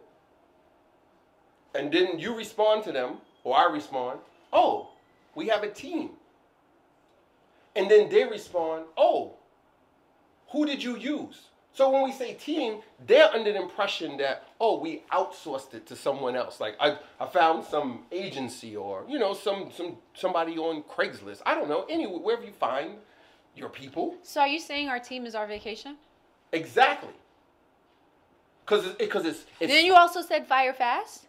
And 1.75 1.93
then 1.93 2.19
you 2.19 2.35
respond 2.35 2.85
to 2.85 2.93
them, 2.93 3.19
or 3.43 3.57
I 3.57 3.65
respond, 3.65 4.21
"Oh, 4.53 4.91
we 5.35 5.49
have 5.49 5.65
a 5.65 5.71
team." 5.71 6.11
And 7.75 7.91
then 7.91 8.09
they 8.11 8.25
respond, 8.25 8.85
"Oh, 8.97 9.39
who 10.51 10.67
did 10.67 10.85
you 10.85 10.97
use?" 10.97 11.49
So 11.75 11.91
when 11.91 12.03
we 12.05 12.13
say 12.13 12.35
team, 12.35 12.81
they're 13.07 13.31
under 13.31 13.51
the 13.53 13.61
impression 13.61 14.19
that, 14.19 14.45
oh, 14.61 14.79
we 14.79 15.05
outsourced 15.11 15.73
it 15.73 15.87
to 15.87 15.97
someone 15.97 16.37
else. 16.37 16.61
Like 16.61 16.77
I, 16.79 16.99
I 17.19 17.27
found 17.27 17.65
some 17.65 18.01
agency 18.13 18.77
or, 18.77 19.05
you 19.09 19.19
know, 19.19 19.33
some 19.33 19.71
some 19.75 19.97
somebody 20.15 20.59
on 20.59 20.83
Craigslist. 20.83 21.41
I 21.47 21.55
don't 21.55 21.69
know. 21.69 21.87
Anywhere 21.89 22.19
wherever 22.21 22.45
you 22.45 22.53
find 22.53 22.97
your 23.57 23.71
people. 23.71 24.17
So 24.23 24.43
are 24.43 24.49
you 24.49 24.61
saying 24.61 24.89
our 24.89 24.99
team 25.01 25.25
is 25.25 25.35
our 25.35 25.47
vacation? 25.47 25.97
Exactly. 26.53 27.15
Cause 28.67 28.87
it's 28.87 28.97
because 28.97 29.25
it's, 29.25 29.45
it's 29.59 29.73
Then 29.73 29.87
you 29.87 29.95
also 29.95 30.21
said 30.21 30.47
fire 30.47 30.75
fast. 30.75 31.27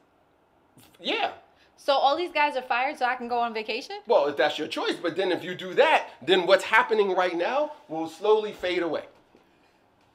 yeah. 0.99 1.31
So 1.75 1.91
all 1.93 2.15
these 2.15 2.31
guys 2.31 2.55
are 2.55 2.61
fired, 2.61 2.97
so 2.97 3.05
I 3.05 3.15
can 3.15 3.27
go 3.27 3.39
on 3.39 3.53
vacation. 3.53 3.97
Well, 4.07 4.27
if 4.27 4.37
that's 4.37 4.57
your 4.57 4.69
choice, 4.69 4.95
but 4.95 5.17
then 5.17 5.33
if 5.33 5.43
you 5.43 5.53
do 5.53 5.73
that, 5.73 6.11
then 6.21 6.45
what's 6.45 6.63
happening 6.63 7.13
right 7.13 7.35
now 7.35 7.73
will 7.89 8.07
slowly 8.07 8.53
fade 8.53 8.83
away. 8.83 9.03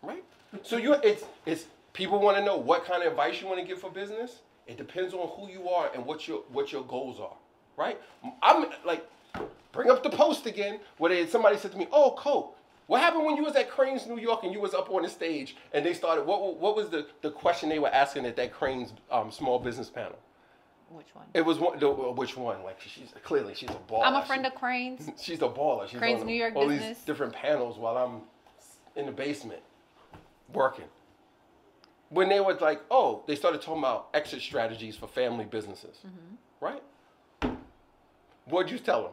Right? 0.02 0.24
So 0.62 0.76
you 0.76 0.94
it's 1.02 1.24
it's 1.46 1.66
people 1.92 2.20
want 2.20 2.36
to 2.36 2.44
know 2.44 2.56
what 2.56 2.84
kind 2.84 3.02
of 3.02 3.10
advice 3.10 3.40
you 3.40 3.46
want 3.46 3.60
to 3.60 3.66
give 3.66 3.80
for 3.80 3.90
business. 3.90 4.40
It 4.66 4.76
depends 4.76 5.14
on 5.14 5.28
who 5.28 5.50
you 5.50 5.68
are 5.68 5.90
and 5.94 6.04
what 6.04 6.28
your 6.28 6.40
what 6.52 6.72
your 6.72 6.84
goals 6.84 7.18
are. 7.20 7.36
Right? 7.76 8.00
I'm 8.42 8.66
like 8.84 9.04
bring 9.72 9.90
up 9.90 10.02
the 10.02 10.10
post 10.10 10.46
again 10.46 10.80
where 10.98 11.10
they, 11.10 11.26
somebody 11.26 11.56
said 11.56 11.72
to 11.72 11.78
me, 11.78 11.86
"Oh, 11.92 12.14
Cope, 12.18 12.56
what 12.86 13.00
happened 13.00 13.24
when 13.24 13.36
you 13.36 13.44
was 13.44 13.54
at 13.56 13.70
Crain's 13.70 14.06
New 14.06 14.18
York 14.18 14.42
and 14.42 14.52
you 14.52 14.60
was 14.60 14.74
up 14.74 14.90
on 14.90 15.02
the 15.02 15.08
stage 15.08 15.56
and 15.72 15.84
they 15.84 15.94
started 15.94 16.26
what 16.26 16.56
what 16.58 16.76
was 16.76 16.88
the 16.88 17.06
the 17.22 17.30
question 17.30 17.68
they 17.68 17.78
were 17.78 17.92
asking 17.92 18.26
at 18.26 18.36
that 18.36 18.52
Crain's 18.52 18.92
um, 19.10 19.30
small 19.30 19.58
business 19.58 19.90
panel?" 19.90 20.18
Which 20.90 21.14
one? 21.14 21.26
It 21.34 21.42
was 21.42 21.58
one. 21.58 21.78
The, 21.78 21.90
which 21.90 22.34
one? 22.36 22.62
Like 22.62 22.80
she's 22.80 23.12
clearly 23.22 23.54
she's 23.54 23.68
a 23.68 23.92
baller. 23.92 24.04
I'm 24.06 24.14
a 24.14 24.24
friend 24.24 24.42
She- 24.42 24.46
of 24.46 24.54
Crain's. 24.54 25.10
She's 25.22 25.42
a 25.42 25.48
baller. 25.48 25.86
She's 25.86 25.98
Crain's 25.98 26.20
on 26.22 26.26
New 26.26 26.34
York 26.34 26.56
all 26.56 26.66
business. 26.66 26.96
these 26.96 27.04
different 27.04 27.34
panels 27.34 27.76
while 27.76 27.98
I'm 27.98 28.22
in 28.96 29.04
the 29.04 29.12
basement 29.12 29.60
working. 30.52 30.84
When 32.10 32.28
they 32.28 32.40
were 32.40 32.54
like, 32.54 32.80
oh, 32.90 33.22
they 33.26 33.34
started 33.36 33.60
talking 33.60 33.80
about 33.82 34.08
exit 34.14 34.40
strategies 34.40 34.96
for 34.96 35.06
family 35.06 35.44
businesses, 35.44 35.98
Mm-hmm. 36.06 36.34
right? 36.64 36.82
What'd 38.46 38.72
you 38.72 38.78
tell 38.78 39.02
them? 39.02 39.12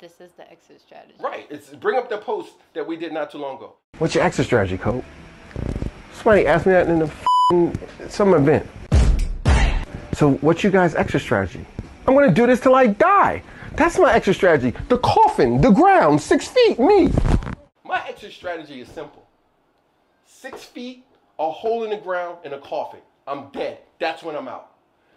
This 0.00 0.20
is 0.20 0.32
the 0.32 0.50
exit 0.50 0.80
strategy. 0.80 1.14
Right. 1.20 1.46
It's 1.48 1.68
bring 1.70 1.96
up 1.96 2.08
the 2.10 2.18
post 2.18 2.54
that 2.74 2.84
we 2.84 2.96
did 2.96 3.12
not 3.12 3.30
too 3.30 3.38
long 3.38 3.56
ago. 3.56 3.76
What's 3.98 4.16
your 4.16 4.24
exit 4.24 4.46
strategy, 4.46 4.76
Cope? 4.76 5.04
Somebody 6.14 6.44
asked 6.48 6.66
me 6.66 6.72
that 6.72 6.88
in 6.88 6.98
the 6.98 7.04
f***ing 7.06 7.78
some 8.08 8.34
event. 8.34 8.66
So, 10.14 10.32
what's 10.40 10.64
you 10.64 10.70
guys' 10.70 10.96
exit 10.96 11.22
strategy? 11.22 11.64
I'm 12.08 12.14
gonna 12.14 12.32
do 12.32 12.48
this 12.48 12.58
till 12.58 12.74
I 12.74 12.88
die. 12.88 13.44
That's 13.76 13.96
my 13.96 14.12
exit 14.12 14.34
strategy. 14.34 14.76
The 14.88 14.98
coffin, 14.98 15.60
the 15.60 15.70
ground, 15.70 16.20
six 16.20 16.48
feet, 16.48 16.80
me. 16.80 17.12
My 17.92 18.02
exit 18.08 18.32
strategy 18.32 18.80
is 18.80 18.88
simple. 18.88 19.28
Six 20.24 20.64
feet, 20.64 21.04
a 21.38 21.50
hole 21.50 21.84
in 21.84 21.90
the 21.90 21.98
ground, 21.98 22.38
and 22.42 22.54
a 22.54 22.58
coffin. 22.58 23.00
I'm 23.26 23.50
dead. 23.50 23.80
That's 24.00 24.22
when 24.22 24.34
I'm 24.34 24.48
out. 24.48 24.70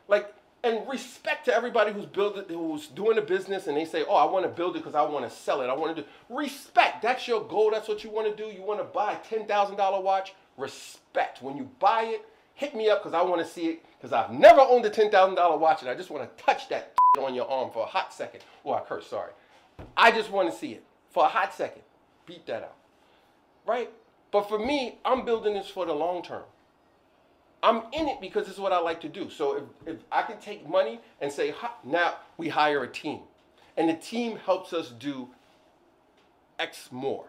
Like, 0.10 0.36
and 0.62 0.86
respect 0.86 1.46
to 1.46 1.56
everybody 1.56 1.94
who's 1.94 2.06
building, 2.06 2.44
who's 2.50 2.88
doing 2.88 3.18
a 3.18 3.22
business, 3.22 3.68
and 3.68 3.78
they 3.78 3.86
say, 3.86 4.04
"Oh, 4.06 4.16
I 4.16 4.26
want 4.26 4.44
to 4.44 4.50
build 4.50 4.76
it 4.76 4.80
because 4.80 4.94
I 4.94 5.04
want 5.04 5.24
to 5.24 5.34
sell 5.34 5.62
it. 5.62 5.68
I 5.68 5.74
want 5.74 5.96
to 5.96 6.02
do." 6.02 6.08
Respect. 6.28 7.02
That's 7.02 7.30
your 7.30 7.48
goal. 7.48 7.72
That's 7.72 7.88
what 7.88 8.04
you 8.04 8.10
want 8.10 8.36
to 8.36 8.44
do. 8.44 8.54
You 8.54 8.62
want 8.62 8.82
to 8.82 8.84
buy 8.84 9.14
a 9.14 9.20
ten 9.20 9.48
thousand 9.48 9.78
dollar 9.78 10.02
watch. 10.02 10.34
Respect. 10.58 11.42
When 11.42 11.56
you 11.56 11.70
buy 11.80 12.04
it, 12.08 12.28
hit 12.56 12.76
me 12.76 12.90
up 12.90 13.02
because 13.02 13.14
I 13.14 13.22
want 13.22 13.40
to 13.40 13.48
see 13.50 13.68
it. 13.68 13.86
Because 13.98 14.12
I've 14.12 14.32
never 14.32 14.60
owned 14.60 14.84
a 14.84 14.90
ten 14.90 15.10
thousand 15.10 15.36
dollar 15.36 15.56
watch, 15.56 15.80
and 15.80 15.90
I 15.90 15.96
just 15.96 16.10
want 16.10 16.38
to 16.38 16.44
touch 16.44 16.68
that 16.68 16.94
on 17.20 17.36
your 17.36 17.50
arm 17.50 17.72
for 17.72 17.84
a 17.84 17.88
hot 17.88 18.14
second. 18.14 18.42
Oh, 18.66 18.74
I 18.74 18.82
curse. 18.82 19.08
Sorry. 19.08 19.32
I 19.96 20.12
just 20.12 20.30
want 20.30 20.52
to 20.52 20.58
see 20.58 20.74
it 20.74 20.84
for 21.10 21.24
a 21.24 21.30
hot 21.30 21.54
second. 21.54 21.84
Beat 22.26 22.46
that 22.48 22.64
out. 22.64 22.76
Right? 23.66 23.92
But 24.32 24.50
for 24.50 24.60
me, 24.60 25.00
I'm 25.06 25.26
building 25.26 25.54
this 25.54 25.70
for 25.70 25.86
the 25.86 25.94
long 25.94 26.24
term. 26.24 26.44
I'm 27.64 27.84
in 27.94 28.08
it 28.08 28.22
because 28.22 28.48
it's 28.48 28.60
what 28.60 28.72
I 28.72 28.80
like 28.80 29.02
to 29.02 29.10
do. 29.10 29.30
So 29.30 29.58
if, 29.58 29.64
if 29.88 29.98
I 30.12 30.22
can 30.22 30.40
take 30.40 30.70
money 30.70 31.00
and 31.20 31.32
say, 31.32 31.54
now 31.84 32.16
we 32.38 32.50
hire 32.50 32.84
a 32.84 32.88
team, 32.88 33.22
and 33.76 33.90
the 33.90 33.96
team 33.96 34.38
helps 34.38 34.72
us 34.72 34.90
do 34.90 35.30
X 36.60 36.90
more. 36.92 37.26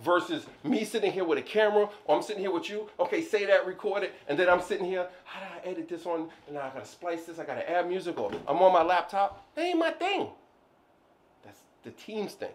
Versus 0.00 0.44
me 0.62 0.84
sitting 0.84 1.10
here 1.10 1.24
with 1.24 1.38
a 1.38 1.42
camera, 1.42 1.88
or 2.04 2.16
I'm 2.16 2.22
sitting 2.22 2.42
here 2.42 2.50
with 2.50 2.68
you. 2.68 2.90
Okay, 3.00 3.22
say 3.22 3.46
that, 3.46 3.66
record 3.66 4.02
it, 4.02 4.14
and 4.28 4.38
then 4.38 4.46
I'm 4.46 4.60
sitting 4.60 4.84
here. 4.84 5.06
How 5.24 5.40
do 5.40 5.46
I 5.46 5.70
edit 5.70 5.88
this 5.88 6.04
on? 6.04 6.28
And 6.48 6.58
I 6.58 6.68
gotta 6.68 6.84
splice 6.84 7.24
this. 7.24 7.38
I 7.38 7.46
gotta 7.46 7.70
add 7.70 7.88
music, 7.88 8.18
or 8.18 8.30
I'm 8.46 8.58
on 8.58 8.74
my 8.74 8.82
laptop. 8.82 9.46
That 9.54 9.62
ain't 9.62 9.78
my 9.78 9.92
thing. 9.92 10.28
That's 11.44 11.60
the 11.82 11.92
team's 11.92 12.34
thing. 12.34 12.50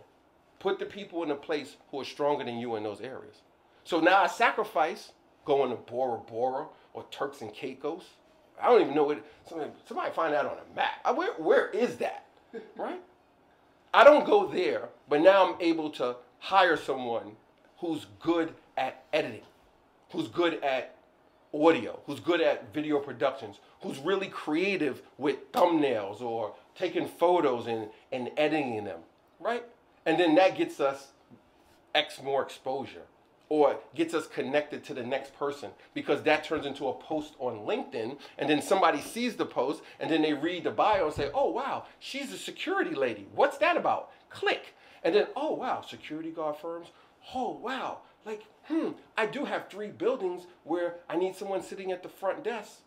Put 0.61 0.77
the 0.77 0.85
people 0.85 1.23
in 1.23 1.31
a 1.31 1.35
place 1.35 1.75
who 1.89 1.99
are 1.99 2.05
stronger 2.05 2.43
than 2.45 2.59
you 2.59 2.75
in 2.75 2.83
those 2.83 3.01
areas. 3.01 3.41
So 3.83 3.99
now 3.99 4.21
I 4.23 4.27
sacrifice 4.27 5.11
going 5.43 5.71
to 5.71 5.75
Bora 5.75 6.19
Bora 6.19 6.67
or 6.93 7.03
Turks 7.09 7.41
and 7.41 7.51
Caicos. 7.51 8.03
I 8.61 8.67
don't 8.67 8.81
even 8.81 8.93
know 8.93 9.05
what. 9.05 9.25
Somebody, 9.49 9.71
somebody 9.87 10.11
find 10.11 10.33
that 10.35 10.45
on 10.45 10.51
a 10.57 10.75
map. 10.75 10.91
I- 11.03 11.11
Where, 11.13 11.33
where 11.33 11.69
is 11.69 11.95
that? 11.97 12.25
Right? 12.77 13.01
I 13.91 14.03
don't 14.03 14.23
go 14.25 14.45
there, 14.47 14.89
but 15.09 15.21
now 15.21 15.47
I'm 15.51 15.55
able 15.59 15.89
to 15.91 16.15
hire 16.39 16.77
someone 16.77 17.31
who's 17.79 18.05
good 18.19 18.53
at 18.77 19.03
editing, 19.11 19.41
who's 20.11 20.27
good 20.27 20.63
at 20.63 20.95
audio, 21.53 21.99
who's 22.05 22.19
good 22.19 22.39
at 22.39 22.71
video 22.73 22.99
productions, 22.99 23.59
who's 23.81 23.97
really 23.97 24.27
creative 24.27 25.01
with 25.17 25.51
thumbnails 25.53 26.21
or 26.21 26.53
taking 26.75 27.07
photos 27.07 27.65
and, 27.67 27.89
and 28.11 28.29
editing 28.37 28.83
them, 28.85 28.99
right? 29.39 29.65
And 30.05 30.19
then 30.19 30.35
that 30.35 30.57
gets 30.57 30.79
us 30.79 31.09
X 31.93 32.21
more 32.23 32.41
exposure 32.41 33.03
or 33.49 33.77
gets 33.95 34.13
us 34.13 34.27
connected 34.27 34.83
to 34.85 34.93
the 34.93 35.03
next 35.03 35.37
person 35.37 35.71
because 35.93 36.23
that 36.23 36.43
turns 36.43 36.65
into 36.65 36.87
a 36.87 36.93
post 36.93 37.33
on 37.37 37.65
LinkedIn 37.67 38.17
and 38.37 38.49
then 38.49 38.61
somebody 38.61 39.01
sees 39.01 39.35
the 39.35 39.45
post 39.45 39.83
and 39.99 40.09
then 40.09 40.21
they 40.21 40.33
read 40.33 40.63
the 40.63 40.71
bio 40.71 41.07
and 41.07 41.13
say, 41.13 41.29
oh 41.33 41.49
wow, 41.51 41.85
she's 41.99 42.31
a 42.31 42.37
security 42.37 42.95
lady. 42.95 43.27
What's 43.35 43.57
that 43.57 43.75
about? 43.75 44.11
Click. 44.29 44.73
And 45.03 45.15
then, 45.15 45.27
oh 45.35 45.53
wow, 45.53 45.81
security 45.81 46.31
guard 46.31 46.55
firms. 46.57 46.87
Oh 47.35 47.51
wow, 47.51 47.99
like, 48.25 48.43
hmm, 48.65 48.89
I 49.17 49.25
do 49.25 49.45
have 49.45 49.69
three 49.69 49.89
buildings 49.89 50.43
where 50.63 50.95
I 51.09 51.15
need 51.15 51.35
someone 51.35 51.63
sitting 51.63 51.91
at 51.91 52.03
the 52.03 52.09
front 52.09 52.43
desk. 52.43 52.79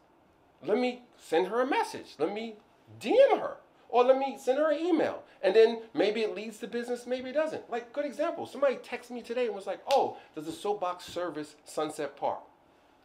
Let 0.65 0.79
me 0.79 1.03
send 1.17 1.49
her 1.49 1.61
a 1.61 1.67
message. 1.67 2.15
Let 2.19 2.33
me 2.33 2.57
DM 3.01 3.39
her. 3.39 3.57
Or 3.95 4.03
let 4.03 4.19
me 4.19 4.37
send 4.43 4.59
her 4.59 4.73
an 4.73 4.85
email. 4.85 5.23
And 5.41 5.55
then 5.55 5.83
maybe 5.95 6.23
it 6.23 6.35
leads 6.35 6.59
to 6.59 6.67
business, 6.67 7.07
maybe 7.07 7.31
it 7.31 7.35
doesn't. 7.35 7.71
Like, 7.71 7.93
good 7.93 8.05
example. 8.05 8.45
Somebody 8.45 8.75
texted 8.75 9.13
me 9.13 9.23
today 9.23 9.47
and 9.47 9.55
was 9.55 9.69
like, 9.69 9.79
oh, 9.89 10.17
does 10.35 10.47
the 10.47 10.53
soapbox 10.53 11.05
service 11.05 11.55
Sunset 11.65 12.17
Park? 12.17 12.41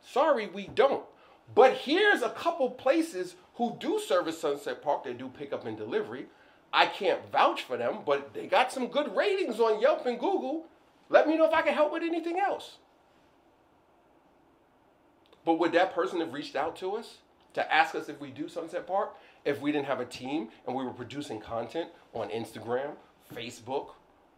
Sorry, 0.01 0.47
we 0.47 0.65
don't. 0.65 1.03
But 1.53 1.73
here's 1.73 2.23
a 2.23 2.31
couple 2.31 2.71
places 2.71 3.35
who 3.53 3.77
do 3.79 3.99
service 3.99 4.41
Sunset 4.41 4.81
Park. 4.81 5.03
They 5.03 5.13
do 5.13 5.29
pickup 5.29 5.67
and 5.67 5.77
delivery. 5.77 6.25
I 6.73 6.87
can't 6.87 7.31
vouch 7.31 7.61
for 7.61 7.77
them, 7.77 7.99
but 8.03 8.33
they 8.33 8.47
got 8.47 8.71
some 8.71 8.87
good 8.87 9.15
ratings 9.15 9.59
on 9.59 9.79
Yelp 9.79 10.07
and 10.07 10.19
Google. 10.19 10.65
Let 11.09 11.27
me 11.27 11.37
know 11.37 11.45
if 11.45 11.53
I 11.53 11.61
can 11.61 11.75
help 11.75 11.93
with 11.93 12.01
anything 12.01 12.39
else. 12.39 12.77
But 15.45 15.59
would 15.59 15.73
that 15.73 15.93
person 15.93 16.19
have 16.19 16.33
reached 16.33 16.55
out 16.55 16.75
to 16.77 16.95
us 16.95 17.19
to 17.53 17.73
ask 17.73 17.93
us 17.93 18.09
if 18.09 18.19
we 18.19 18.31
do 18.31 18.47
Sunset 18.47 18.87
Park 18.87 19.15
if 19.45 19.61
we 19.61 19.71
didn't 19.71 19.87
have 19.87 19.99
a 19.99 20.05
team 20.05 20.49
and 20.65 20.75
we 20.75 20.83
were 20.83 20.91
producing 20.91 21.39
content 21.39 21.89
on 22.13 22.29
Instagram, 22.29 22.91
Facebook, 23.33 23.89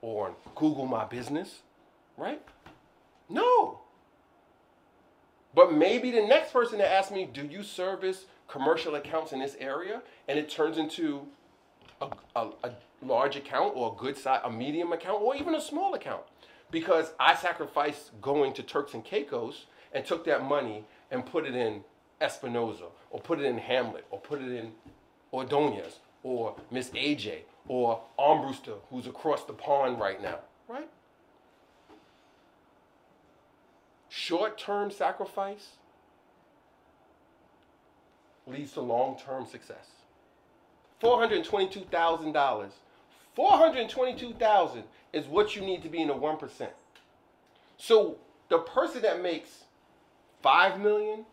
or 0.02 0.28
on 0.28 0.36
Google 0.56 0.86
My 0.86 1.06
Business? 1.06 1.60
Right? 2.18 2.42
No. 3.30 3.80
But 5.54 5.74
maybe 5.74 6.12
the 6.12 6.22
next 6.22 6.54
person 6.54 6.78
that 6.80 6.92
asks 6.92 7.12
me, 7.12 7.28
do 7.32 7.46
you 7.46 7.64
service 7.64 8.26
commercial 8.48 8.96
accounts 8.96 9.32
in 9.32 9.40
this 9.40 9.56
area? 9.60 10.02
And 10.28 10.38
it 10.40 10.50
turns 10.50 10.78
into 10.78 11.28
a, 12.02 12.08
a, 12.36 12.50
a 12.64 12.72
large 13.02 13.36
account 13.36 13.74
or 13.76 13.94
a 13.94 14.02
good 14.02 14.18
size, 14.18 14.42
a 14.44 14.52
medium 14.52 14.94
account, 14.94 15.22
or 15.22 15.36
even 15.36 15.56
a 15.56 15.62
small 15.62 15.94
account. 15.94 16.22
Because 16.70 17.12
I 17.20 17.36
sacrificed 17.36 18.12
going 18.22 18.54
to 18.54 18.64
Turks 18.64 18.94
and 18.94 19.04
Caicos 19.04 19.66
and 19.92 20.06
took 20.06 20.24
that 20.26 20.44
money 20.44 20.86
and 21.10 21.26
put 21.26 21.46
it 21.46 21.56
in 21.56 21.84
Espinoza, 22.22 22.86
or 23.10 23.20
put 23.20 23.40
it 23.40 23.46
in 23.46 23.58
Hamlet, 23.58 24.06
or 24.12 24.20
put 24.20 24.42
it 24.42 24.52
in 24.52 24.72
Ordonez, 25.34 26.00
or 26.24 26.56
Miss 26.70 26.90
AJ, 26.92 27.40
or 27.68 28.02
Armbruster, 28.20 28.78
who's 28.90 29.08
across 29.08 29.46
the 29.46 29.54
pond 29.54 30.00
right 30.00 30.22
now, 30.22 30.40
right? 30.68 30.90
short 34.12 34.58
term 34.58 34.92
sacrifice 34.92 35.78
leads 38.46 38.74
to 38.74 38.82
long 38.82 39.18
term 39.18 39.46
success. 39.46 39.88
$422,000. 41.02 42.70
422,000 43.36 44.84
is 45.14 45.26
what 45.26 45.56
you 45.56 45.62
need 45.62 45.82
to 45.82 45.90
be 45.90 46.02
in 46.02 46.10
the 46.10 46.14
1%. 46.14 46.68
So 47.78 48.18
the 48.50 48.60
person 48.60 49.02
that 49.02 49.24
makes 49.24 49.64
5 50.44 50.80
million, 50.80 51.26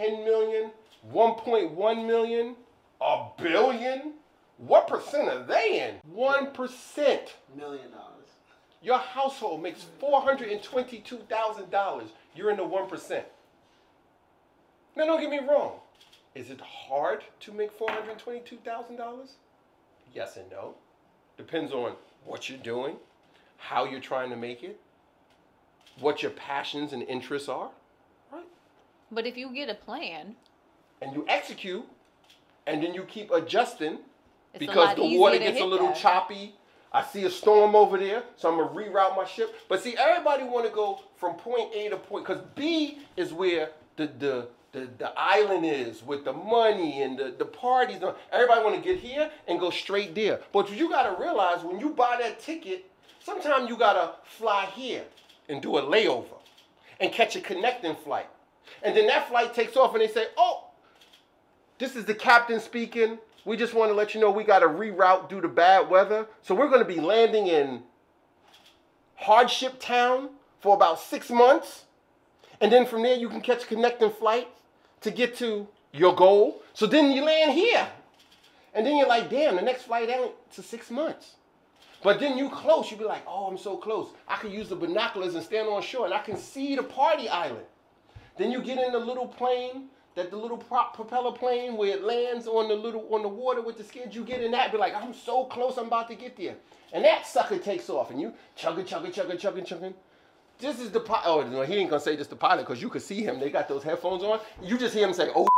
10 0.00 0.24
million, 0.24 0.70
1.1 1.12 2.06
million, 2.06 2.56
a 3.00 3.24
billion, 3.38 4.12
what 4.56 4.86
percent 4.86 5.28
are 5.28 5.42
they 5.42 5.86
in? 5.86 5.96
1%. 6.16 7.18
Million 7.56 7.90
dollars. 7.90 8.06
Your 8.82 8.98
household 8.98 9.62
makes 9.62 9.84
$422,000. 10.02 12.02
You're 12.34 12.50
in 12.50 12.56
the 12.56 12.62
1%. 12.62 13.22
Now, 14.96 15.04
don't 15.04 15.20
get 15.20 15.30
me 15.30 15.38
wrong. 15.38 15.74
Is 16.34 16.50
it 16.50 16.60
hard 16.60 17.22
to 17.40 17.52
make 17.52 17.78
$422,000? 17.78 19.30
Yes 20.14 20.36
and 20.36 20.50
no. 20.50 20.74
Depends 21.36 21.72
on 21.72 21.92
what 22.24 22.48
you're 22.48 22.58
doing, 22.58 22.96
how 23.58 23.84
you're 23.84 24.00
trying 24.00 24.30
to 24.30 24.36
make 24.36 24.62
it, 24.62 24.80
what 25.98 26.22
your 26.22 26.30
passions 26.32 26.92
and 26.92 27.02
interests 27.02 27.48
are? 27.48 27.70
But 29.10 29.26
if 29.26 29.36
you 29.36 29.52
get 29.52 29.68
a 29.68 29.74
plan, 29.74 30.36
And 31.02 31.14
you 31.14 31.24
execute, 31.28 31.84
and 32.66 32.82
then 32.82 32.94
you 32.94 33.02
keep 33.04 33.30
adjusting 33.30 33.98
because 34.58 34.96
the 34.96 35.18
water 35.18 35.38
gets 35.38 35.60
a 35.60 35.64
little 35.64 35.88
that. 35.88 35.96
choppy. 35.96 36.54
I 36.92 37.02
see 37.04 37.24
a 37.24 37.30
storm 37.30 37.76
over 37.76 37.98
there, 37.98 38.24
so 38.36 38.50
I'm 38.50 38.58
gonna 38.58 38.70
reroute 38.72 39.16
my 39.16 39.24
ship. 39.24 39.54
But 39.68 39.82
see, 39.82 39.96
everybody 39.96 40.44
want 40.44 40.66
to 40.66 40.72
go 40.72 41.00
from 41.16 41.34
point 41.34 41.72
A 41.74 41.88
to 41.88 41.96
point 41.96 42.26
because 42.26 42.42
B 42.54 42.98
is 43.16 43.32
where 43.32 43.70
the 43.96 44.06
the 44.18 44.48
the, 44.72 44.88
the 44.98 45.12
island 45.16 45.66
is 45.66 46.02
with 46.04 46.24
the 46.24 46.32
money 46.32 47.02
and 47.02 47.18
the, 47.18 47.34
the 47.36 47.44
parties. 47.44 47.98
Everybody 48.30 48.62
want 48.64 48.76
to 48.76 48.82
get 48.82 49.00
here 49.00 49.30
and 49.48 49.58
go 49.58 49.70
straight 49.70 50.14
there. 50.14 50.40
But 50.52 50.70
you 50.70 50.88
gotta 50.88 51.20
realize 51.20 51.64
when 51.64 51.80
you 51.80 51.90
buy 51.90 52.16
that 52.20 52.38
ticket, 52.40 52.84
sometimes 53.18 53.68
you 53.68 53.76
gotta 53.76 54.12
fly 54.24 54.66
here 54.66 55.04
and 55.48 55.60
do 55.60 55.76
a 55.78 55.82
layover 55.82 56.38
and 57.00 57.12
catch 57.12 57.34
a 57.34 57.40
connecting 57.40 57.96
flight. 57.96 58.28
And 58.82 58.96
then 58.96 59.06
that 59.08 59.28
flight 59.28 59.54
takes 59.54 59.76
off 59.76 59.92
and 59.94 60.02
they 60.02 60.08
say, 60.08 60.26
oh, 60.36 60.68
this 61.78 61.96
is 61.96 62.04
the 62.04 62.14
captain 62.14 62.60
speaking. 62.60 63.18
We 63.44 63.56
just 63.56 63.74
want 63.74 63.90
to 63.90 63.94
let 63.94 64.14
you 64.14 64.20
know 64.20 64.30
we 64.30 64.44
got 64.44 64.60
to 64.60 64.66
reroute 64.66 65.28
due 65.28 65.40
to 65.40 65.48
bad 65.48 65.88
weather. 65.88 66.26
So 66.42 66.54
we're 66.54 66.68
going 66.68 66.82
to 66.82 66.88
be 66.88 67.00
landing 67.00 67.46
in 67.46 67.82
Hardship 69.16 69.80
Town 69.80 70.30
for 70.60 70.74
about 70.74 71.00
six 71.00 71.30
months. 71.30 71.84
And 72.60 72.70
then 72.70 72.86
from 72.86 73.02
there, 73.02 73.16
you 73.16 73.28
can 73.28 73.40
catch 73.40 73.66
connecting 73.66 74.10
flight 74.10 74.48
to 75.00 75.10
get 75.10 75.36
to 75.36 75.66
your 75.92 76.14
goal. 76.14 76.62
So 76.74 76.86
then 76.86 77.10
you 77.12 77.24
land 77.24 77.52
here. 77.52 77.88
And 78.74 78.86
then 78.86 78.96
you're 78.96 79.08
like, 79.08 79.30
damn, 79.30 79.56
the 79.56 79.62
next 79.62 79.84
flight 79.84 80.08
ain't 80.08 80.32
to 80.52 80.62
six 80.62 80.90
months. 80.90 81.34
But 82.02 82.20
then 82.20 82.38
you 82.38 82.48
close, 82.48 82.90
you 82.90 82.96
be 82.96 83.04
like, 83.04 83.22
oh, 83.26 83.46
I'm 83.46 83.58
so 83.58 83.76
close. 83.76 84.08
I 84.26 84.36
can 84.36 84.50
use 84.50 84.68
the 84.68 84.76
binoculars 84.76 85.34
and 85.34 85.44
stand 85.44 85.68
on 85.68 85.82
shore 85.82 86.06
and 86.06 86.14
I 86.14 86.20
can 86.20 86.36
see 86.36 86.76
the 86.76 86.82
party 86.82 87.28
island. 87.28 87.66
Then 88.36 88.50
you 88.50 88.62
get 88.62 88.78
in 88.78 88.92
the 88.92 88.98
little 88.98 89.26
plane, 89.26 89.88
that 90.14 90.30
the 90.30 90.36
little 90.36 90.56
prop 90.56 90.94
propeller 90.94 91.32
plane 91.32 91.76
where 91.76 91.90
it 91.90 92.02
lands 92.02 92.46
on 92.46 92.68
the 92.68 92.74
little 92.74 93.06
on 93.14 93.22
the 93.22 93.28
water 93.28 93.62
with 93.62 93.78
the 93.78 93.84
skids. 93.84 94.14
You 94.14 94.24
get 94.24 94.42
in 94.42 94.50
that, 94.52 94.72
be 94.72 94.78
like, 94.78 94.94
I'm 94.94 95.14
so 95.14 95.44
close, 95.44 95.76
I'm 95.78 95.86
about 95.86 96.08
to 96.08 96.14
get 96.14 96.36
there. 96.36 96.56
And 96.92 97.04
that 97.04 97.26
sucker 97.26 97.58
takes 97.58 97.88
off, 97.88 98.10
and 98.10 98.20
you 98.20 98.32
chugging, 98.56 98.84
chugging, 98.84 99.12
chugging, 99.12 99.38
chugging, 99.38 99.64
chugging. 99.64 99.94
This 100.58 100.80
is 100.80 100.90
the 100.90 101.00
pilot. 101.00 101.24
Oh, 101.26 101.48
no, 101.48 101.62
he 101.62 101.76
ain't 101.76 101.90
gonna 101.90 102.02
say 102.02 102.16
this 102.16 102.26
the 102.26 102.36
pilot 102.36 102.66
because 102.66 102.82
you 102.82 102.90
could 102.90 103.02
see 103.02 103.22
him. 103.22 103.40
They 103.40 103.50
got 103.50 103.68
those 103.68 103.82
headphones 103.82 104.22
on. 104.22 104.40
You 104.62 104.76
just 104.76 104.94
hear 104.94 105.06
him 105.06 105.14
say, 105.14 105.30
"Oh." 105.34 105.46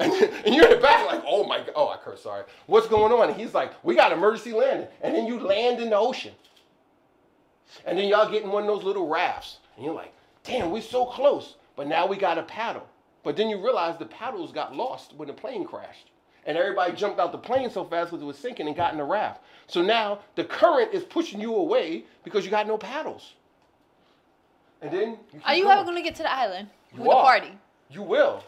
And, 0.00 0.12
and 0.12 0.54
you're 0.54 0.64
in 0.64 0.70
the 0.70 0.82
back 0.82 1.06
like, 1.06 1.22
oh 1.24 1.46
my 1.46 1.58
god, 1.58 1.70
oh 1.76 1.88
I 1.88 1.98
curse, 1.98 2.22
sorry. 2.22 2.44
What's 2.66 2.88
going 2.88 3.12
on? 3.12 3.30
And 3.30 3.40
he's 3.40 3.54
like, 3.54 3.72
we 3.84 3.94
got 3.94 4.10
emergency 4.10 4.52
landing. 4.52 4.88
And 5.02 5.14
then 5.14 5.26
you 5.26 5.38
land 5.38 5.80
in 5.80 5.90
the 5.90 5.96
ocean. 5.96 6.34
And 7.86 7.96
then 7.96 8.08
y'all 8.08 8.30
get 8.30 8.42
in 8.42 8.50
one 8.50 8.64
of 8.64 8.68
those 8.68 8.82
little 8.82 9.08
rafts. 9.08 9.58
And 9.76 9.84
you're 9.84 9.94
like, 9.94 10.12
damn, 10.42 10.72
we're 10.72 10.82
so 10.82 11.06
close. 11.06 11.54
But 11.78 11.86
now 11.86 12.06
we 12.06 12.16
got 12.16 12.38
a 12.38 12.42
paddle. 12.42 12.88
But 13.22 13.36
then 13.36 13.48
you 13.48 13.56
realize 13.62 13.96
the 13.98 14.06
paddles 14.06 14.50
got 14.50 14.74
lost 14.74 15.14
when 15.16 15.28
the 15.28 15.32
plane 15.34 15.64
crashed. 15.64 16.10
And 16.44 16.58
everybody 16.58 16.92
jumped 16.92 17.20
out 17.20 17.30
the 17.30 17.38
plane 17.38 17.70
so 17.70 17.84
fast 17.84 18.10
because 18.10 18.20
it 18.20 18.26
was 18.26 18.36
sinking 18.36 18.66
and 18.66 18.74
got 18.76 18.90
in 18.90 18.98
the 18.98 19.04
raft. 19.04 19.42
So 19.68 19.80
now 19.80 20.18
the 20.34 20.42
current 20.42 20.92
is 20.92 21.04
pushing 21.04 21.40
you 21.40 21.54
away 21.54 22.04
because 22.24 22.44
you 22.44 22.50
got 22.50 22.66
no 22.66 22.76
paddles. 22.78 23.34
And 24.82 24.90
then 24.90 25.18
you 25.32 25.40
Are 25.44 25.54
you 25.54 25.64
going. 25.64 25.78
ever 25.78 25.84
gonna 25.84 26.02
get 26.02 26.16
to 26.16 26.24
the 26.24 26.32
island 26.32 26.68
You 26.92 27.02
with 27.02 27.10
the 27.10 27.14
are. 27.16 27.22
party? 27.22 27.52
You 27.90 28.02
will. 28.02 28.42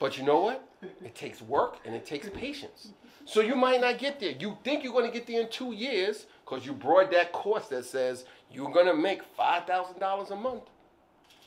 But 0.00 0.18
you 0.18 0.24
know 0.24 0.40
what? 0.40 0.68
It 0.82 1.14
takes 1.14 1.40
work 1.42 1.76
and 1.84 1.94
it 1.94 2.04
takes 2.04 2.28
patience. 2.30 2.88
So 3.24 3.40
you 3.40 3.54
might 3.54 3.80
not 3.80 3.98
get 3.98 4.18
there. 4.18 4.32
You 4.32 4.58
think 4.64 4.82
you're 4.82 4.92
going 4.92 5.10
to 5.10 5.16
get 5.16 5.28
there 5.28 5.42
in 5.42 5.48
two 5.48 5.72
years 5.72 6.26
because 6.44 6.66
you 6.66 6.72
brought 6.72 7.12
that 7.12 7.32
course 7.32 7.68
that 7.68 7.84
says 7.84 8.24
you're 8.50 8.70
going 8.72 8.86
to 8.86 8.94
make 8.94 9.22
$5,000 9.36 10.30
a 10.30 10.36
month. 10.36 10.62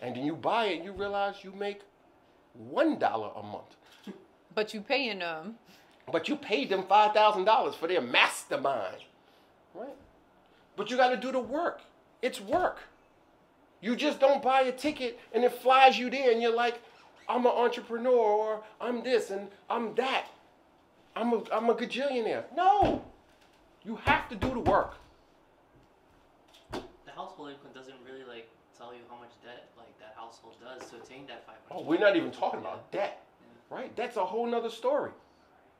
And 0.02 0.16
then 0.16 0.26
you 0.26 0.36
buy 0.36 0.66
it, 0.66 0.84
you 0.84 0.92
realize 0.92 1.44
you 1.44 1.52
make 1.52 1.82
$1 2.72 3.40
a 3.40 3.44
month. 3.44 3.76
But 4.54 4.74
you 4.74 4.82
paying 4.82 5.20
them. 5.20 5.56
But 6.12 6.30
you 6.30 6.36
paid 6.36 6.70
them 6.70 6.84
$5,000 6.84 7.76
for 7.76 7.88
their 7.88 8.02
mastermind. 8.02 8.98
Right? 9.74 9.96
But 10.76 10.90
you 10.92 10.98
got 10.98 11.10
to 11.10 11.18
do 11.18 11.32
the 11.32 11.40
work. 11.40 11.82
It's 12.22 12.40
work. 12.40 12.80
You 13.82 13.96
just 13.96 14.20
don't 14.20 14.42
buy 14.42 14.62
a 14.62 14.72
ticket 14.72 15.20
and 15.34 15.44
it 15.44 15.52
flies 15.52 15.98
you 16.00 16.10
there 16.10 16.32
and 16.32 16.42
you're 16.42 16.56
like, 16.56 16.82
I'm 17.28 17.46
an 17.46 17.52
entrepreneur 17.52 18.12
or 18.12 18.64
I'm 18.80 19.04
this 19.04 19.30
and 19.30 19.48
I'm 19.70 19.96
that. 19.96 20.28
I'm 21.16 21.34
a, 21.34 21.44
I'm 21.52 21.70
a 21.70 21.76
gajillionaire. 21.76 22.44
No. 22.56 23.04
You 23.84 23.98
have 24.06 24.28
to 24.30 24.36
do 24.36 24.50
the 24.50 24.60
work. 24.60 24.96
The 26.72 27.12
household 27.16 27.52
income 27.52 27.72
doesn't 27.74 27.96
really 28.06 28.24
like 28.24 28.50
tell 28.78 28.94
you 28.94 29.02
how 29.10 29.18
much 29.18 29.30
debt 29.44 29.70
like 29.75 29.75
that 29.75 29.75
household 30.36 30.56
does 30.80 30.90
to 30.90 30.98
attain 30.98 31.26
that 31.28 31.46
five 31.46 31.56
Oh, 31.72 31.76
hundred. 31.76 31.88
we're 31.90 32.00
not 32.00 32.16
even 32.16 32.32
talking 32.32 32.60
about 32.60 32.92
debt. 32.92 33.22
Right? 33.70 33.96
That's 33.96 34.18
a 34.18 34.26
whole 34.26 34.46
nother 34.46 34.70
story. 34.70 35.12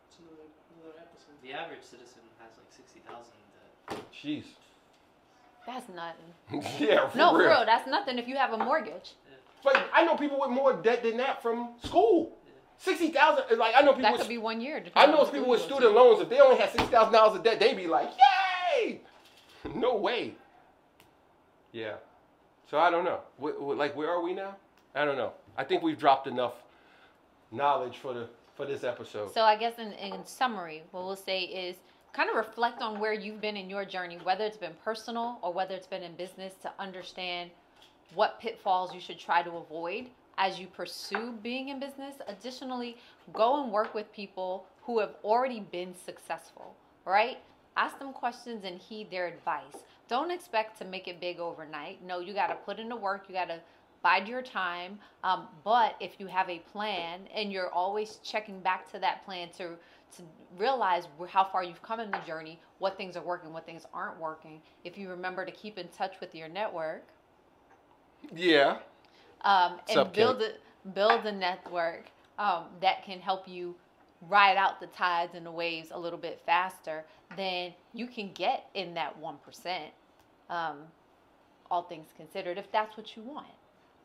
It's 0.10 0.18
another, 0.20 0.42
another 0.82 1.00
episode. 1.00 1.36
The 1.44 1.54
average 1.54 1.84
citizen 1.84 2.22
has 2.40 2.50
like 2.58 2.68
sixty 2.70 3.00
thousand 3.08 3.34
in 3.90 3.96
debt. 3.98 4.06
Jeez. 4.14 4.44
That's 5.68 5.88
nothing. 5.90 6.72
yeah, 6.88 7.08
for 7.10 7.18
No, 7.18 7.32
for 7.32 7.40
real. 7.40 7.50
real, 7.50 7.66
that's 7.66 7.88
nothing 7.88 8.18
if 8.20 8.28
you 8.28 8.36
have 8.38 8.54
a 8.54 8.58
mortgage. 8.58 9.14
But 9.64 9.84
I 9.94 10.04
know 10.06 10.16
people 10.16 10.40
with 10.40 10.52
more 10.52 10.74
debt 10.74 11.02
than 11.04 11.18
that 11.18 11.42
from 11.42 11.70
school. 11.84 12.38
Sixty 12.78 13.10
thousand. 13.10 13.58
Like 13.58 13.74
I 13.76 13.82
know 13.82 13.92
people. 13.94 14.04
That 14.04 14.12
with 14.14 14.22
could 14.22 14.30
be 14.30 14.38
one 14.38 14.62
year. 14.62 14.84
I 14.96 15.06
know 15.06 15.24
people 15.26 15.50
with 15.50 15.62
student 15.62 15.84
to. 15.84 15.90
loans, 15.90 16.22
if 16.22 16.30
they 16.30 16.40
only 16.40 16.58
had 16.58 16.72
six 16.72 16.84
thousand 16.86 17.14
dollars 17.14 17.38
of 17.38 17.44
debt, 17.44 17.60
they'd 17.60 17.78
be 17.78 17.88
like, 17.88 18.10
"Yay!" 18.78 19.00
no 19.76 19.96
way. 19.96 20.34
Yeah. 21.72 21.94
So 22.70 22.80
I 22.80 22.90
don't 22.90 23.06
know. 23.06 23.20
Like, 23.40 23.96
where 23.96 24.10
are 24.10 24.22
we 24.22 24.34
now? 24.34 24.56
I 24.94 25.06
don't 25.06 25.18
know. 25.18 25.34
I 25.58 25.64
think 25.64 25.84
we've 25.84 26.00
dropped 26.00 26.28
enough 26.28 26.54
knowledge 27.52 27.98
for 27.98 28.14
the 28.14 28.28
for 28.56 28.66
this 28.66 28.84
episode. 28.84 29.34
So 29.34 29.42
I 29.42 29.58
guess 29.58 29.80
in, 29.80 29.92
in 29.94 30.26
summary, 30.26 30.84
what 30.92 31.04
we'll 31.04 31.16
say 31.16 31.42
is 31.42 31.76
kind 32.14 32.30
of 32.30 32.38
reflect 32.38 32.82
on 32.82 33.00
where 33.00 33.14
you've 33.14 33.42
been 33.42 33.58
in 33.58 33.70
your 33.70 33.84
journey, 33.84 34.18
whether 34.24 34.46
it's 34.46 34.58
been 34.58 34.76
personal 34.84 35.40
or 35.42 35.52
whether 35.52 35.76
it's 35.76 35.88
been 35.88 36.04
in 36.04 36.16
business, 36.16 36.54
to 36.62 36.72
understand 36.80 37.52
what 38.14 38.40
pitfalls 38.40 38.94
you 38.94 39.02
should 39.02 39.20
try 39.20 39.44
to 39.44 39.52
avoid 39.52 40.06
as 40.38 40.58
you 40.60 40.68
pursue 40.68 41.34
being 41.44 41.70
in 41.70 41.80
business. 41.80 42.16
Additionally, 42.28 42.96
go 43.34 43.62
and 43.62 43.72
work 43.72 43.94
with 43.94 44.12
people 44.14 44.66
who 44.84 45.00
have 45.00 45.16
already 45.24 45.60
been 45.60 45.94
successful, 46.06 46.76
right? 47.04 47.40
Ask 47.76 48.00
them 48.00 48.14
questions 48.14 48.64
and 48.64 48.80
heed 48.80 49.12
their 49.12 49.28
advice. 49.28 49.84
Don't 50.08 50.32
expect 50.32 50.78
to 50.80 50.86
make 50.86 51.08
it 51.08 51.20
big 51.20 51.40
overnight. 51.40 52.04
No, 52.04 52.20
you 52.20 52.34
got 52.34 52.48
to 52.48 52.56
put 52.56 52.80
in 52.80 52.90
the 52.90 52.96
work. 52.96 53.26
You 53.28 53.34
got 53.36 53.48
to 53.48 53.60
bide 54.02 54.28
your 54.28 54.42
time. 54.44 55.00
Um, 55.24 55.48
but 55.64 55.96
if 56.00 56.20
you 56.20 56.28
have 56.28 56.48
a 56.50 56.60
plan 56.60 57.22
and 57.34 57.52
you're 57.52 57.72
always 57.72 58.20
checking 58.24 58.60
back 58.60 58.92
to 58.92 59.00
that 59.00 59.26
plan 59.26 59.50
to 59.58 59.72
to 60.18 60.24
realize 60.58 61.08
how 61.28 61.44
far 61.44 61.64
you've 61.64 61.82
come 61.82 62.00
in 62.00 62.10
the 62.12 62.20
journey, 62.20 62.60
what 62.78 62.96
things 62.96 63.18
are 63.18 63.24
working, 63.24 63.52
what 63.52 63.66
things 63.66 63.86
aren't 63.94 64.20
working. 64.20 64.62
If 64.84 64.98
you 64.98 65.10
remember 65.10 65.44
to 65.46 65.52
keep 65.52 65.78
in 65.78 65.88
touch 65.90 66.14
with 66.22 66.34
your 66.34 66.48
network, 66.48 67.04
yeah. 68.34 68.78
um, 69.42 69.80
and 69.90 69.96
Sup, 69.96 70.14
build 70.14 70.42
a 70.42 70.52
build 70.90 71.26
a 71.26 71.32
network 71.32 72.06
um, 72.38 72.66
that 72.82 73.04
can 73.04 73.20
help 73.20 73.48
you 73.48 73.76
ride 74.22 74.58
out 74.58 74.80
the 74.80 74.88
tides 74.88 75.36
and 75.36 75.46
the 75.46 75.52
waves 75.52 75.90
a 75.92 76.00
little 76.00 76.20
bit 76.20 76.42
faster, 76.46 77.06
then 77.36 77.74
you 77.94 78.08
can 78.08 78.32
get 78.34 78.70
in 78.74 78.94
that 78.94 79.18
one 79.18 79.38
percent. 79.46 79.92
Um, 80.50 80.78
all 81.72 81.84
things 81.84 82.08
considered, 82.16 82.58
if 82.58 82.72
that's 82.72 82.96
what 82.96 83.16
you 83.16 83.24
want. 83.24 83.48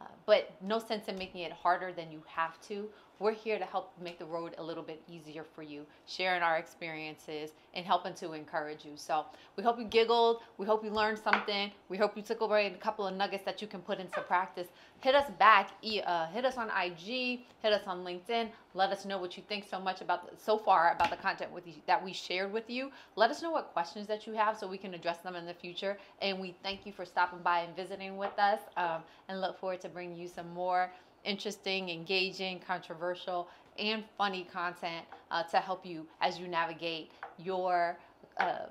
Uh, 0.00 0.06
but 0.24 0.50
no 0.62 0.78
sense 0.78 1.08
in 1.08 1.18
making 1.18 1.42
it 1.42 1.52
harder 1.52 1.92
than 1.92 2.10
you 2.10 2.22
have 2.26 2.60
to 2.62 2.88
we're 3.20 3.34
here 3.34 3.58
to 3.58 3.66
help 3.66 3.92
make 4.02 4.18
the 4.18 4.24
road 4.24 4.54
a 4.58 4.62
little 4.62 4.82
bit 4.82 5.02
easier 5.06 5.44
for 5.54 5.62
you, 5.62 5.84
sharing 6.06 6.42
our 6.42 6.56
experiences 6.56 7.50
and 7.74 7.84
helping 7.84 8.14
to 8.14 8.32
encourage 8.32 8.84
you. 8.84 8.92
So 8.96 9.26
we 9.56 9.62
hope 9.62 9.78
you 9.78 9.84
giggled. 9.84 10.38
We 10.56 10.64
hope 10.64 10.82
you 10.82 10.90
learned 10.90 11.18
something. 11.18 11.70
We 11.90 11.98
hope 11.98 12.16
you 12.16 12.22
took 12.22 12.40
away 12.40 12.66
a 12.66 12.70
couple 12.70 13.06
of 13.06 13.14
nuggets 13.14 13.44
that 13.44 13.60
you 13.60 13.68
can 13.68 13.80
put 13.80 14.00
into 14.00 14.20
practice. 14.22 14.68
Hit 15.02 15.14
us 15.14 15.30
back. 15.38 15.72
Uh, 16.04 16.26
hit 16.28 16.46
us 16.46 16.56
on 16.56 16.70
IG. 16.70 17.40
Hit 17.62 17.72
us 17.72 17.82
on 17.86 18.04
LinkedIn. 18.04 18.48
Let 18.72 18.90
us 18.90 19.04
know 19.04 19.18
what 19.18 19.36
you 19.36 19.42
think 19.48 19.66
so 19.68 19.78
much 19.78 20.00
about 20.00 20.30
the, 20.30 20.36
so 20.42 20.56
far 20.56 20.92
about 20.92 21.10
the 21.10 21.16
content 21.16 21.52
with 21.52 21.66
you, 21.66 21.74
that 21.86 22.02
we 22.02 22.14
shared 22.14 22.50
with 22.50 22.70
you. 22.70 22.90
Let 23.16 23.30
us 23.30 23.42
know 23.42 23.50
what 23.50 23.72
questions 23.74 24.06
that 24.06 24.26
you 24.26 24.32
have 24.32 24.56
so 24.56 24.66
we 24.66 24.78
can 24.78 24.94
address 24.94 25.18
them 25.18 25.36
in 25.36 25.44
the 25.44 25.54
future. 25.54 25.98
And 26.22 26.40
we 26.40 26.54
thank 26.62 26.86
you 26.86 26.92
for 26.92 27.04
stopping 27.04 27.40
by 27.40 27.60
and 27.60 27.76
visiting 27.76 28.16
with 28.16 28.38
us. 28.38 28.60
Um, 28.78 29.02
and 29.28 29.40
look 29.40 29.58
forward 29.60 29.82
to 29.82 29.88
bringing 29.88 30.16
you 30.16 30.28
some 30.28 30.48
more 30.54 30.90
interesting, 31.24 31.90
engaging, 31.90 32.60
controversial, 32.60 33.48
and 33.78 34.04
funny 34.18 34.46
content 34.52 35.06
uh, 35.30 35.42
to 35.44 35.58
help 35.58 35.86
you 35.86 36.06
as 36.20 36.38
you 36.38 36.48
navigate 36.48 37.10
your 37.38 37.98
uh, 38.38 38.66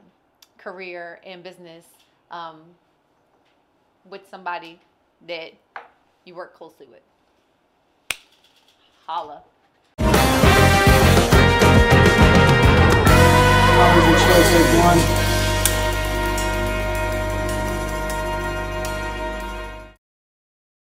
career 0.57 1.19
and 1.25 1.43
business 1.43 1.85
um, 2.31 2.61
with 4.09 4.21
somebody 4.29 4.79
that 5.27 5.51
you 6.25 6.35
work 6.35 6.53
closely 6.53 6.87
with. 6.87 7.01
Holla. 9.05 9.41
One. 14.79 15.28